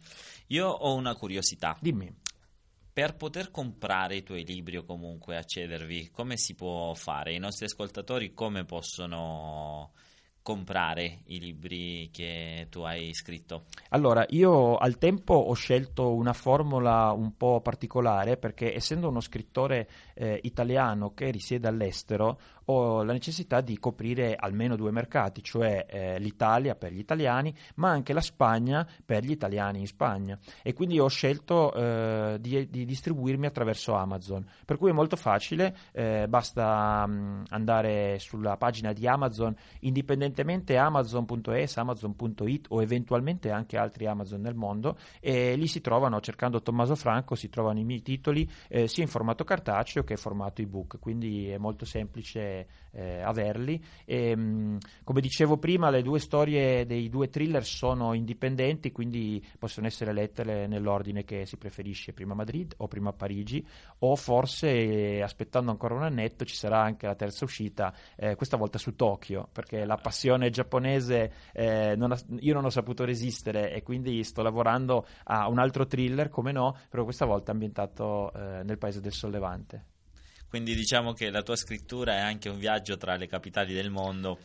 Io 0.49 0.69
ho 0.69 0.95
una 0.95 1.15
curiosità. 1.15 1.77
Dimmi. 1.81 2.13
Per 2.93 3.15
poter 3.15 3.53
comprare 3.53 4.17
i 4.17 4.23
tuoi 4.25 4.45
libri 4.45 4.77
o 4.77 4.85
comunque 4.85 5.37
accedervi, 5.37 6.11
come 6.11 6.37
si 6.37 6.57
può 6.57 6.93
fare? 6.95 7.33
I 7.33 7.39
nostri 7.39 7.67
ascoltatori 7.67 8.35
come 8.35 8.65
possono 8.65 9.93
comprare 10.49 11.19
i 11.27 11.41
libri 11.41 12.09
che 12.11 12.69
tu 12.71 12.81
hai 12.81 13.13
scritto? 13.13 13.65
Allora, 13.91 14.25
io 14.31 14.79
al 14.79 14.97
tempo 14.97 15.35
ho 15.35 15.53
scelto 15.53 16.15
una 16.15 16.33
formula 16.33 17.13
un 17.13 17.37
po' 17.37 17.61
particolare 17.61 18.39
perché 18.39 18.75
essendo 18.75 19.11
uno 19.11 19.21
scrittore 19.21 19.87
eh, 20.15 20.41
italiano 20.45 21.13
che 21.13 21.31
risiede 21.31 21.69
all'estero, 21.69 22.41
ho 22.71 23.03
la 23.03 23.13
necessità 23.13 23.61
di 23.61 23.79
coprire 23.79 24.37
almeno 24.37 24.77
due 24.77 24.91
mercati, 24.91 25.43
cioè 25.43 25.87
eh, 25.89 26.19
l'Italia 26.19 26.75
per 26.75 26.93
gli 26.93 26.99
italiani, 26.99 27.55
ma 27.77 27.91
anche 27.91 28.13
la 28.13 28.21
Spagna 28.21 28.87
per 29.05 29.25
gli 29.25 29.31
italiani 29.31 29.81
in 29.81 29.87
Spagna. 29.87 30.39
E 30.63 30.73
quindi 30.75 30.99
ho 30.99 31.09
scelto 31.09 31.73
eh, 31.73 32.37
di, 32.41 32.69
di, 32.69 32.85
distribuirmi 32.85 33.47
attraverso 33.47 33.95
Amazon. 33.95 34.47
Per 34.65 34.77
cui 34.77 34.91
è 34.91 34.93
molto 34.93 35.17
facile, 35.17 35.77
eh, 35.93 36.27
basta 36.29 37.07
mh, 37.07 37.45
andare 37.49 38.19
sulla 38.19 38.57
pagina 38.57 38.93
di 38.93 39.07
Amazon, 39.07 39.55
indipendentemente 39.81 40.77
amazon.es, 40.77 41.77
amazon.it 41.77 42.67
o 42.69 42.83
eventualmente 42.83 43.51
anche 43.51 43.79
altri 43.79 44.07
Amazon 44.07 44.41
nel 44.41 44.55
mondo, 44.55 44.99
e 45.21 45.57
lì 45.57 45.67
si 45.67 45.81
trovano, 45.81 46.21
cercando 46.21 46.61
Tommaso 46.61 46.97
Franco, 46.97 47.35
si 47.35 47.49
trovano 47.49 47.79
i 47.79 47.85
miei 47.85 48.03
titoli 48.03 48.49
eh, 48.69 48.89
sia 48.89 49.03
in 49.03 49.09
formato 49.09 49.45
cartaceo 49.45 50.05
che 50.05 50.13
in 50.13 50.19
formato 50.19 50.61
ebook. 50.61 50.99
Quindi 50.99 51.49
è 51.49 51.57
molto 51.57 51.85
semplice 51.87 52.58
eh, 52.93 53.21
averli. 53.21 53.83
E, 54.05 54.35
mh, 54.35 54.79
come 55.05 55.21
dicevo 55.21 55.59
prima, 55.59 55.91
le 55.91 56.03
due 56.03 56.19
storie 56.19 56.87
dei 56.87 57.09
due 57.09 57.29
thriller 57.29 57.65
sono 57.65 58.15
indipendenti, 58.15 58.93
quindi 58.93 59.45
possono 59.59 59.87
essere 59.87 60.13
lette 60.13 60.67
nell'ordine 60.67 61.25
che 61.25 61.47
si 61.47 61.57
preferisce, 61.57 62.13
prima 62.13 62.35
Madrid 62.35 62.75
o 62.79 62.89
prima 62.89 63.13
Parigi, 63.13 63.65
o 64.01 64.17
forse 64.17 64.69
eh, 64.69 65.23
aspettando 65.23 65.71
ancora 65.71 65.95
un 65.95 66.03
annetto 66.03 66.45
ci 66.45 66.55
sarà 66.55 66.81
anche 66.81 67.07
la 67.07 67.15
terza 67.15 67.45
uscita, 67.45 67.95
eh, 68.17 68.35
questa 68.35 68.57
volta 68.57 68.79
su 68.79 68.95
Tokyo, 68.95 69.49
perché 69.53 69.85
la 69.85 69.97
passione 69.97 70.51
giapponese 70.51 71.33
eh, 71.53 71.95
non 71.97 72.13
ha, 72.13 72.19
io 72.41 72.55
non 72.55 72.65
ho 72.65 72.71
saputo 72.71 73.05
resistere 73.05 73.73
e 73.73 73.83
quindi 73.83 74.23
sto 74.25 74.43
lavorando 74.43 75.07
a 75.25 75.49
un 75.49 75.59
altro 75.59 75.87
thriller, 75.87 76.29
come 76.29 76.53
no, 76.53 76.77
però 76.89 77.05
questa 77.05 77.27
volta 77.27 77.53
ambientato 77.53 78.33
eh, 78.33 78.63
nel 78.65 78.79
paese 78.79 79.01
del 79.01 79.13
Sollevante. 79.13 79.97
Quindi 80.49 80.75
diciamo 80.75 81.13
che 81.13 81.31
la 81.31 81.43
tua 81.43 81.57
scrittura 81.57 82.15
è 82.15 82.21
anche 82.21 82.49
un 82.49 82.59
viaggio 82.59 82.97
tra 82.97 83.17
le 83.17 83.27
capitali 83.27 83.75
del 83.75 83.91
mondo 83.91 84.39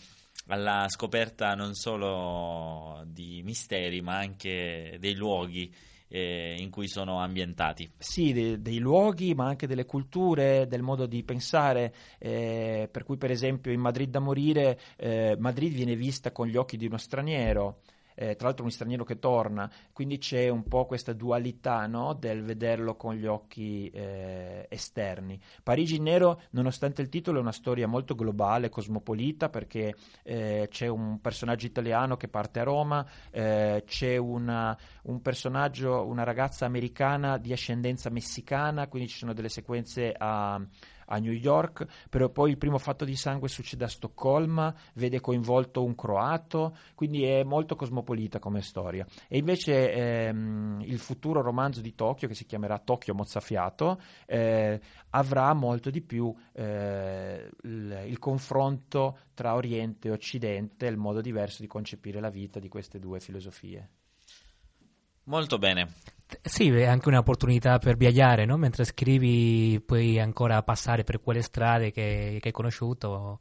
alla 0.48 0.86
scoperta 0.90 1.54
non 1.54 1.74
solo 1.74 3.04
di 3.06 3.42
misteri 3.44 4.02
ma 4.02 4.18
anche 4.18 4.98
dei 5.00 5.16
luoghi 5.16 5.74
eh, 6.14 6.56
in 6.60 6.70
cui 6.70 6.88
sono 6.88 7.20
ambientati. 7.20 7.92
Sì, 7.98 8.34
de- 8.34 8.62
dei 8.62 8.78
luoghi, 8.78 9.34
ma 9.34 9.48
anche 9.48 9.66
delle 9.66 9.86
culture, 9.86 10.68
del 10.68 10.84
modo 10.84 11.08
di 11.08 11.24
pensare, 11.24 11.94
eh, 12.20 12.88
per 12.92 13.04
cui 13.04 13.18
per 13.18 13.32
esempio 13.32 13.72
in 13.72 13.80
Madrid 13.80 14.12
da 14.12 14.20
morire, 14.20 14.80
eh, 14.98 15.36
Madrid 15.40 15.74
viene 15.74 15.96
vista 15.96 16.32
con 16.32 16.48
gli 16.48 16.56
occhi 16.56 16.78
di 16.78 16.86
uno 16.86 16.98
straniero, 16.98 17.82
eh, 18.16 18.36
tra 18.36 18.48
l'altro 18.48 18.66
un 18.66 18.72
straniero 18.72 19.04
che 19.04 19.20
torna, 19.20 19.70
quindi 19.92 20.18
c'è 20.18 20.50
un 20.50 20.64
po' 20.64 20.86
questa 20.86 21.14
dualità 21.14 21.86
no? 21.88 22.14
del 22.14 22.44
vederlo 22.44 22.96
con 22.96 23.16
gli 23.16 23.26
occhi 23.26 23.90
eh, 23.90 24.66
esterni. 24.70 25.40
Parigi 25.62 26.00
nero, 26.00 26.42
nonostante 26.52 27.02
il 27.02 27.10
titolo, 27.10 27.38
è 27.38 27.42
una 27.42 27.52
storia 27.52 27.88
molto 27.88 28.16
globale, 28.16 28.70
cosmopolita, 28.70 29.50
perché 29.50 29.96
eh, 30.24 30.68
c'è 30.70 30.88
un 30.88 31.20
personaggio 31.22 31.66
italiano 31.66 32.18
che 32.18 32.28
parte 32.28 32.60
a 32.60 32.64
Roma, 32.64 33.06
eh, 33.32 33.84
c'è 33.86 34.18
una, 34.18 34.78
un 35.04 35.22
personaggio, 35.22 36.06
una 36.06 36.24
ragazza 36.24 36.66
americana 36.66 37.38
di 37.38 37.52
ascendenza 37.54 38.10
messicana, 38.10 38.88
quindi 38.88 39.10
ci 39.10 39.18
sono 39.18 39.34
delle 39.34 39.50
sequenze 39.50 40.14
a 40.18 40.62
a 41.08 41.18
New 41.18 41.32
York, 41.32 41.86
però 42.10 42.30
poi 42.30 42.52
il 42.52 42.58
primo 42.58 42.78
fatto 42.78 43.06
di 43.06 43.16
sangue 43.16 43.48
succede 43.48 43.86
a 43.86 43.88
Stoccolma, 43.88 44.74
vede 44.96 45.20
coinvolto 45.20 45.84
un 45.84 45.96
croato, 45.96 46.76
quindi 46.96 47.24
è 47.24 47.44
molto 47.44 47.76
cosmopolita 47.76 48.40
come 48.40 48.62
storia. 48.62 49.06
E 49.28 49.38
invece 49.38 49.92
ehm, 49.92 50.82
il 50.86 51.00
futuro 51.00 51.42
romanzo 51.42 51.82
di 51.82 51.96
Tokyo, 51.96 52.28
che 52.28 52.36
si 52.36 52.46
chiamerà 52.46 52.80
Tokyo 52.80 53.14
Mozzafiato, 53.14 54.00
eh, 54.26 54.80
avrà 55.12 55.54
molto 55.54 55.90
di 55.90 56.02
più 56.02 56.34
eh, 56.54 57.50
il, 57.64 58.04
il 58.08 58.20
confronto 58.20 59.20
tra 59.34 59.56
Oriente 59.56 60.08
e 60.08 60.12
Occidente, 60.12 60.86
il 60.86 60.98
modo 60.98 61.22
diverso 61.22 61.62
di 61.62 61.68
concepire 61.68 62.20
la 62.20 62.30
vita 62.30 62.60
di 62.60 62.70
queste 62.70 63.00
due 63.00 63.20
filosofie. 63.20 63.90
Molto 65.26 65.58
bene. 65.58 65.94
Sì, 66.42 66.70
è 66.70 66.86
anche 66.86 67.10
un'opportunità 67.10 67.78
per 67.78 67.96
viaggiare, 67.96 68.46
no? 68.46 68.58
Mentre 68.58 68.86
scrivi 68.86 69.82
puoi 69.86 70.20
ancora 70.20 70.64
passare 70.64 71.04
per 71.04 71.22
quelle 71.22 71.42
strade 71.42 71.92
che, 71.92 72.38
che 72.42 72.48
hai 72.48 72.54
conosciuto. 72.54 73.40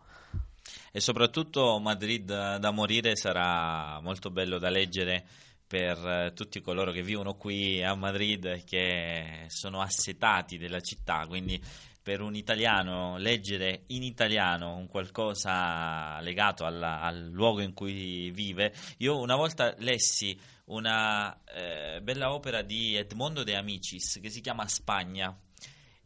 E 0.93 1.01
soprattutto 1.01 1.78
Madrid 1.80 2.26
da 2.57 2.70
morire 2.70 3.16
sarà 3.16 3.99
molto 4.01 4.30
bello 4.30 4.59
da 4.59 4.68
leggere 4.68 5.24
per 5.66 5.97
eh, 6.07 6.33
tutti 6.35 6.61
coloro 6.61 6.93
che 6.93 7.03
vivono 7.03 7.35
qui 7.35 7.83
a 7.83 7.95
Madrid 7.95 8.45
e 8.45 8.62
che 8.62 9.47
sono 9.49 9.80
assetati 9.80 10.59
della 10.59 10.80
città, 10.80 11.24
quindi 11.26 11.59
per 12.03 12.20
un 12.20 12.35
italiano 12.35 13.16
leggere 13.16 13.85
in 13.87 14.03
italiano 14.03 14.76
un 14.76 14.87
qualcosa 14.87 16.20
legato 16.20 16.66
alla, 16.66 17.01
al 17.01 17.30
luogo 17.30 17.61
in 17.62 17.72
cui 17.72 18.30
vive. 18.33 18.74
Io 18.99 19.18
una 19.18 19.37
volta 19.37 19.74
lessi 19.78 20.39
una 20.73 21.43
eh, 21.45 22.01
bella 22.03 22.33
opera 22.33 22.62
di 22.62 22.97
Edmondo 22.97 23.45
De 23.45 23.57
Amicis 23.57 24.18
che 24.20 24.31
si 24.31 24.41
chiama 24.41 24.66
Spagna 24.66 25.37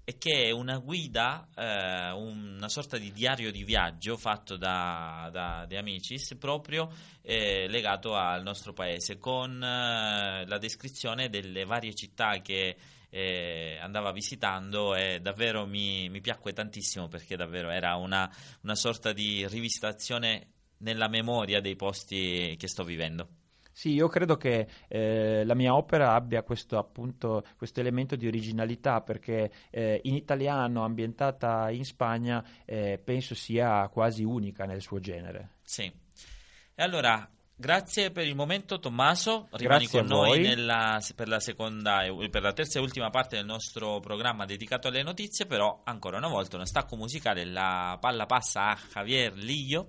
e 0.08 0.18
che 0.18 0.44
è 0.44 0.50
una 0.50 0.78
guida, 0.78 1.48
eh, 1.56 2.10
una 2.12 2.68
sorta 2.68 2.96
di 2.96 3.12
diario 3.12 3.50
di 3.50 3.64
viaggio 3.64 4.16
fatto 4.16 4.56
da, 4.56 5.28
da 5.32 5.64
De 5.66 5.78
Amicis 5.78 6.36
proprio 6.38 6.88
eh, 7.22 7.66
legato 7.68 8.14
al 8.14 8.42
nostro 8.42 8.72
paese 8.72 9.18
con 9.18 9.62
eh, 9.62 10.44
la 10.46 10.58
descrizione 10.58 11.28
delle 11.28 11.64
varie 11.64 11.94
città 11.94 12.40
che 12.40 12.76
eh, 13.08 13.78
andava 13.80 14.10
visitando 14.12 14.94
e 14.94 15.20
davvero 15.20 15.64
mi, 15.66 16.08
mi, 16.08 16.20
piacque 16.20 16.52
tantissimo 16.52 17.08
perché 17.08 17.36
davvero 17.36 17.70
era 17.70 17.94
una, 17.96 18.30
una 18.62 18.74
sorta 18.74 19.12
di 19.12 19.46
rivisitazione 19.46 20.48
nella 20.78 21.08
memoria 21.08 21.60
dei 21.60 21.76
posti 21.76 22.56
che 22.58 22.68
sto 22.68 22.84
vivendo. 22.84 23.45
Sì, 23.76 23.92
io 23.92 24.08
credo 24.08 24.38
che 24.38 24.66
eh, 24.88 25.44
la 25.44 25.54
mia 25.54 25.74
opera 25.74 26.14
abbia 26.14 26.42
questo, 26.42 26.78
appunto, 26.78 27.44
questo 27.58 27.80
elemento 27.80 28.16
di 28.16 28.26
originalità 28.26 29.02
perché 29.02 29.52
eh, 29.68 30.00
in 30.04 30.14
italiano, 30.14 30.82
ambientata 30.82 31.68
in 31.70 31.84
Spagna, 31.84 32.42
eh, 32.64 32.98
penso 33.04 33.34
sia 33.34 33.86
quasi 33.88 34.24
unica 34.24 34.64
nel 34.64 34.80
suo 34.80 34.98
genere. 34.98 35.56
Sì. 35.60 35.82
E 35.82 36.82
allora 36.82 37.28
Grazie 37.58 38.10
per 38.10 38.26
il 38.26 38.34
momento 38.34 38.78
Tommaso, 38.78 39.48
rimani 39.52 39.86
Grazie 39.86 40.00
con 40.00 40.08
noi 40.08 40.40
nella- 40.40 41.00
per, 41.14 41.26
la 41.26 41.40
seconda, 41.40 42.02
per 42.30 42.42
la 42.42 42.52
terza 42.52 42.78
e 42.78 42.82
ultima 42.82 43.08
parte 43.08 43.36
del 43.36 43.46
nostro 43.46 43.98
programma 43.98 44.44
dedicato 44.44 44.88
alle 44.88 45.02
notizie, 45.02 45.46
però 45.46 45.80
ancora 45.84 46.18
una 46.18 46.28
volta 46.28 46.56
uno 46.56 46.66
stacco 46.66 46.96
musicale, 46.96 47.46
la 47.46 47.96
palla 47.98 48.26
passa 48.26 48.68
a 48.68 48.78
Javier 48.92 49.32
Lillo 49.34 49.88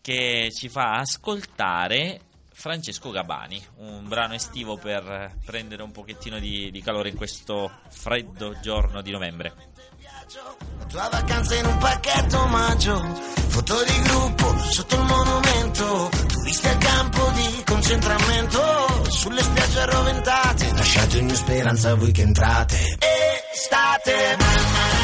che 0.00 0.48
ci 0.50 0.70
fa 0.70 0.92
ascoltare 0.92 2.20
Francesco 2.58 3.12
Gabani, 3.12 3.64
un 3.76 4.08
brano 4.08 4.34
estivo 4.34 4.76
per 4.76 5.36
prendere 5.44 5.84
un 5.84 5.92
pochettino 5.92 6.40
di, 6.40 6.72
di 6.72 6.82
calore 6.82 7.10
in 7.10 7.14
questo 7.14 7.70
freddo 7.88 8.58
giorno 8.60 9.00
di 9.00 9.12
novembre. 9.12 9.54
La 10.78 10.84
tua 10.86 11.08
vacanza 11.08 11.54
in 11.54 11.66
un 11.66 11.78
pacchetto 11.78 12.40
omaggio, 12.40 12.98
foto 13.46 13.84
di 13.84 14.02
gruppo 14.02 14.58
sotto 14.72 14.96
il 14.96 15.02
monumento, 15.02 16.10
turisti 16.26 16.66
al 16.66 16.78
campo 16.78 17.30
di 17.30 17.62
concentramento, 17.64 19.08
sulle 19.08 19.42
spiagge 19.42 19.78
arroventate, 19.78 20.72
lasciate 20.72 21.18
ogni 21.18 21.34
speranza 21.36 21.94
voi 21.94 22.10
che 22.10 22.22
entrate. 22.22 22.98
Estate. 23.54 24.97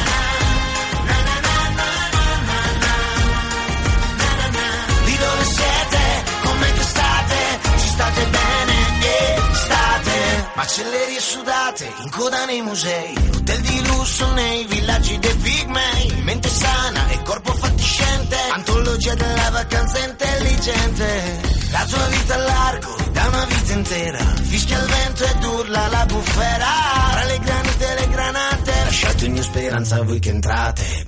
Macellerie 10.55 11.19
sudate, 11.19 11.93
in 12.01 12.09
coda 12.09 12.45
nei 12.45 12.61
musei, 12.61 13.13
hotel 13.35 13.59
di 13.59 13.87
lusso 13.87 14.31
nei 14.31 14.63
villaggi 14.65 15.19
dei 15.19 15.35
pigmei, 15.35 16.21
mente 16.23 16.47
sana 16.47 17.09
e 17.09 17.21
corpo 17.23 17.53
fatiscente, 17.53 18.37
antologia 18.51 19.13
della 19.15 19.49
vacanza 19.49 19.99
intelligente. 19.99 21.41
La 21.71 21.85
tua 21.85 22.05
vita 22.07 22.35
a 22.35 22.37
largo, 22.37 22.95
da 23.11 23.27
una 23.27 23.45
vita 23.45 23.73
intera, 23.73 24.33
fischia 24.43 24.79
il 24.79 24.85
vento 24.85 25.25
ed 25.25 25.43
urla 25.43 25.87
la 25.87 26.05
bufera. 26.05 26.67
Tra 27.11 27.23
le 27.25 27.39
granite 27.39 27.89
e 27.89 27.99
le 27.99 28.07
granate, 28.07 28.71
lasciate 28.85 29.25
ogni 29.25 29.43
speranza 29.43 30.03
voi 30.03 30.19
che 30.19 30.29
entrate. 30.29 31.05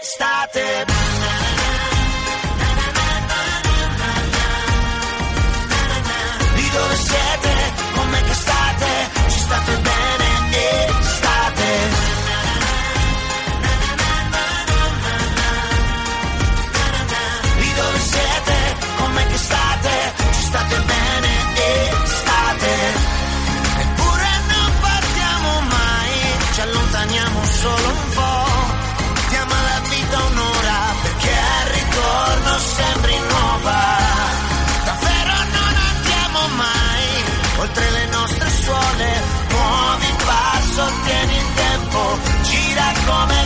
Estate. 0.00 0.84
Lì 6.54 6.70
dove 6.70 6.96
siete, 6.96 7.06
state, 7.06 7.55
ci 9.48 9.54
state 9.54 9.85
gonna 43.06 43.45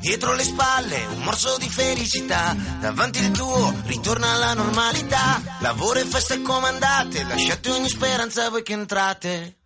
Dietro 0.00 0.34
le 0.34 0.42
spalle 0.42 1.06
un 1.06 1.22
morso 1.22 1.56
di 1.58 1.68
felicità, 1.68 2.56
davanti 2.80 3.20
il 3.20 3.30
tuo 3.30 3.74
ritorna 3.84 4.32
alla 4.32 4.54
normalità. 4.54 5.40
Lavoro 5.60 5.98
e 5.98 6.04
feste 6.04 6.40
comandate, 6.42 7.22
lasciate 7.24 7.70
ogni 7.70 7.88
speranza 7.88 8.48
voi 8.48 8.62
che 8.62 8.72
entrate. 8.72 9.54
Lì. 9.54 9.58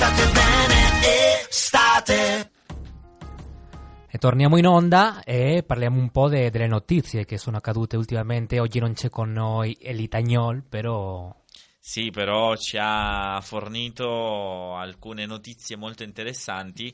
State 0.00 0.32
bene 0.32 1.02
e 1.02 1.46
state. 1.50 2.50
E 4.08 4.16
torniamo 4.18 4.56
in 4.56 4.66
onda 4.66 5.22
e 5.22 5.62
parliamo 5.62 5.98
un 6.00 6.10
po' 6.10 6.28
de- 6.30 6.48
delle 6.48 6.66
notizie 6.66 7.26
che 7.26 7.36
sono 7.36 7.58
accadute 7.58 7.98
ultimamente. 7.98 8.60
Oggi 8.60 8.78
non 8.78 8.94
c'è 8.94 9.10
con 9.10 9.30
noi 9.30 9.76
Elitagnol, 9.78 10.64
però 10.66 11.36
Sì, 11.78 12.10
però 12.10 12.56
ci 12.56 12.78
ha 12.80 13.40
fornito 13.42 14.74
alcune 14.74 15.26
notizie 15.26 15.76
molto 15.76 16.02
interessanti. 16.02 16.90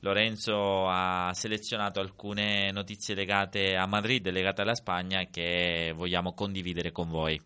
Lorenzo 0.00 0.86
ha 0.86 1.30
selezionato 1.32 2.00
alcune 2.00 2.70
notizie 2.72 3.14
legate 3.14 3.74
a 3.76 3.86
Madrid, 3.86 4.28
legate 4.28 4.60
alla 4.60 4.74
Spagna, 4.74 5.24
che 5.30 5.94
vogliamo 5.96 6.34
condividere 6.34 6.92
con 6.92 7.08
voi. 7.08 7.40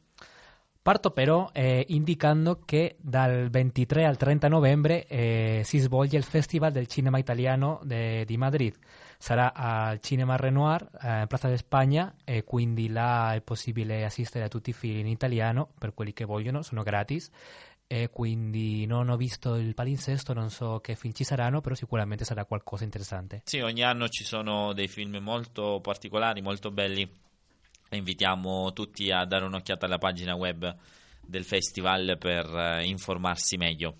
Parto 0.84 1.12
però 1.12 1.48
eh, 1.54 1.86
indicando 1.88 2.60
che 2.66 2.96
dal 3.00 3.48
23 3.48 4.04
al 4.04 4.18
30 4.18 4.48
novembre 4.48 5.06
eh, 5.06 5.62
si 5.64 5.78
svolge 5.78 6.18
il 6.18 6.24
Festival 6.24 6.72
del 6.72 6.88
Cinema 6.88 7.16
Italiano 7.16 7.80
de- 7.84 8.26
di 8.26 8.36
Madrid. 8.36 8.76
Sarà 9.16 9.54
al 9.54 9.98
Cinema 10.00 10.36
Renoir, 10.36 10.82
eh, 11.00 11.24
Plaza 11.26 11.48
de 11.48 11.56
Spagna, 11.56 12.14
e 12.22 12.44
quindi 12.44 12.90
là 12.90 13.32
è 13.32 13.40
possibile 13.40 14.04
assistere 14.04 14.44
a 14.44 14.48
tutti 14.48 14.68
i 14.68 14.72
film 14.74 14.98
in 14.98 15.06
italiano, 15.06 15.70
per 15.78 15.94
quelli 15.94 16.12
che 16.12 16.26
vogliono, 16.26 16.60
sono 16.60 16.82
gratis. 16.82 17.30
E 17.86 18.10
quindi 18.10 18.84
non 18.84 19.08
ho 19.08 19.16
visto 19.16 19.54
il 19.54 19.72
palinsesto, 19.72 20.34
non 20.34 20.50
so 20.50 20.80
che 20.80 20.96
film 20.96 21.14
ci 21.14 21.24
saranno, 21.24 21.62
però 21.62 21.74
sicuramente 21.74 22.26
sarà 22.26 22.44
qualcosa 22.44 22.84
interessante. 22.84 23.40
Sì, 23.46 23.60
ogni 23.60 23.82
anno 23.82 24.08
ci 24.08 24.22
sono 24.22 24.74
dei 24.74 24.88
film 24.88 25.16
molto 25.16 25.80
particolari, 25.80 26.42
molto 26.42 26.70
belli. 26.70 27.22
Invitiamo 27.90 28.72
tutti 28.72 29.10
a 29.10 29.24
dare 29.24 29.44
un'occhiata 29.44 29.86
alla 29.86 29.98
pagina 29.98 30.34
web 30.34 30.74
del 31.26 31.44
festival 31.44 32.16
per 32.18 32.46
eh, 32.46 32.84
informarsi 32.84 33.56
meglio. 33.56 33.96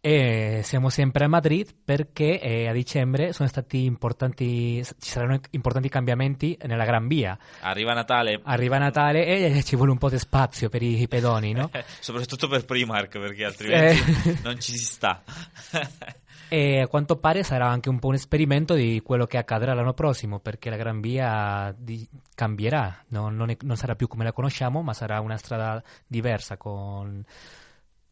E 0.00 0.60
siamo 0.64 0.90
sempre 0.90 1.24
a 1.24 1.28
Madrid 1.28 1.74
perché 1.82 2.38
eh, 2.38 2.68
a 2.68 2.72
dicembre 2.74 3.32
sono 3.32 3.48
stati 3.48 3.84
importanti, 3.84 4.84
ci 4.84 5.10
saranno 5.10 5.40
importanti 5.52 5.88
cambiamenti 5.88 6.58
nella 6.66 6.84
Gran 6.84 7.08
Via. 7.08 7.38
Arriva 7.60 7.94
Natale, 7.94 8.38
Arriva 8.44 8.76
Natale 8.76 9.24
e 9.24 9.62
ci 9.62 9.76
vuole 9.76 9.92
un 9.92 9.96
po' 9.98 10.10
di 10.10 10.18
spazio 10.18 10.68
per 10.68 10.82
i, 10.82 11.00
i 11.00 11.08
pedoni, 11.08 11.52
no? 11.52 11.70
soprattutto 12.00 12.48
per 12.48 12.66
Primark, 12.66 13.18
perché 13.18 13.44
altrimenti 13.46 14.28
Eh. 14.28 14.38
non 14.42 14.60
ci 14.60 14.72
si 14.76 14.84
sta. 14.84 15.22
E 16.54 16.78
a 16.82 16.86
quanto 16.86 17.16
pare 17.16 17.42
sarà 17.42 17.66
anche 17.66 17.88
un 17.88 17.98
po' 17.98 18.06
un 18.06 18.14
esperimento 18.14 18.74
di 18.74 19.00
quello 19.04 19.26
che 19.26 19.38
accadrà 19.38 19.74
l'anno 19.74 19.92
prossimo, 19.92 20.38
perché 20.38 20.70
la 20.70 20.76
Gran 20.76 21.00
Via 21.00 21.74
di- 21.76 22.08
cambierà, 22.32 23.04
no? 23.08 23.28
non, 23.28 23.50
è- 23.50 23.56
non 23.62 23.76
sarà 23.76 23.96
più 23.96 24.06
come 24.06 24.22
la 24.22 24.32
conosciamo, 24.32 24.80
ma 24.80 24.92
sarà 24.94 25.18
una 25.18 25.36
strada 25.36 25.82
diversa 26.06 26.56
con 26.56 27.24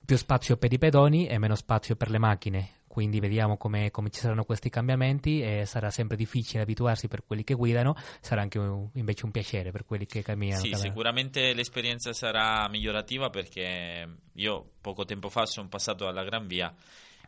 più 0.05 0.16
spazio 0.16 0.57
per 0.57 0.72
i 0.72 0.78
pedoni 0.78 1.28
e 1.28 1.38
meno 1.38 1.55
spazio 1.55 1.95
per 1.95 2.11
le 2.11 2.18
macchine. 2.18 2.70
quindi 2.93 3.20
vediamo 3.20 3.57
come, 3.57 3.90
come 3.90 4.11
ci 4.11 4.20
saranno 4.20 4.45
questi 4.45 4.68
cambiamenti 4.68 5.40
e 5.40 5.64
sarà 5.64 5.90
sempre 5.90 6.14
difficile 6.14 6.62
abituarsi 6.64 7.09
per 7.09 7.22
quelli 7.24 7.43
che 7.43 7.55
guidano, 7.55 7.95
sarà 8.20 8.43
anche 8.43 8.59
un- 8.59 8.88
invece 8.95 9.24
un 9.24 9.30
piacere 9.30 9.70
per 9.70 9.86
quelli 9.86 10.05
che 10.05 10.20
camminano. 10.22 10.59
Sì, 10.61 10.68
camminano. 10.68 10.90
sicuramente 10.93 11.55
l'esperienza 11.55 12.12
sarà 12.12 12.68
migliorativa 12.68 13.30
perché 13.30 14.07
io 14.32 14.70
poco 14.82 15.07
tempo 15.07 15.30
fa 15.30 15.47
sono 15.47 15.68
passato 15.68 16.07
alla 16.07 16.22
Gran 16.24 16.47
Via 16.47 16.74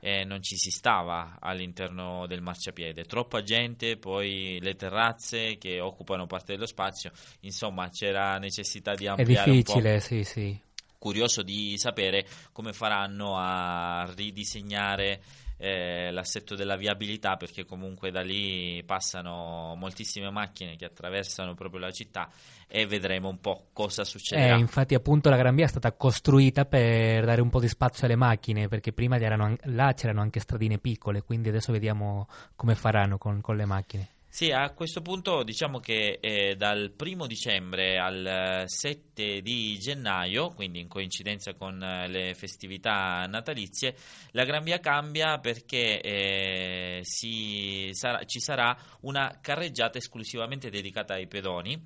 e 0.06 0.22
non 0.24 0.42
ci 0.42 0.56
si 0.58 0.70
stava 0.70 1.38
all'interno 1.40 2.26
del 2.26 2.42
marciapiede. 2.42 3.04
Troppa 3.04 3.42
gente, 3.42 3.96
poi 3.96 4.58
le 4.60 4.74
terrazze 4.74 5.56
che 5.56 5.80
occupano 5.80 6.26
parte 6.26 6.52
dello 6.52 6.66
spazio, 6.66 7.10
insomma 7.40 7.88
c'era 7.88 8.36
necessità 8.36 8.94
di 8.94 9.06
È 9.06 9.08
ampliare 9.08 9.50
un 9.50 9.62
po'. 9.62 9.80
difficile, 9.80 10.00
sì, 10.00 10.22
sì. 10.22 10.60
curioso 10.98 11.40
di 11.40 11.78
sapere 11.78 12.26
come 12.52 12.74
faranno 12.74 13.38
a 13.38 14.06
ridisegnare 14.14 15.22
eh, 15.56 16.10
l'assetto 16.10 16.54
della 16.54 16.76
viabilità 16.76 17.36
perché 17.36 17.64
comunque 17.64 18.10
da 18.10 18.22
lì 18.22 18.82
passano 18.84 19.74
moltissime 19.76 20.30
macchine 20.30 20.76
che 20.76 20.84
attraversano 20.84 21.54
proprio 21.54 21.80
la 21.80 21.90
città 21.90 22.30
e 22.66 22.86
vedremo 22.86 23.28
un 23.28 23.40
po' 23.40 23.66
cosa 23.72 24.04
succederà. 24.04 24.56
Eh, 24.56 24.58
infatti 24.58 24.94
appunto 24.94 25.30
la 25.30 25.36
Gran 25.36 25.54
Via 25.54 25.66
è 25.66 25.68
stata 25.68 25.92
costruita 25.92 26.64
per 26.64 27.24
dare 27.24 27.40
un 27.40 27.50
po' 27.50 27.60
di 27.60 27.68
spazio 27.68 28.06
alle 28.06 28.16
macchine, 28.16 28.68
perché 28.68 28.92
prima 28.92 29.16
erano 29.16 29.44
an- 29.44 29.58
là 29.64 29.92
c'erano 29.94 30.20
anche 30.20 30.40
stradine 30.40 30.78
piccole, 30.78 31.22
quindi 31.22 31.48
adesso 31.48 31.72
vediamo 31.72 32.26
come 32.56 32.74
faranno 32.74 33.18
con, 33.18 33.40
con 33.40 33.56
le 33.56 33.64
macchine. 33.64 34.08
Sì, 34.36 34.50
a 34.50 34.70
questo 34.70 35.00
punto 35.00 35.44
diciamo 35.44 35.78
che 35.78 36.18
eh, 36.20 36.56
dal 36.56 36.90
primo 36.90 37.28
dicembre 37.28 38.00
al 38.00 38.26
eh, 38.26 38.64
7 38.66 39.40
di 39.40 39.78
gennaio, 39.78 40.48
quindi 40.48 40.80
in 40.80 40.88
coincidenza 40.88 41.54
con 41.54 41.80
eh, 41.80 42.08
le 42.08 42.34
festività 42.34 43.26
natalizie, 43.28 43.94
la 44.32 44.42
Gran 44.42 44.64
Via 44.64 44.80
cambia 44.80 45.38
perché 45.38 46.00
eh, 46.00 46.98
si 47.02 47.90
sarà- 47.92 48.24
ci 48.24 48.40
sarà 48.40 48.76
una 49.02 49.38
carreggiata 49.40 49.98
esclusivamente 49.98 50.68
dedicata 50.68 51.14
ai 51.14 51.28
pedoni. 51.28 51.80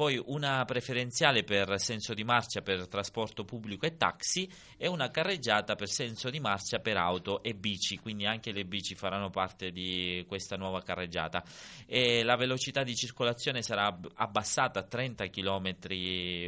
Poi 0.00 0.18
una 0.28 0.64
preferenziale 0.64 1.44
per 1.44 1.78
senso 1.78 2.14
di 2.14 2.24
marcia 2.24 2.62
per 2.62 2.88
trasporto 2.88 3.44
pubblico 3.44 3.84
e 3.84 3.98
taxi 3.98 4.50
e 4.78 4.88
una 4.88 5.10
carreggiata 5.10 5.74
per 5.74 5.90
senso 5.90 6.30
di 6.30 6.40
marcia 6.40 6.78
per 6.78 6.96
auto 6.96 7.42
e 7.42 7.52
bici, 7.54 7.98
quindi 7.98 8.24
anche 8.24 8.50
le 8.50 8.64
bici 8.64 8.94
faranno 8.94 9.28
parte 9.28 9.70
di 9.70 10.24
questa 10.26 10.56
nuova 10.56 10.80
carreggiata. 10.80 11.44
E 11.84 12.22
la 12.22 12.36
velocità 12.36 12.82
di 12.82 12.94
circolazione 12.94 13.60
sarà 13.60 13.88
ab- 13.88 14.10
abbassata 14.14 14.80
a 14.80 14.84
30 14.84 15.26
km 15.28 15.76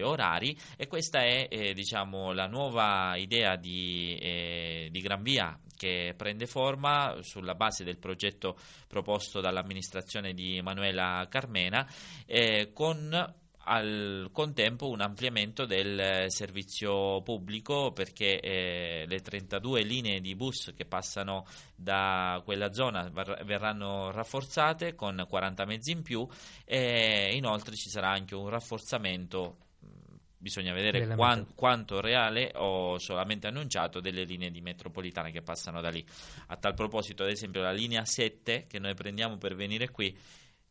orari 0.02 0.56
e 0.78 0.86
questa 0.86 1.20
è 1.20 1.46
eh, 1.50 1.74
diciamo, 1.74 2.32
la 2.32 2.46
nuova 2.46 3.16
idea 3.16 3.56
di, 3.56 4.16
eh, 4.18 4.88
di 4.90 5.00
Gran 5.02 5.22
Via 5.22 5.60
che 5.76 6.14
prende 6.16 6.46
forma 6.46 7.16
sulla 7.20 7.54
base 7.54 7.84
del 7.84 7.98
progetto 7.98 8.56
proposto 8.86 9.40
dall'amministrazione 9.40 10.32
di 10.32 10.62
Manuela 10.62 11.26
Carmena 11.28 11.86
eh, 12.24 12.70
con 12.72 13.40
al 13.72 14.28
contempo 14.32 14.90
un 14.90 15.00
ampliamento 15.00 15.64
del 15.64 15.98
eh, 15.98 16.30
servizio 16.30 17.22
pubblico 17.22 17.90
perché 17.92 18.38
eh, 18.38 19.04
le 19.06 19.20
32 19.20 19.82
linee 19.82 20.20
di 20.20 20.34
bus 20.34 20.72
che 20.76 20.84
passano 20.84 21.46
da 21.74 22.40
quella 22.44 22.72
zona 22.72 23.10
verranno 23.44 24.10
rafforzate 24.10 24.94
con 24.94 25.24
40 25.26 25.64
mezzi 25.64 25.90
in 25.90 26.02
più 26.02 26.26
e 26.66 27.34
inoltre 27.34 27.74
ci 27.74 27.88
sarà 27.88 28.10
anche 28.10 28.34
un 28.34 28.50
rafforzamento 28.50 29.56
mh, 29.78 29.86
bisogna 30.36 30.74
vedere 30.74 30.98
Della 31.00 31.16
quan- 31.16 31.38
metro- 31.38 31.54
quanto 31.54 32.00
reale 32.02 32.52
o 32.56 32.98
solamente 32.98 33.46
annunciato 33.46 34.00
delle 34.00 34.24
linee 34.24 34.50
di 34.50 34.60
metropolitana 34.60 35.30
che 35.30 35.40
passano 35.40 35.80
da 35.80 35.88
lì. 35.88 36.04
A 36.48 36.56
tal 36.56 36.74
proposito 36.74 37.22
ad 37.22 37.30
esempio 37.30 37.62
la 37.62 37.72
linea 37.72 38.04
7 38.04 38.66
che 38.68 38.78
noi 38.78 38.92
prendiamo 38.94 39.38
per 39.38 39.54
venire 39.54 39.88
qui 39.88 40.14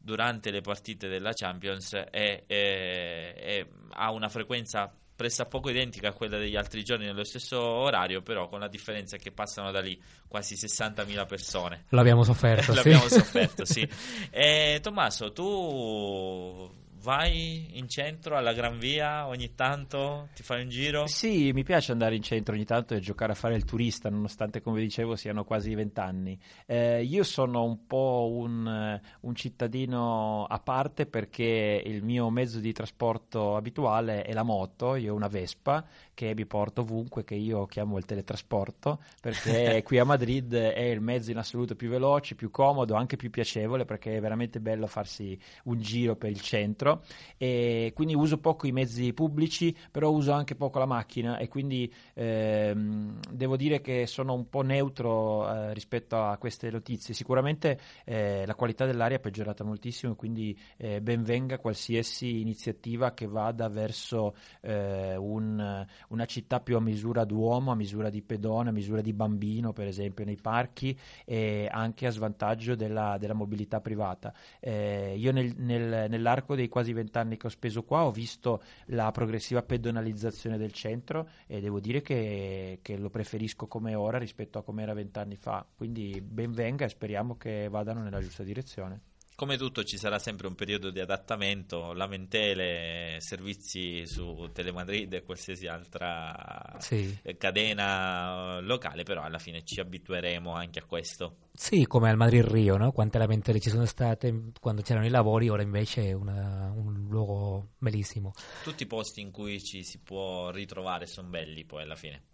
durante 0.02 0.52
le 0.52 0.62
partite 0.62 1.08
della 1.08 1.32
Champions 1.34 1.93
è- 1.93 2.43
è- 2.45 3.34
è- 3.36 3.68
ha 3.91 4.12
una 4.12 4.30
frequenza 4.30 4.91
pressappoco 5.16 5.70
identica 5.70 6.10
a 6.10 6.14
quella 6.14 6.39
degli 6.39 6.56
altri 6.56 6.84
giorni 6.84 7.06
nello 7.06 7.24
stesso 7.24 7.62
orario, 7.62 8.24
però 8.24 8.47
con 8.49 8.60
la 8.60 8.68
differenza 8.68 9.18
che 9.18 9.32
passano 9.32 9.70
da 9.72 9.80
lì 9.80 10.02
quasi 10.28 10.56
60.000 10.56 11.26
persone. 11.26 11.86
L'abbiamo 11.89 12.24
sofferto, 12.24 12.72
sì. 12.72 12.76
L'abbiamo 12.76 13.08
sofferto, 13.08 13.66
sì. 13.66 13.88
E, 14.32 14.80
Tommaso, 14.82 15.32
tu 15.32 16.81
vai 17.02 17.78
in 17.78 17.88
centro 17.88 18.38
alla 18.38 18.54
Gran 18.54 18.78
Via 18.78 19.28
ogni 19.28 19.56
tanto? 19.56 20.30
Ti 20.34 20.43
fai 20.43 20.62
un 20.62 20.70
giro? 20.70 21.08
Sì, 21.08 21.52
mi 21.52 21.64
piace 21.64 21.91
andare 21.91 22.16
in 22.16 22.22
centro 22.22 22.54
ogni 22.54 22.66
tanto 22.66 22.93
e 22.93 22.99
giocare 22.99 23.32
a 23.32 23.36
fare 23.36 23.56
il 23.56 23.66
turista, 23.66 24.10
nonostante, 24.10 24.62
come 24.62 24.80
dicevo, 24.82 25.16
siano 25.16 25.43
quasi 25.43 25.74
vent'anni. 25.74 26.39
Eh, 26.66 27.04
io 27.04 27.24
sono 27.24 27.64
un 27.64 27.86
po' 27.88 28.30
un, 28.32 28.99
un 29.22 29.36
cittadino 29.36 30.45
a 30.45 30.60
parte 30.60 31.06
perché 31.06 31.82
il 31.86 32.04
mio 32.04 32.30
mezzo 32.30 32.60
di 32.60 32.72
trasporto 32.72 33.56
abituale 33.56 34.22
è 34.22 34.34
la 34.34 34.43
moto, 34.43 34.95
io 34.95 35.14
ho 35.14 35.16
una 35.16 35.28
Vespa 35.28 35.86
che 36.14 36.34
mi 36.36 36.45
porto 36.45 36.82
ovunque, 36.82 37.24
che 37.24 37.36
io 37.36 37.66
chiamo 37.66 37.97
il 37.97 38.05
teletrasporto, 38.05 39.01
perché 39.22 39.82
qui 39.86 39.97
a 39.99 40.05
Madrid 40.05 40.53
è 40.53 40.82
il 40.82 41.01
mezzo 41.01 41.32
in 41.32 41.38
assoluto 41.38 41.76
più 41.76 41.89
veloce, 41.89 42.36
più 42.36 42.49
comodo, 42.51 42.95
anche 42.95 43.16
più 43.16 43.30
piacevole, 43.30 43.86
perché 43.86 44.18
è 44.18 44.22
veramente 44.22 44.59
bello 44.59 44.88
farsi 44.88 45.38
un 45.66 45.80
giro 45.80 46.16
per 46.16 46.30
il 46.30 46.41
centro 46.41 47.03
e 47.38 47.91
quindi 47.95 48.16
uso 48.16 48.38
poco 48.38 48.68
i 48.68 48.72
mezzi 48.72 49.14
pubblici, 49.14 49.76
però 49.91 50.12
uso 50.12 50.32
anche 50.32 50.55
poco 50.55 50.80
la 50.80 50.86
macchina 50.86 51.38
e 51.38 51.47
quindi 51.47 51.91
ehm, 52.14 53.20
devo 53.32 53.57
dire 53.57 53.82
che 53.82 54.05
sono 54.07 54.34
un 54.34 54.49
po' 54.49 54.62
neutro 54.62 55.49
eh, 55.51 55.74
rispetto 55.74 56.18
a 56.22 56.38
queste 56.38 56.70
notizie. 56.70 57.14
Sicuramente 57.14 57.80
eh, 58.05 58.45
la 58.45 58.55
qualità 58.55 58.86
dell'aria 58.86 59.18
è 59.18 59.20
peggiorata 59.20 59.64
moltissimo, 59.64 60.16
quindi 60.16 60.57
eh, 60.78 61.01
ben 61.01 61.24
venga 61.24 61.57
qualsiasi 61.57 62.41
iniziativa 62.41 63.14
che 63.14 63.28
vada 63.28 63.68
verso 63.70 64.36
eh, 64.62 65.16
un- 65.16 65.86
una 66.12 66.26
città 66.26 66.59
più 66.59 66.76
a 66.76 66.80
misura 66.80 67.24
d'uomo, 67.24 67.72
a 67.72 67.76
misura 67.76 68.09
di 68.09 68.22
pedone, 68.22 68.70
a 68.70 68.72
misura 68.72 69.01
di 69.01 69.14
bambino, 69.14 69.74
per 69.74 69.88
esempio 69.88 70.26
nei 70.26 70.38
parchi 70.38 70.97
e 71.26 71.68
anche 71.72 72.05
a 72.05 72.12
svantaggio 72.12 72.76
della, 72.76 73.18
della 73.18 73.34
mobilità 73.34 73.80
privata. 73.82 74.34
Eh, 74.59 75.16
io 75.18 75.32
nel- 75.32 75.55
nel- 75.57 76.09
nell'arco 76.09 76.55
dei 76.55 76.70
quasi 76.70 76.93
vent'anni 76.93 77.38
che 77.38 77.47
ho 77.47 77.49
speso 77.49 77.84
qua 77.84 78.05
ho 78.05 78.12
visto 78.12 78.62
la 78.88 79.12
progressiva 79.12 79.62
pedonalizzazione 79.64 80.57
del 80.57 80.72
centro 80.74 81.30
e 81.47 81.59
devo 81.62 81.80
dire 81.80 82.01
che, 82.01 82.80
che 82.82 82.97
lo 82.97 83.09
preferisco 83.09 83.68
come 83.68 83.95
ora 83.95 84.18
rispetto 84.18 84.59
a 84.59 84.64
come 84.64 84.84
era 84.84 84.93
vent'anni 84.93 85.36
fa. 85.36 85.66
Quindi 85.76 86.22
ben 86.22 86.51
venga 86.51 86.86
e 86.86 86.89
speriamo 86.89 87.38
che 87.38 87.68
vadano 87.70 88.01
nella 88.01 88.20
giusta 88.20 88.43
direzione. 88.43 89.11
Come 89.42 89.58
tutto 89.58 89.84
ci 89.84 89.98
sarà 89.98 90.20
sempre 90.20 90.46
un 90.46 90.54
periodo 90.54 90.92
di 90.92 91.00
adattamento, 91.00 91.94
lamentele, 91.94 93.18
servizi 93.22 94.06
su 94.06 94.52
Telemadrid 94.54 95.12
e 95.14 95.24
qualsiasi 95.24 95.66
altra 95.66 96.76
Sì. 96.78 97.18
eh, 97.24 97.38
cadena 97.38 98.60
eh, 98.60 98.62
locale, 98.62 99.02
però 99.02 99.24
alla 99.24 99.39
fine 99.39 99.64
ci 99.64 99.80
abitueremo 99.80 100.54
anche 100.54 100.78
a 100.78 100.84
questo. 100.86 101.38
Sì, 101.54 101.88
come 101.88 102.12
al 102.12 102.18
Madrid-Rio, 102.18 102.78
no? 102.78 102.92
Quante 102.92 103.18
lamentele 103.18 103.60
ci 103.60 103.72
sono 103.72 103.86
state 103.86 104.52
quando 104.60 104.84
c'erano 104.84 105.08
i 105.08 105.10
lavori, 105.10 105.50
ora 105.50 105.64
invece 105.64 106.10
è 106.10 106.14
una- 106.14 106.72
un 106.76 107.08
luogo 107.10 107.70
bellissimo. 107.80 108.34
Tutti 108.62 108.84
i 108.84 108.86
posti 108.86 109.22
in 109.22 109.32
cui 109.32 109.60
ci 109.64 109.84
si 109.84 109.98
può 110.04 110.52
ritrovare 110.52 111.08
sono 111.08 111.30
belli 111.30 111.66
poi 111.66 111.82
alla 111.82 111.96
fine. 111.96 112.26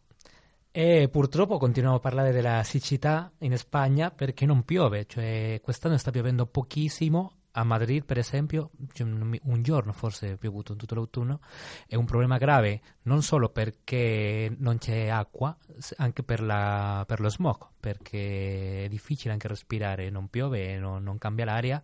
E 0.72 1.09
purtroppo 1.09 1.57
continuiamo 1.57 1.97
a 1.97 1.99
parlare 2.01 2.32
della 2.32 2.63
siccità 2.63 3.32
in 3.39 3.57
Spagna 3.57 4.11
perché 4.11 4.45
non 4.45 4.63
piove, 4.63 5.05
cioè 5.07 5.59
quest'anno 5.63 5.97
sta 5.97 6.11
piovendo 6.11 6.45
pochissimo. 6.45 7.32
A 7.57 7.63
Madrid, 7.63 8.05
per 8.05 8.20
esempio, 8.20 8.70
cioè, 8.93 9.07
un 9.07 9.61
giorno 9.63 9.91
forse 9.91 10.34
è 10.34 10.38
piovuto 10.38 10.74
in 10.74 10.78
tutto 10.78 10.93
l'autunno. 10.93 11.39
È 11.88 11.95
un 11.95 12.05
problema 12.05 12.38
grave 12.38 12.82
non 13.03 13.24
solo 13.24 13.49
perché 13.49 14.55
non 14.59 14.78
c'è 14.78 15.07
acqua, 15.07 15.57
anche 15.95 16.22
per, 16.22 16.43
la- 16.43 17.03
per 17.07 17.20
lo 17.20 17.30
smog, 17.30 17.70
perché 17.80 18.86
è 18.86 18.88
difficile 18.89 19.34
anche 19.34 19.47
respirare, 19.47 20.11
non 20.11 20.28
piove, 20.28 20.78
non, 20.78 21.01
non 21.01 21.18
cambia 21.18 21.45
l'aria 21.45 21.82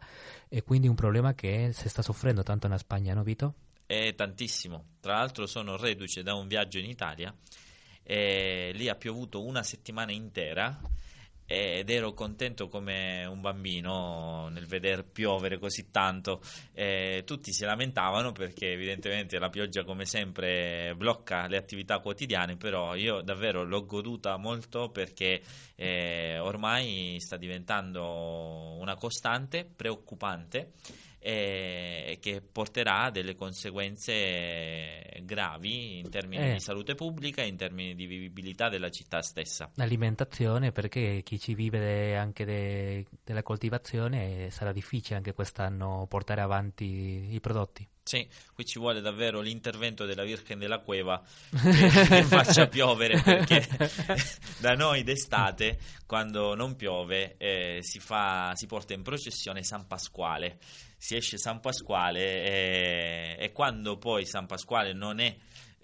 e 0.48 0.62
quindi 0.62 0.86
è 0.86 0.90
un 0.92 0.96
problema 0.96 1.34
che 1.34 1.72
si 1.74 1.90
sta 1.90 2.04
soffrendo 2.04 2.44
tanto 2.44 2.68
in 2.68 2.78
Spagna, 2.78 3.16
no 3.16 3.24
Vito? 3.24 3.56
È 3.88 4.14
tantissimo. 4.14 4.86
Tra 5.00 5.14
l'altro 5.14 5.48
sono 5.48 5.76
reduce 5.76 6.22
da 6.22 6.36
un 6.36 6.48
viaggio 6.48 6.78
in 6.78 6.86
Italia 6.86 7.34
e 8.04 8.72
lì 8.74 8.90
ha 8.90 8.96
piovuto 8.96 9.44
una 9.44 9.64
settimana 9.64 10.12
intera 10.12 10.80
ed 11.46 11.90
ero 11.90 12.14
contento 12.14 12.68
come 12.68 13.26
un 13.26 13.42
bambino 13.42 14.48
nel 14.50 14.66
veder 14.66 15.06
piovere 15.06 15.60
così 15.60 15.92
tanto. 15.92 16.42
Eh, 16.74 17.24
tutti 17.26 17.52
si 17.52 17.64
lamentavano 17.64 18.32
perché 18.32 18.72
evidentemente 18.72 19.38
la 19.38 19.50
pioggia 19.50 19.84
come 19.84 20.06
sempre 20.06 20.94
blocca 20.96 21.48
le 21.48 21.58
attività 21.58 22.00
quotidiane, 22.00 22.56
però 22.56 22.96
io 22.96 23.22
davvero 23.22 23.64
l'ho 23.64 23.86
goduta 23.86 24.38
molto 24.38 24.90
perché 24.90 25.42
eh, 25.76 26.40
ormai 26.40 27.18
sta 27.20 27.38
diventando 27.38 28.78
una 28.80 28.96
costante 28.96 29.66
preoccupante 29.66 30.72
e 31.26 32.18
che 32.20 32.42
porterà 32.42 33.10
delle 33.10 33.34
conseguenze 33.34 35.22
gravi 35.24 36.00
in 36.00 36.10
termini 36.10 36.50
Eh. 36.50 36.54
di 36.54 36.60
salute 36.60 36.96
pubblica 36.96 37.42
e 37.42 37.48
in 37.48 37.56
termini 37.56 37.96
di 37.96 38.06
vivibilità 38.06 38.68
della 38.68 38.90
città 38.90 39.22
stessa. 39.22 39.72
L'alimentazione, 39.76 40.74
perché 40.74 41.22
chi 41.24 41.40
ci 41.40 41.56
vive 41.56 42.18
anche 42.18 42.44
de- 42.44 43.06
della 43.24 43.42
coltivazione 43.42 44.48
eh, 44.48 44.52
sarà 44.52 44.74
difficile 44.74 45.16
anche 45.16 45.34
quest'anno 45.34 46.06
portare 46.10 46.42
avanti 46.42 47.34
i 47.34 47.40
prodotti. 47.40 47.88
Sì, 48.06 48.28
qui 48.54 48.66
ci 48.66 48.80
vuole 48.80 49.00
davvero 49.00 49.40
l'intervento 49.40 50.06
della 50.06 50.24
Virgen 50.24 50.60
della 50.60 50.80
Cueva 50.80 51.24
che, 51.50 51.88
che 52.06 52.24
faccia 52.24 52.68
piovere 52.68 53.22
perché 53.22 53.66
da 54.60 54.74
noi 54.74 55.04
d'estate 55.04 55.80
quando 56.06 56.54
non 56.54 56.76
piove 56.76 57.36
eh, 57.38 57.78
si, 57.80 58.00
fa, 58.00 58.52
si 58.56 58.66
porta 58.66 58.94
in 58.94 59.04
processione 59.04 59.64
San 59.64 59.88
Pasquale, 59.88 60.60
si 60.98 61.16
esce 61.16 61.38
San 61.38 61.62
Pasquale 61.62 62.44
eh, 62.44 63.38
e 63.40 63.52
quando 63.54 63.98
poi 63.98 64.26
San 64.26 64.48
Pasquale 64.48 64.92
non 64.92 65.20
è 65.20 65.34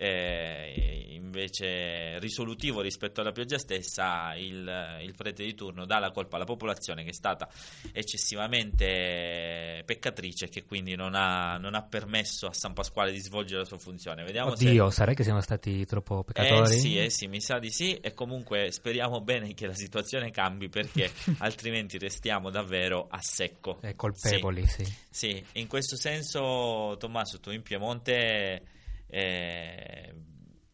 eh, 0.01 1.07
invece 1.09 2.19
risolutivo 2.19 2.79
rispetto 2.79 3.19
alla 3.19 3.33
pioggia 3.33 3.57
stessa, 3.57 4.33
il, 4.35 4.99
il 5.01 5.13
prete 5.13 5.43
di 5.43 5.53
turno 5.53 5.85
dà 5.85 5.99
la 5.99 6.11
colpa 6.11 6.37
alla 6.37 6.45
popolazione 6.45 7.03
che 7.03 7.09
è 7.09 7.13
stata 7.13 7.49
eccessivamente 7.91 9.83
peccatrice 9.85 10.45
e 10.45 10.49
che 10.49 10.63
quindi 10.63 10.95
non 10.95 11.15
ha, 11.15 11.57
non 11.57 11.75
ha 11.75 11.83
permesso 11.83 12.47
a 12.47 12.53
San 12.53 12.71
Pasquale 12.71 13.11
di 13.11 13.19
svolgere 13.19 13.59
la 13.59 13.65
sua 13.65 13.77
funzione. 13.77 14.23
Vediamo 14.23 14.55
se- 14.55 14.67
Oddio, 14.67 14.89
sarà 14.89 15.13
che 15.13 15.23
siamo 15.23 15.41
stati 15.41 15.85
troppo 15.85 16.21
eh 16.21 16.31
peccatori? 16.31 16.79
sì, 16.79 16.97
eh 16.97 17.09
sì, 17.09 17.27
mi 17.27 17.41
sa 17.41 17.59
di 17.59 17.69
sì 17.69 17.95
e 17.95 18.13
comunque 18.13 18.71
speriamo 18.71 19.19
bene 19.19 19.53
che 19.53 19.67
la 19.67 19.75
situazione 19.75 20.31
cambi 20.31 20.69
perché 20.69 21.11
altrimenti 21.39 21.97
restiamo 21.97 22.49
davvero 22.49 23.07
a 23.09 23.19
secco. 23.21 23.79
Eh, 23.81 23.95
colpevoli, 23.95 24.65
sì. 24.65 24.85
Sì, 25.09 25.43
in 25.53 25.67
questo 25.67 25.97
senso 25.97 26.95
Tommaso, 26.97 27.41
tu 27.41 27.51
in 27.51 27.63
Piemonte 27.63 28.77
eh, 29.09 30.13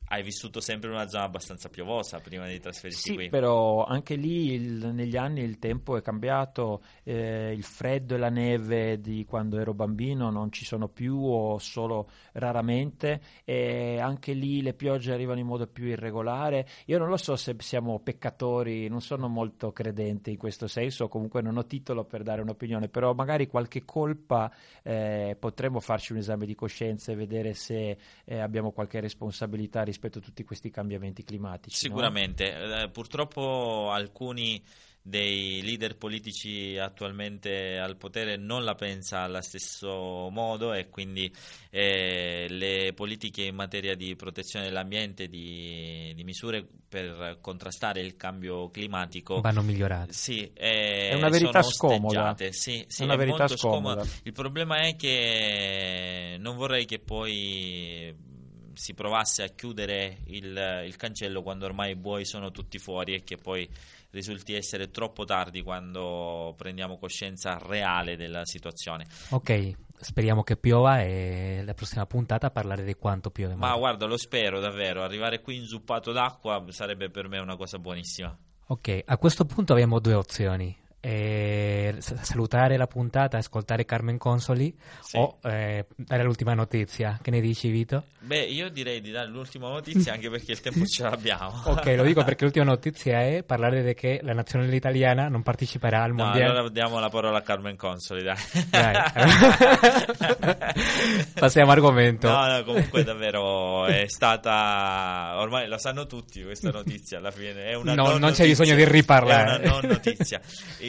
hai 0.10 0.22
vissuto 0.24 0.60
sempre 0.60 0.90
in 0.90 0.96
una 0.96 1.08
zona 1.08 1.24
abbastanza 1.24 1.68
piovosa 1.70 2.20
prima 2.20 2.48
di 2.48 2.60
trasferirti 2.60 3.02
Sì, 3.02 3.14
qui. 3.16 3.30
però 3.30 3.84
anche 3.86 4.16
lì 4.16 4.54
il- 4.54 4.92
negli 4.94 5.18
anni 5.18 5.42
il 5.42 5.58
tempo 5.58 5.98
è 5.98 6.02
cambiato, 6.04 6.84
eh, 7.04 7.52
il 7.52 7.64
freddo 7.64 8.14
e 8.14 8.18
la 8.20 8.30
neve 8.30 9.02
di 9.02 9.26
quando 9.26 9.58
ero 9.60 9.74
bambino 9.74 10.30
non 10.30 10.52
ci 10.52 10.64
sono 10.64 10.88
più 10.90 11.18
o 11.18 11.58
solo 11.58 12.08
raramente 12.34 13.20
e 13.44 14.00
anche 14.00 14.34
lì 14.34 14.62
le 14.62 14.74
piogge 14.76 15.12
arrivano 15.12 15.40
in 15.40 15.48
modo 15.48 15.66
più 15.66 15.86
irregolare. 15.86 16.68
Io 16.86 17.00
non 17.00 17.10
lo 17.10 17.18
so 17.18 17.36
se 17.36 17.56
siamo 17.60 18.00
peccatori, 18.00 18.88
non 18.88 19.02
sono 19.02 19.28
molto 19.28 19.72
credente 19.72 20.30
in 20.30 20.38
questo 20.38 20.68
senso, 20.68 21.08
comunque 21.08 21.42
non 21.42 21.58
ho 21.58 21.66
titolo 21.66 22.04
per 22.06 22.22
dare 22.22 22.42
un'opinione, 22.42 22.90
però 22.90 23.14
magari 23.14 23.48
qualche 23.48 23.84
colpa 23.84 24.52
eh, 24.84 25.36
potremmo 25.40 25.80
farci 25.80 26.12
un 26.12 26.20
esame 26.20 26.46
di 26.46 26.54
coscienza 26.54 27.12
e 27.12 27.16
vedere 27.16 27.54
se 27.56 27.98
eh, 28.24 28.40
abbiamo 28.40 28.72
qualche 28.72 29.00
responsabilità 29.00 29.80
rispetto 29.82 29.94
a 30.04 30.22
tutti 30.22 30.44
questi 30.44 30.70
cambiamenti 30.70 31.24
climatici. 31.24 31.88
no? 31.88 31.94
Sicuramente, 31.94 32.82
Eh, 32.84 32.90
purtroppo 32.90 33.90
alcuni 33.92 34.62
dei 35.08 35.62
leader 35.62 35.98
politici 35.98 36.78
attualmente 36.80 37.78
al 37.78 37.96
potere 37.96 38.38
non 38.38 38.64
la 38.64 38.74
pensa 38.74 39.20
allo 39.22 39.40
stesso 39.40 40.30
modo 40.32 40.74
e 40.74 40.90
quindi 40.90 41.32
eh, 41.70 42.48
le 42.50 42.92
politiche 42.96 43.44
in 43.44 43.54
materia 43.54 43.96
di 43.96 44.16
protezione 44.16 44.66
dell'ambiente, 44.66 45.28
di, 45.28 46.12
di 46.16 46.24
misure 46.24 46.66
per 46.90 47.38
contrastare 47.40 48.02
il 48.02 48.16
cambio 48.16 48.72
climatico 48.72 49.42
Vanno 49.42 49.62
migliorati. 49.62 50.12
sì, 50.12 50.52
eh, 50.56 51.10
È 51.10 51.14
una 51.14 51.30
verità 51.30 51.62
sono 51.62 51.74
scomoda. 51.74 52.32
osteggiate, 52.32 52.52
Sì, 52.54 52.84
sì, 52.88 53.02
È 53.02 53.06
una 53.06 53.16
verità 53.16 53.38
molto 53.38 53.58
scomoda. 53.58 54.04
Il 54.24 54.32
problema 54.32 54.78
è 54.78 54.96
che 54.96 56.38
non 56.40 56.56
vorrei 56.56 56.86
che 56.86 56.98
poi 56.98 58.34
si 58.76 58.94
provasse 58.94 59.44
a 59.44 59.48
chiudere 59.48 60.20
il, 60.28 60.84
il 60.86 60.96
cancello 60.96 61.42
quando 61.42 61.66
ormai 61.66 61.92
i 61.92 61.96
buoi 61.96 62.26
sono 62.26 62.52
tutti 62.52 62.78
fuori 62.78 63.16
e 63.16 63.24
che 63.24 63.38
poi 63.38 63.68
risulti 64.12 64.54
essere 64.54 64.92
troppo 64.92 65.26
tardi 65.26 65.62
quando 65.62 66.54
prendiamo 66.58 66.98
coscienza 66.98 67.58
reale 67.58 68.16
della 68.16 68.46
situazione. 68.46 69.06
Ok, 69.30 69.74
speriamo 69.98 70.44
che 70.44 70.56
piova 70.56 71.02
e 71.02 71.62
la 71.66 71.74
prossima 71.74 72.06
puntata 72.06 72.50
parlare 72.50 72.84
di 72.84 72.96
quanto 72.96 73.30
piove. 73.30 73.56
Ma 73.56 73.76
guarda, 73.76 74.06
lo 74.06 74.18
spero 74.18 74.60
davvero, 74.60 75.04
arrivare 75.04 75.42
qui 75.42 75.58
inzuppato 75.58 76.12
d'acqua 76.12 76.64
sarebbe 76.70 77.10
per 77.10 77.28
me 77.28 77.40
una 77.40 77.58
cosa 77.58 77.78
buonissima. 77.78 78.38
Ok, 78.68 79.02
a 79.06 79.18
questo 79.18 79.46
punto 79.46 79.74
abbiamo 79.74 80.00
due 80.00 80.14
opzioni. 80.14 80.84
Eh, 81.08 81.94
salutare 82.00 82.78
la 82.78 82.88
puntata, 82.88 83.38
ascoltare 83.38 83.86
Carmen 83.86 84.18
Consoli 84.18 84.76
Sì. 85.02 85.18
o 85.18 85.38
eh, 85.44 85.86
dare 85.96 86.24
l'ultima 86.24 86.56
notizia. 86.56 87.20
Che 87.22 87.30
ne 87.30 87.42
dici 87.42 87.70
Vito? 87.70 88.06
Beh, 88.22 88.42
io 88.46 88.70
direi 88.70 89.02
di 89.02 89.12
dare 89.12 89.28
l'ultima 89.28 89.70
notizia 89.70 90.14
anche 90.14 90.32
perché 90.32 90.54
il 90.54 90.62
tempo 90.62 90.84
ce 90.86 91.04
l'abbiamo. 91.04 91.62
Ok, 91.76 91.86
lo 91.96 92.04
dico 92.04 92.24
perché 92.24 92.46
l'ultima 92.46 92.66
notizia 92.66 93.22
è 93.22 93.44
parlare 93.44 93.84
di 93.84 93.94
che 93.94 94.20
la 94.24 94.34
nazionale 94.34 94.76
italiana 94.76 95.28
non 95.28 95.44
parteciperà 95.44 96.02
al 96.02 96.14
No, 96.16 96.24
mondiale. 96.24 96.50
allora 96.50 96.70
diamo 96.70 97.00
la 97.00 97.10
parola 97.10 97.38
a 97.38 97.42
Carmen 97.42 97.76
Consoli, 97.76 98.24
dai. 98.24 98.36
Dai. 98.72 98.96
Passiamo 101.36 101.70
argomento. 101.72 102.28
No, 102.28 102.48
no, 102.48 102.64
comunque 102.64 103.04
davvero 103.04 103.86
è 103.86 104.06
stata 104.08 105.36
ormai 105.38 105.68
la 105.68 105.78
sanno 105.78 106.08
tutti 106.08 106.42
questa 106.44 106.72
notizia 106.72 107.18
alla 107.20 107.30
fine, 107.32 107.66
è 107.66 107.76
una 107.76 107.94
No, 107.94 108.08
non 108.08 108.20
non 108.20 108.32
c'è 108.32 108.46
bisogno 108.46 108.74
di 108.76 108.86
riparlare. 108.86 109.62
È 109.62 109.68
una 109.68 109.80
non 109.82 109.90
notizia. 109.92 110.42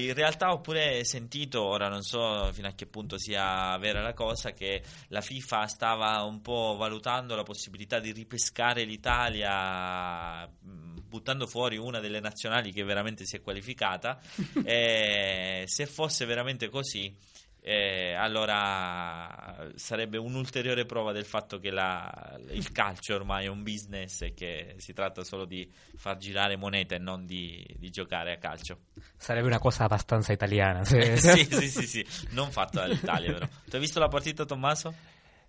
In 0.07 0.15
realtà 0.15 0.53
ho 0.53 0.61
pure 0.61 1.05
sentito, 1.05 1.63
ora 1.63 1.89
non 1.89 2.03
so 2.03 2.51
fino 2.53 2.69
a 2.69 2.73
che 2.73 2.87
punto 2.87 3.19
sia 3.19 3.77
vera 3.79 4.01
la 4.01 4.15
cosa 4.15 4.53
che 4.53 4.83
la 5.09 5.21
FIFA 5.21 5.67
stava 5.67 6.23
un 6.23 6.41
po' 6.41 6.77
valutando 6.79 7.35
la 7.35 7.43
possibilità 7.43 7.99
di 7.99 8.13
ripescare 8.13 8.85
l'Italia 8.85 10.47
mh, 10.47 11.01
buttando 11.09 11.47
fuori 11.47 11.77
una 11.77 11.99
delle 11.99 12.21
nazionali 12.21 12.73
che 12.73 12.85
veramente 12.85 13.25
si 13.25 13.37
è 13.37 13.41
qualificata. 13.41 14.21
E 14.65 15.65
se 15.67 15.87
fosse 15.87 16.25
veramente 16.25 16.69
così 16.69 17.15
eh, 17.69 18.12
allora 18.12 19.71
sarebbe 19.75 20.19
un'ulteriore 20.19 20.87
prova 20.87 21.11
del 21.11 21.25
fatto 21.25 21.59
che 21.59 21.71
la- 21.71 22.39
il 22.51 22.71
calcio 22.71 23.17
ormai 23.17 23.47
è 23.47 23.49
un 23.49 23.64
business 23.64 24.23
e 24.23 24.35
che 24.35 24.77
si 24.79 24.93
tratta 24.93 25.25
solo 25.25 25.45
di 25.47 25.69
far 25.97 26.17
girare 26.17 26.55
moneta 26.55 26.95
e 26.95 26.99
non 26.99 27.27
di, 27.27 27.67
di 27.77 27.91
giocare 27.91 28.33
a 28.33 28.37
calcio. 28.37 28.83
Sarebbe 29.17 29.49
una 29.49 29.59
cosa 29.59 29.83
abbastanza 29.83 30.33
italiana. 30.33 30.85
se- 30.85 31.17
sì, 31.19 31.45
sì, 31.45 31.69
sì, 31.69 31.87
sì, 32.07 32.07
non 32.31 32.53
fatta 32.53 32.87
dall'Italia 32.87 33.33
però. 33.33 33.47
Tu 33.47 33.75
hai 33.75 33.81
visto 33.81 33.99
la 33.99 34.09
partita 34.09 34.45
Tommaso? 34.45 34.95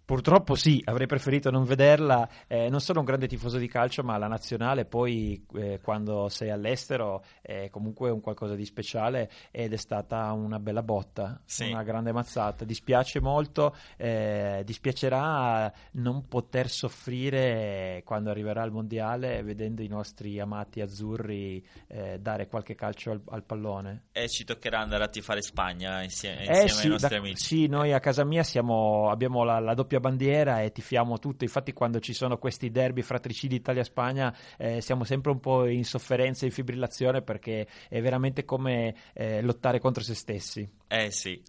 Purtroppo 0.07 0.55
sì, 0.55 0.81
avrei 0.85 1.05
preferito 1.05 1.51
non 1.51 1.65
vederla. 1.65 2.29
Eh, 2.47 2.69
non 2.69 2.79
sono 2.79 2.99
un 2.99 3.05
grande 3.05 3.27
tifoso 3.27 3.57
di 3.57 3.67
calcio, 3.67 4.03
ma 4.03 4.17
la 4.17 4.27
nazionale 4.27 4.85
poi 4.85 5.45
eh, 5.55 5.81
quando 5.83 6.29
sei 6.29 6.49
all'estero 6.49 7.25
è 7.41 7.67
comunque 7.69 8.09
un 8.09 8.21
qualcosa 8.21 8.55
di 8.55 8.63
speciale 8.63 9.29
ed 9.51 9.73
è 9.73 9.75
stata 9.75 10.31
una 10.31 10.59
bella 10.59 10.81
botta, 10.81 11.41
Sì. 11.43 11.69
una 11.69 11.83
grande 11.83 12.13
mazzata. 12.13 12.63
Dispiace 12.63 13.19
molto, 13.19 13.75
eh, 13.97 14.61
dispiacerà 14.63 15.69
non 15.95 16.25
poter 16.29 16.69
soffrire 16.69 18.01
quando 18.05 18.29
arriverà 18.29 18.63
il 18.63 18.71
mondiale 18.71 19.43
vedendo 19.43 19.81
i 19.81 19.87
nostri 19.89 20.39
amati 20.39 20.79
azzurri 20.79 21.61
eh, 21.87 22.17
dare 22.19 22.47
qualche 22.47 22.75
calcio 22.75 23.11
al, 23.11 23.21
al 23.27 23.43
pallone. 23.43 24.03
E 24.13 24.29
ci 24.29 24.45
toccherà 24.45 24.79
andare 24.79 25.03
a 25.03 25.07
tifare 25.09 25.41
Spagna 25.41 26.01
insieme, 26.01 26.45
Eh 26.45 26.61
insieme 26.61 26.69
sì, 26.69 26.83
ai 26.85 26.89
nostri 26.91 27.09
da- 27.09 27.17
amici. 27.17 27.43
sì, 27.43 27.67
noi 27.67 27.91
a 27.91 27.99
casa 27.99 28.23
mia 28.23 28.43
siamo- 28.43 29.09
abbiamo 29.09 29.43
la, 29.43 29.59
la 29.59 29.73
doppia 29.73 29.95
bandiera 29.99 30.61
e 30.61 30.71
tifiamo 30.71 31.19
tutto. 31.19 31.43
Infatti, 31.43 31.73
quando 31.73 31.99
ci 31.99 32.13
sono 32.13 32.37
questi 32.37 32.71
derby 32.71 33.01
fratricidi 33.01 33.55
Italia-Spagna, 33.55 34.35
eh, 34.57 34.81
siamo 34.81 35.03
sempre 35.03 35.31
un 35.31 35.39
po' 35.39 35.65
in 35.65 35.85
sofferenza 35.85 36.43
e 36.43 36.47
in 36.47 36.53
fibrillazione 36.53 37.21
perché 37.21 37.67
è 37.89 38.01
veramente 38.01 38.45
come 38.45 38.95
eh, 39.13 39.41
lottare 39.41 39.79
contro 39.79 40.03
se 40.03 40.15
stessi. 40.15 40.67
Eh 40.87 41.11
sì. 41.11 41.41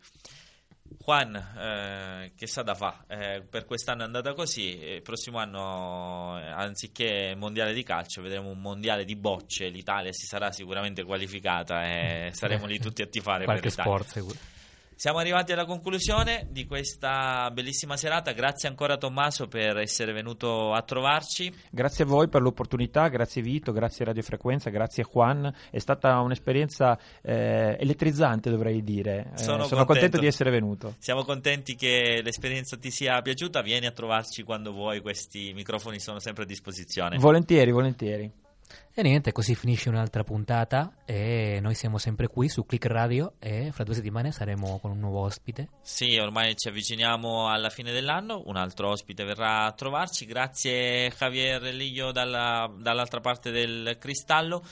Juan, 1.04 1.34
eh, 1.34 2.32
che 2.34 2.46
sa 2.46 2.62
da 2.62 2.74
fa? 2.74 3.04
Eh, 3.06 3.42
per 3.48 3.66
quest'anno 3.66 4.02
è 4.02 4.04
andata 4.04 4.32
così, 4.32 4.78
il 4.78 5.02
prossimo 5.02 5.38
anno, 5.38 6.38
eh, 6.40 6.46
anziché 6.46 7.34
mondiale 7.36 7.74
di 7.74 7.82
calcio, 7.82 8.22
vedremo 8.22 8.48
un 8.48 8.60
mondiale 8.60 9.04
di 9.04 9.14
bocce, 9.14 9.68
l'Italia 9.68 10.12
si 10.12 10.26
sarà 10.26 10.50
sicuramente 10.50 11.04
qualificata 11.04 11.84
e 11.84 12.30
saremo 12.34 12.66
lì 12.66 12.78
tutti 12.78 13.02
a 13.02 13.06
tifare 13.06 13.44
per 13.44 13.60
Qualche 13.60 13.68
l'Italia. 13.68 13.90
sport, 13.90 14.10
sicuro. 14.10 14.38
Siamo 14.98 15.18
arrivati 15.18 15.52
alla 15.52 15.64
conclusione 15.64 16.48
di 16.50 16.66
questa 16.66 17.52
bellissima 17.52 17.96
serata, 17.96 18.32
grazie 18.32 18.68
ancora 18.68 18.96
Tommaso 18.96 19.46
per 19.46 19.76
essere 19.76 20.12
venuto 20.12 20.72
a 20.72 20.82
trovarci. 20.82 21.54
Grazie 21.70 22.02
a 22.02 22.06
voi 22.08 22.26
per 22.26 22.42
l'opportunità, 22.42 23.06
grazie 23.06 23.40
Vito, 23.40 23.70
grazie 23.70 24.06
Radiofrequenza, 24.06 24.70
grazie 24.70 25.04
Juan. 25.04 25.54
È 25.70 25.78
stata 25.78 26.18
un'esperienza 26.18 26.98
eh, 27.22 27.76
elettrizzante, 27.78 28.50
dovrei 28.50 28.82
dire. 28.82 29.30
Eh, 29.34 29.38
Sono 29.38 29.58
contento. 29.68 29.84
contento. 29.84 30.18
di 30.18 30.26
essere 30.26 30.50
venuto. 30.50 30.96
Siamo 30.98 31.22
contenti 31.22 31.76
che 31.76 32.20
l'esperienza 32.20 32.76
ti 32.76 32.90
sia 32.90 33.22
piaciuta, 33.22 33.62
vieni 33.62 33.86
a 33.86 33.92
trovarci 33.92 34.42
quando 34.42 34.72
vuoi, 34.72 35.00
questi 35.00 35.52
microfoni 35.54 36.00
sono 36.00 36.18
sempre 36.18 36.42
a 36.42 36.46
disposizione. 36.46 37.18
Volentieri, 37.18 37.70
volentieri. 37.70 38.32
E 38.98 39.02
niente, 39.02 39.30
così 39.30 39.54
finisce 39.54 39.88
un'altra 39.90 40.24
puntata 40.24 40.92
e 41.04 41.60
noi 41.62 41.76
siamo 41.76 41.98
sempre 41.98 42.26
qui 42.26 42.48
su 42.48 42.66
Click 42.66 42.84
Radio 42.86 43.34
e 43.38 43.70
fra 43.70 43.84
due 43.84 43.94
settimane 43.94 44.32
saremo 44.32 44.80
con 44.80 44.90
un 44.90 44.98
nuovo 44.98 45.20
ospite. 45.20 45.68
Sì, 45.82 46.16
ormai 46.16 46.56
ci 46.56 46.66
avviciniamo 46.66 47.48
alla 47.48 47.68
fine 47.68 47.92
dell'anno, 47.92 48.42
un 48.46 48.56
altro 48.56 48.90
ospite 48.90 49.22
verrà 49.22 49.66
a 49.66 49.72
trovarci. 49.72 50.26
Grazie 50.26 51.12
Javier 51.16 51.62
Liglio 51.72 52.10
dalla- 52.10 52.68
dall'altra 52.76 53.20
parte 53.20 53.52
del 53.52 53.98
cristallo. 54.00 54.64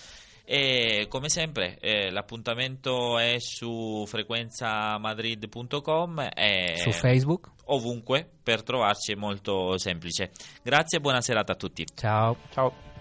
E 0.44 1.06
come 1.08 1.28
sempre 1.28 1.78
eh, 1.78 2.10
l'appuntamento 2.10 3.20
è 3.20 3.36
su 3.38 4.04
frequenzamadrid.com 4.08 6.30
e 6.34 6.74
Su 6.78 6.90
Facebook. 6.90 7.52
ovunque 7.66 8.28
per 8.42 8.64
trovarci 8.64 9.12
è 9.12 9.14
molto 9.14 9.78
semplice. 9.78 10.32
Grazie 10.64 10.98
e 10.98 11.00
buona 11.00 11.20
serata 11.20 11.52
a 11.52 11.56
tutti. 11.56 11.86
Ciao. 11.94 12.36
Ciao. 12.50 12.94